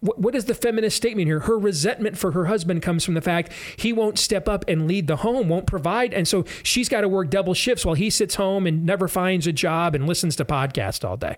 [0.00, 1.40] what, what is the feminist statement here?
[1.40, 5.08] Her resentment for her husband comes from the fact he won't step up and lead
[5.08, 6.14] the home, won't provide.
[6.14, 9.46] And so she's got to work double shifts while he sits home and never finds
[9.46, 11.36] a job and listens to podcasts all day.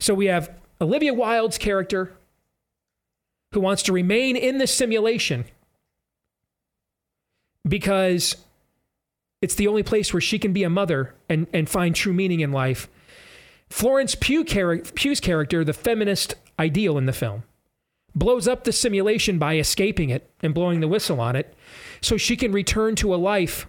[0.00, 0.50] So we have
[0.80, 2.12] Olivia Wilde's character
[3.52, 5.46] who wants to remain in this simulation
[7.66, 8.36] because
[9.42, 12.40] it's the only place where she can be a mother and, and find true meaning
[12.40, 12.88] in life.
[13.68, 17.42] Florence Pugh char- Pugh's character, the feminist ideal in the film,
[18.14, 21.54] blows up the simulation by escaping it and blowing the whistle on it
[22.00, 23.66] so she can return to a life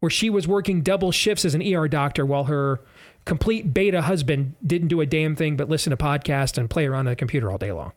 [0.00, 2.80] where she was working double shifts as an ER doctor while her
[3.28, 7.00] complete beta husband didn't do a damn thing but listen to podcasts and play around
[7.00, 7.92] on the computer all day long.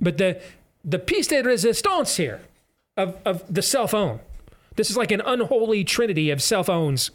[0.00, 0.42] But the
[0.84, 2.40] the piece de resistance here
[2.96, 4.18] of, of the cell phone,
[4.74, 7.12] this is like an unholy trinity of cell phones.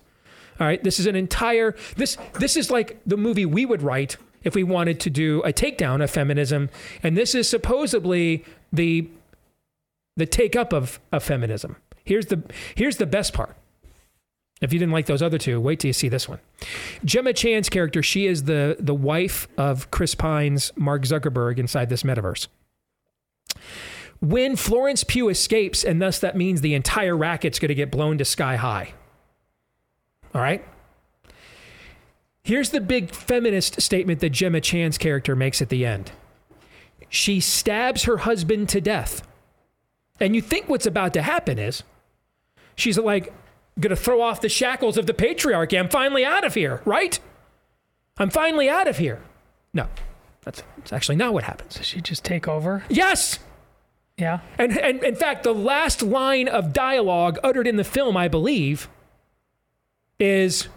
[0.57, 4.15] All right, this is an entire this this is like the movie we would write
[4.45, 6.69] if we wanted to do a takedown of feminism,
[7.03, 9.09] and this is supposedly the
[10.15, 11.75] the take up of, of feminism.
[12.05, 12.43] Here's the
[12.75, 13.57] here's the best part.
[14.61, 16.39] If you didn't like those other two, wait till you see this one.
[17.03, 22.03] Gemma Chan's character, she is the the wife of Chris Pine's Mark Zuckerberg inside this
[22.03, 22.47] metaverse.
[24.21, 28.17] When Florence Pugh escapes, and thus that means the entire racket's going to get blown
[28.17, 28.93] to sky high.
[30.33, 30.65] All right?
[32.43, 36.11] Here's the big feminist statement that Gemma Chan's character makes at the end.
[37.09, 39.27] She stabs her husband to death.
[40.19, 41.83] And you think what's about to happen is
[42.75, 43.33] she's like,
[43.79, 45.79] gonna throw off the shackles of the patriarchy.
[45.79, 47.19] I'm finally out of here, right?
[48.17, 49.21] I'm finally out of here.
[49.73, 49.87] No,
[50.43, 51.75] that's, that's actually not what happens.
[51.75, 52.83] Does she just take over?
[52.89, 53.39] Yes.
[54.17, 54.39] Yeah.
[54.57, 58.87] And, and in fact, the last line of dialogue uttered in the film, I believe,
[60.19, 60.69] is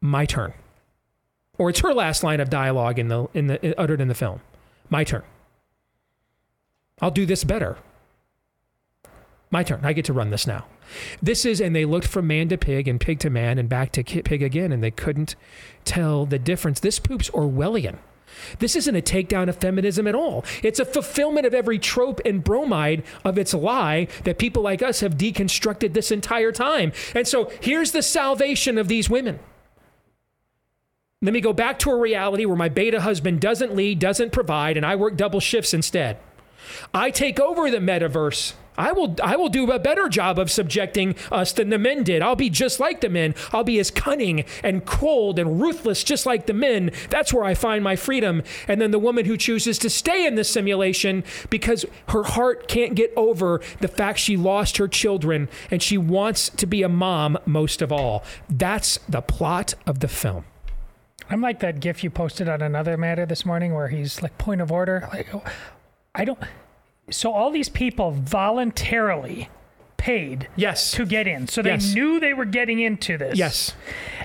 [0.00, 0.52] my turn.
[1.58, 4.40] Or it's her last line of dialogue in the, in the uttered in the film.
[4.90, 5.22] My turn.
[7.00, 7.78] I'll do this better.
[9.50, 9.80] My turn.
[9.84, 10.64] I get to run this now.
[11.22, 13.92] This is, and they looked from man to pig and pig to man and back
[13.92, 15.36] to pig again, and they couldn't
[15.84, 16.80] tell the difference.
[16.80, 17.98] This poop's Orwellian.
[18.58, 20.44] This isn't a takedown of feminism at all.
[20.62, 25.00] It's a fulfillment of every trope and bromide of its lie that people like us
[25.00, 26.92] have deconstructed this entire time.
[27.14, 29.38] And so here's the salvation of these women.
[31.20, 34.76] Let me go back to a reality where my beta husband doesn't lead, doesn't provide,
[34.76, 36.18] and I work double shifts instead.
[36.92, 41.14] I take over the metaverse I will I will do a better job of subjecting
[41.30, 42.22] us than the men did.
[42.22, 43.34] I'll be just like the men.
[43.52, 46.90] I'll be as cunning and cold and ruthless just like the men.
[47.10, 48.42] That's where I find my freedom.
[48.66, 52.94] And then the woman who chooses to stay in the simulation because her heart can't
[52.94, 57.38] get over the fact she lost her children and she wants to be a mom
[57.44, 58.24] most of all.
[58.48, 60.44] That's the plot of the film.
[61.30, 64.60] I'm like that gif you posted on another matter this morning where he's like point
[64.60, 65.08] of order.
[65.12, 65.28] Like
[66.14, 66.38] I don't
[67.12, 69.48] so all these people voluntarily
[69.96, 71.46] paid yes to get in.
[71.46, 71.94] So they Yes.
[71.94, 73.38] knew they were getting into this.
[73.38, 73.74] Yes.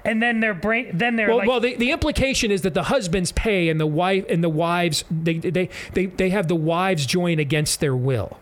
[0.03, 2.83] And then their brain then they're well, like well, the, the implication is that the
[2.83, 7.05] husbands pay and the wife and the wives they they they, they have the wives
[7.05, 8.39] join against their will.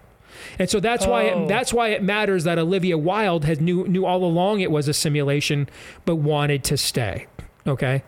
[0.59, 1.43] And so that's why Oh.
[1.43, 4.87] it, that's why it matters that Olivia Wilde had knew knew all along it was
[4.87, 5.67] a simulation,
[6.05, 7.25] but wanted to stay.
[7.67, 8.03] Okay.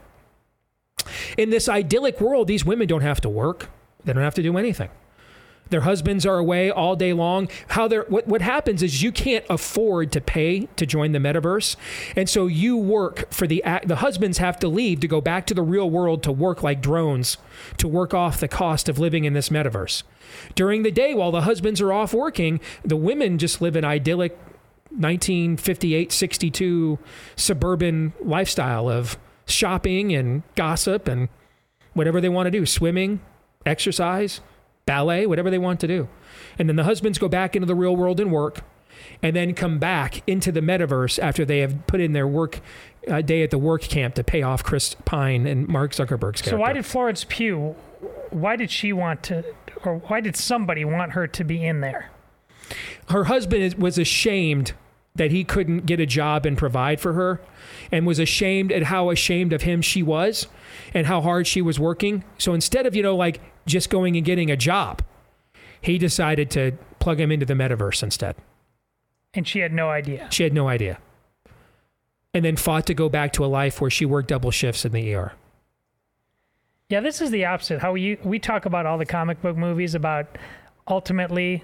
[1.38, 3.69] In this idyllic world, these women don't have to work.
[4.05, 4.89] They don't have to do anything.
[5.69, 7.49] Their husbands are away all day long.
[7.69, 11.76] How they're what, what happens is you can't afford to pay to join the metaverse.
[12.15, 15.53] And so you work for the the husbands have to leave to go back to
[15.53, 17.38] the real world to work like drones
[17.77, 20.03] to work off the cost of living in this metaverse.
[20.56, 24.38] During the day while the husbands are off working, the women just live an idyllic
[24.89, 26.99] 1958 62
[27.35, 31.30] suburban lifestyle of shopping and gossip and
[31.94, 33.22] whatever they want to do swimming,
[33.65, 34.41] exercise,
[34.88, 36.07] ballet, whatever they want to do.
[36.57, 38.61] And then the husbands go back into the real world and work
[39.22, 42.59] and then come back into the metaverse after they have put in their work
[43.07, 46.49] uh, day at the work camp to pay off Chris Pine and Mark Zuckerberg's character.
[46.49, 47.76] So why did Florence Pugh
[48.30, 49.43] why did she want to
[49.84, 52.09] or why did somebody want her to be in there?
[53.09, 54.73] her husband is- was ashamed
[55.15, 57.39] that he couldn't get a job and provide for her
[57.91, 60.47] and was ashamed at how ashamed of him she was
[60.93, 64.26] and how hard she was working so instead of you know like just going and
[64.26, 65.01] getting a job
[65.81, 68.35] he decided to plug him into the metaverse instead
[69.34, 70.27] And she had no idea.
[70.31, 70.99] she had no idea
[72.34, 74.91] and then fought to go back to a life where she worked double shifts in
[74.91, 75.34] the ER
[76.89, 77.80] Yeah, this is the opposite.
[77.81, 80.38] How we we talk about all the comic book movies about
[80.88, 81.64] ultimately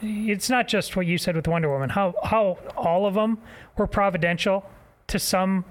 [0.00, 1.88] it's not just what you said with Wonder Woman.
[1.90, 3.38] How how all of them
[3.76, 4.64] were providential
[5.12, 5.64] to some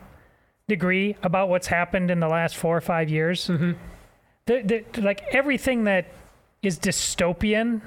[0.67, 3.47] degree about what's happened in the last four or five years.
[3.47, 3.71] Mm-hmm.
[4.45, 6.11] The, the, like everything that
[6.61, 7.81] is dystopian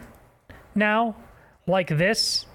[0.75, 1.17] now,
[1.67, 2.47] like this,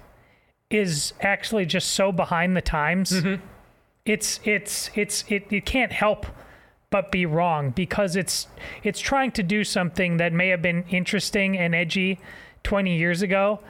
[0.70, 3.10] is actually just so behind the times.
[4.04, 6.26] It's it's it's it, it can't help
[6.90, 8.48] but be wrong because it's
[8.82, 12.20] it's trying to do something that may have been interesting and edgy
[12.62, 13.60] 20 years ago,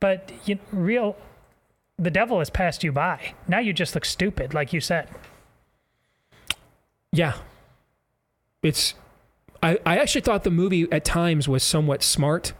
[0.00, 1.16] but you know, real
[1.98, 3.34] the devil has passed you by.
[3.46, 5.08] Now you just look stupid, like you said.
[7.12, 7.34] Yeah.
[8.62, 8.94] It's
[9.62, 12.52] I, I actually thought the movie at times was somewhat smart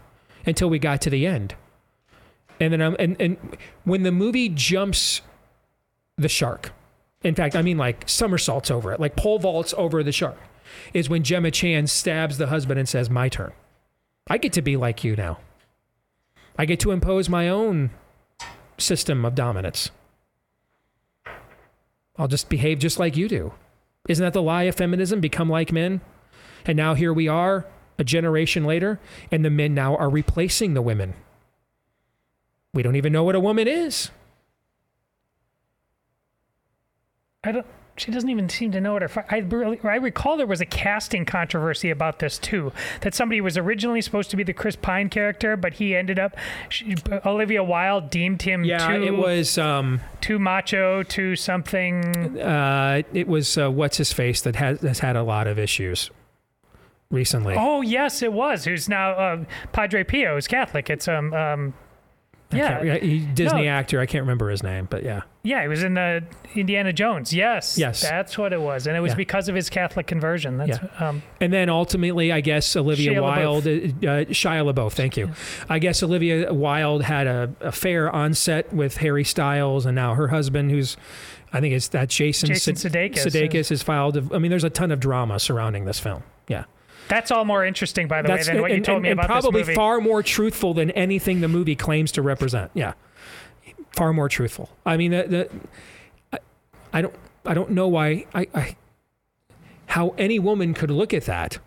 [0.45, 1.55] until we got to the end.
[2.59, 3.37] And then um, and, and
[3.85, 5.21] when the movie jumps
[6.17, 6.73] the shark,
[7.23, 10.37] in fact, I mean like somersaults over it, like pole vaults over the shark,
[10.93, 13.53] is when Gemma Chan stabs the husband and says, My turn.
[14.27, 15.39] I get to be like you now.
[16.57, 17.91] I get to impose my own
[18.79, 19.91] system of dominance.
[22.17, 23.53] I'll just behave just like you do.
[24.07, 25.19] Isn't that the lie of feminism?
[25.19, 26.01] Become like men?
[26.65, 27.65] And now here we are,
[27.97, 28.99] a generation later,
[29.31, 31.13] and the men now are replacing the women.
[32.73, 34.11] We don't even know what a woman is.
[37.43, 37.65] I don't.
[37.99, 39.07] She doesn't even seem to know what her.
[39.09, 42.71] fi- I really, I recall there was a casting controversy about this too.
[43.01, 46.35] That somebody was originally supposed to be the Chris Pine character, but he ended up.
[46.69, 46.95] She,
[47.25, 49.03] Olivia Wilde deemed him Yeah, too.
[49.03, 52.39] it was um, too macho, too something.
[52.39, 56.09] uh, it was uh, what's his face that has, has had a lot of issues
[57.11, 57.55] recently.
[57.57, 58.63] Oh yes, it was.
[58.65, 59.43] Who's now uh,
[59.73, 60.89] Padre Pio is Catholic.
[60.89, 61.73] It's um um.
[62.51, 63.99] Yeah, yeah, he, Disney No, actor.
[63.99, 65.21] I can't remember his name, but yeah.
[65.43, 66.23] Yeah, he was in the
[66.55, 67.31] Indiana Jones.
[67.31, 68.01] Yes, Yes.
[68.01, 69.17] that's what it was, and it was Yeah.
[69.17, 70.57] because of his Catholic conversion.
[70.57, 75.15] That's um, And then ultimately, I guess Olivia Shia Wilde, uh, uh, Shia LaBeouf, thank
[75.15, 75.29] you.
[75.69, 80.29] I guess Olivia Wilde had a affair on set with Harry Styles, and now her
[80.29, 80.97] husband, who's
[81.53, 83.25] I think it's that Jason, Jason Sud- Sudeikis.
[83.25, 84.17] Sudeikis has filed.
[84.33, 86.23] I mean, there's a ton of drama surrounding this film.
[86.47, 86.63] Yeah,
[87.09, 89.19] that's all more interesting, by the way, than what you and- told and- me and
[89.19, 89.75] about probably this movie.
[89.75, 92.71] far more truthful than anything the movie claims to represent.
[92.73, 92.93] Yeah,
[93.95, 94.69] far more truthful.
[94.85, 95.49] I mean, the, the
[96.33, 96.39] I,
[96.93, 97.15] I don't
[97.45, 98.75] I don't know why I, I
[99.87, 101.57] how any woman could look at that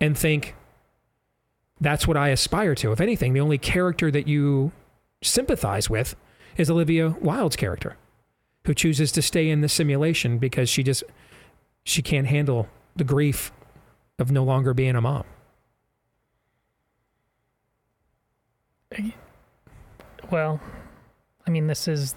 [0.00, 0.54] and think
[1.80, 2.92] that's what I aspire to.
[2.92, 4.72] If anything, the only character that you
[5.22, 6.14] sympathize with
[6.56, 7.96] is Olivia Wilde's character,
[8.64, 11.02] who chooses to stay in the simulation because she just
[11.84, 13.50] she can't handle the grief
[14.18, 15.24] of no longer being a mom.
[20.30, 20.60] well,
[21.46, 22.14] I mean, this is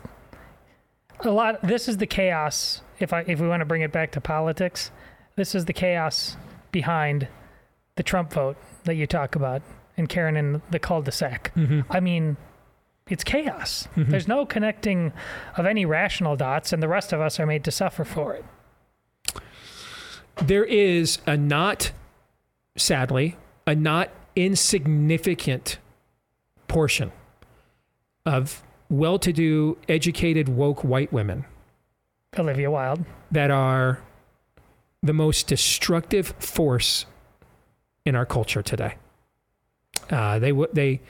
[1.21, 1.61] a lot.
[1.61, 2.81] This is the chaos.
[2.99, 4.91] If I if we want to bring it back to politics,
[5.35, 6.37] this is the chaos
[6.71, 7.27] behind
[7.95, 9.61] the Trump vote that you talk about,
[9.97, 11.51] and Karen in the cul-de-sac.
[11.55, 11.85] Mhm.
[11.89, 12.37] I mean,
[13.09, 13.87] it's chaos.
[13.95, 14.07] Mhm.
[14.09, 15.11] There's no connecting
[15.57, 18.45] of any rational dots, and the rest of us are made to suffer for it.
[20.41, 21.91] There is a not,
[22.75, 23.37] sadly,
[23.67, 25.77] a not insignificant
[26.67, 27.11] portion
[28.25, 31.45] of well to do, educated, woke white women
[32.37, 33.05] Olivia Wilde.
[33.31, 34.01] that are
[35.03, 37.05] the most destructive force
[38.05, 38.95] in our culture today.
[40.09, 41.01] Uh, they they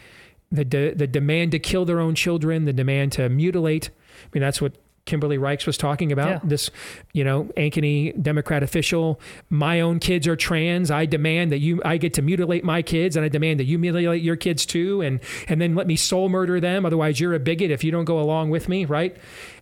[0.52, 3.90] the de- the demand to kill their own children, the demand to mutilate.
[3.90, 4.74] I mean, that's what
[5.11, 6.29] Kimberly Reicks was talking about.
[6.29, 6.39] Yeah.
[6.43, 6.71] This,
[7.13, 9.19] you know, Ankeny Democrat official.
[9.49, 10.89] My own kids are trans.
[10.89, 11.81] I demand that you.
[11.85, 15.01] I get to mutilate my kids, and I demand that you mutilate your kids too,
[15.01, 15.19] and
[15.49, 16.85] and then let me soul murder them.
[16.85, 19.15] Otherwise, you're a bigot if you don't go along with me, right?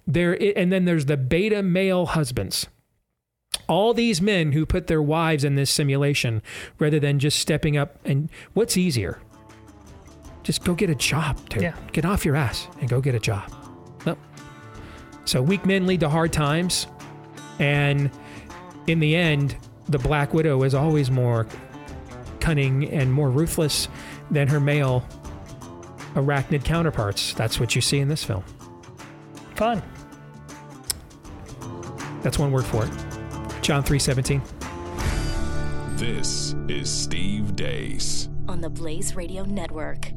[0.08, 2.68] There, and then there's the beta male husbands
[3.68, 6.42] all these men who put their wives in this simulation
[6.80, 9.20] rather than just stepping up and what's easier
[10.44, 11.76] just go get a job dude Yeah.
[11.92, 13.52] get off your ass and go get a job
[15.30, 16.88] so weak men lead to hard times
[17.60, 18.10] and
[18.88, 19.56] in the end
[19.88, 21.46] the black widow is always more
[22.40, 23.88] cunning and more ruthless
[24.32, 25.08] than her male
[26.16, 28.44] arachnid counterparts that's what you see in this film
[29.54, 29.84] Fun.
[32.24, 32.92] that's one word for it
[33.62, 34.42] john 317
[35.98, 38.30] This is Steve Deace.
[38.48, 40.12] on the Blaze Radio Network.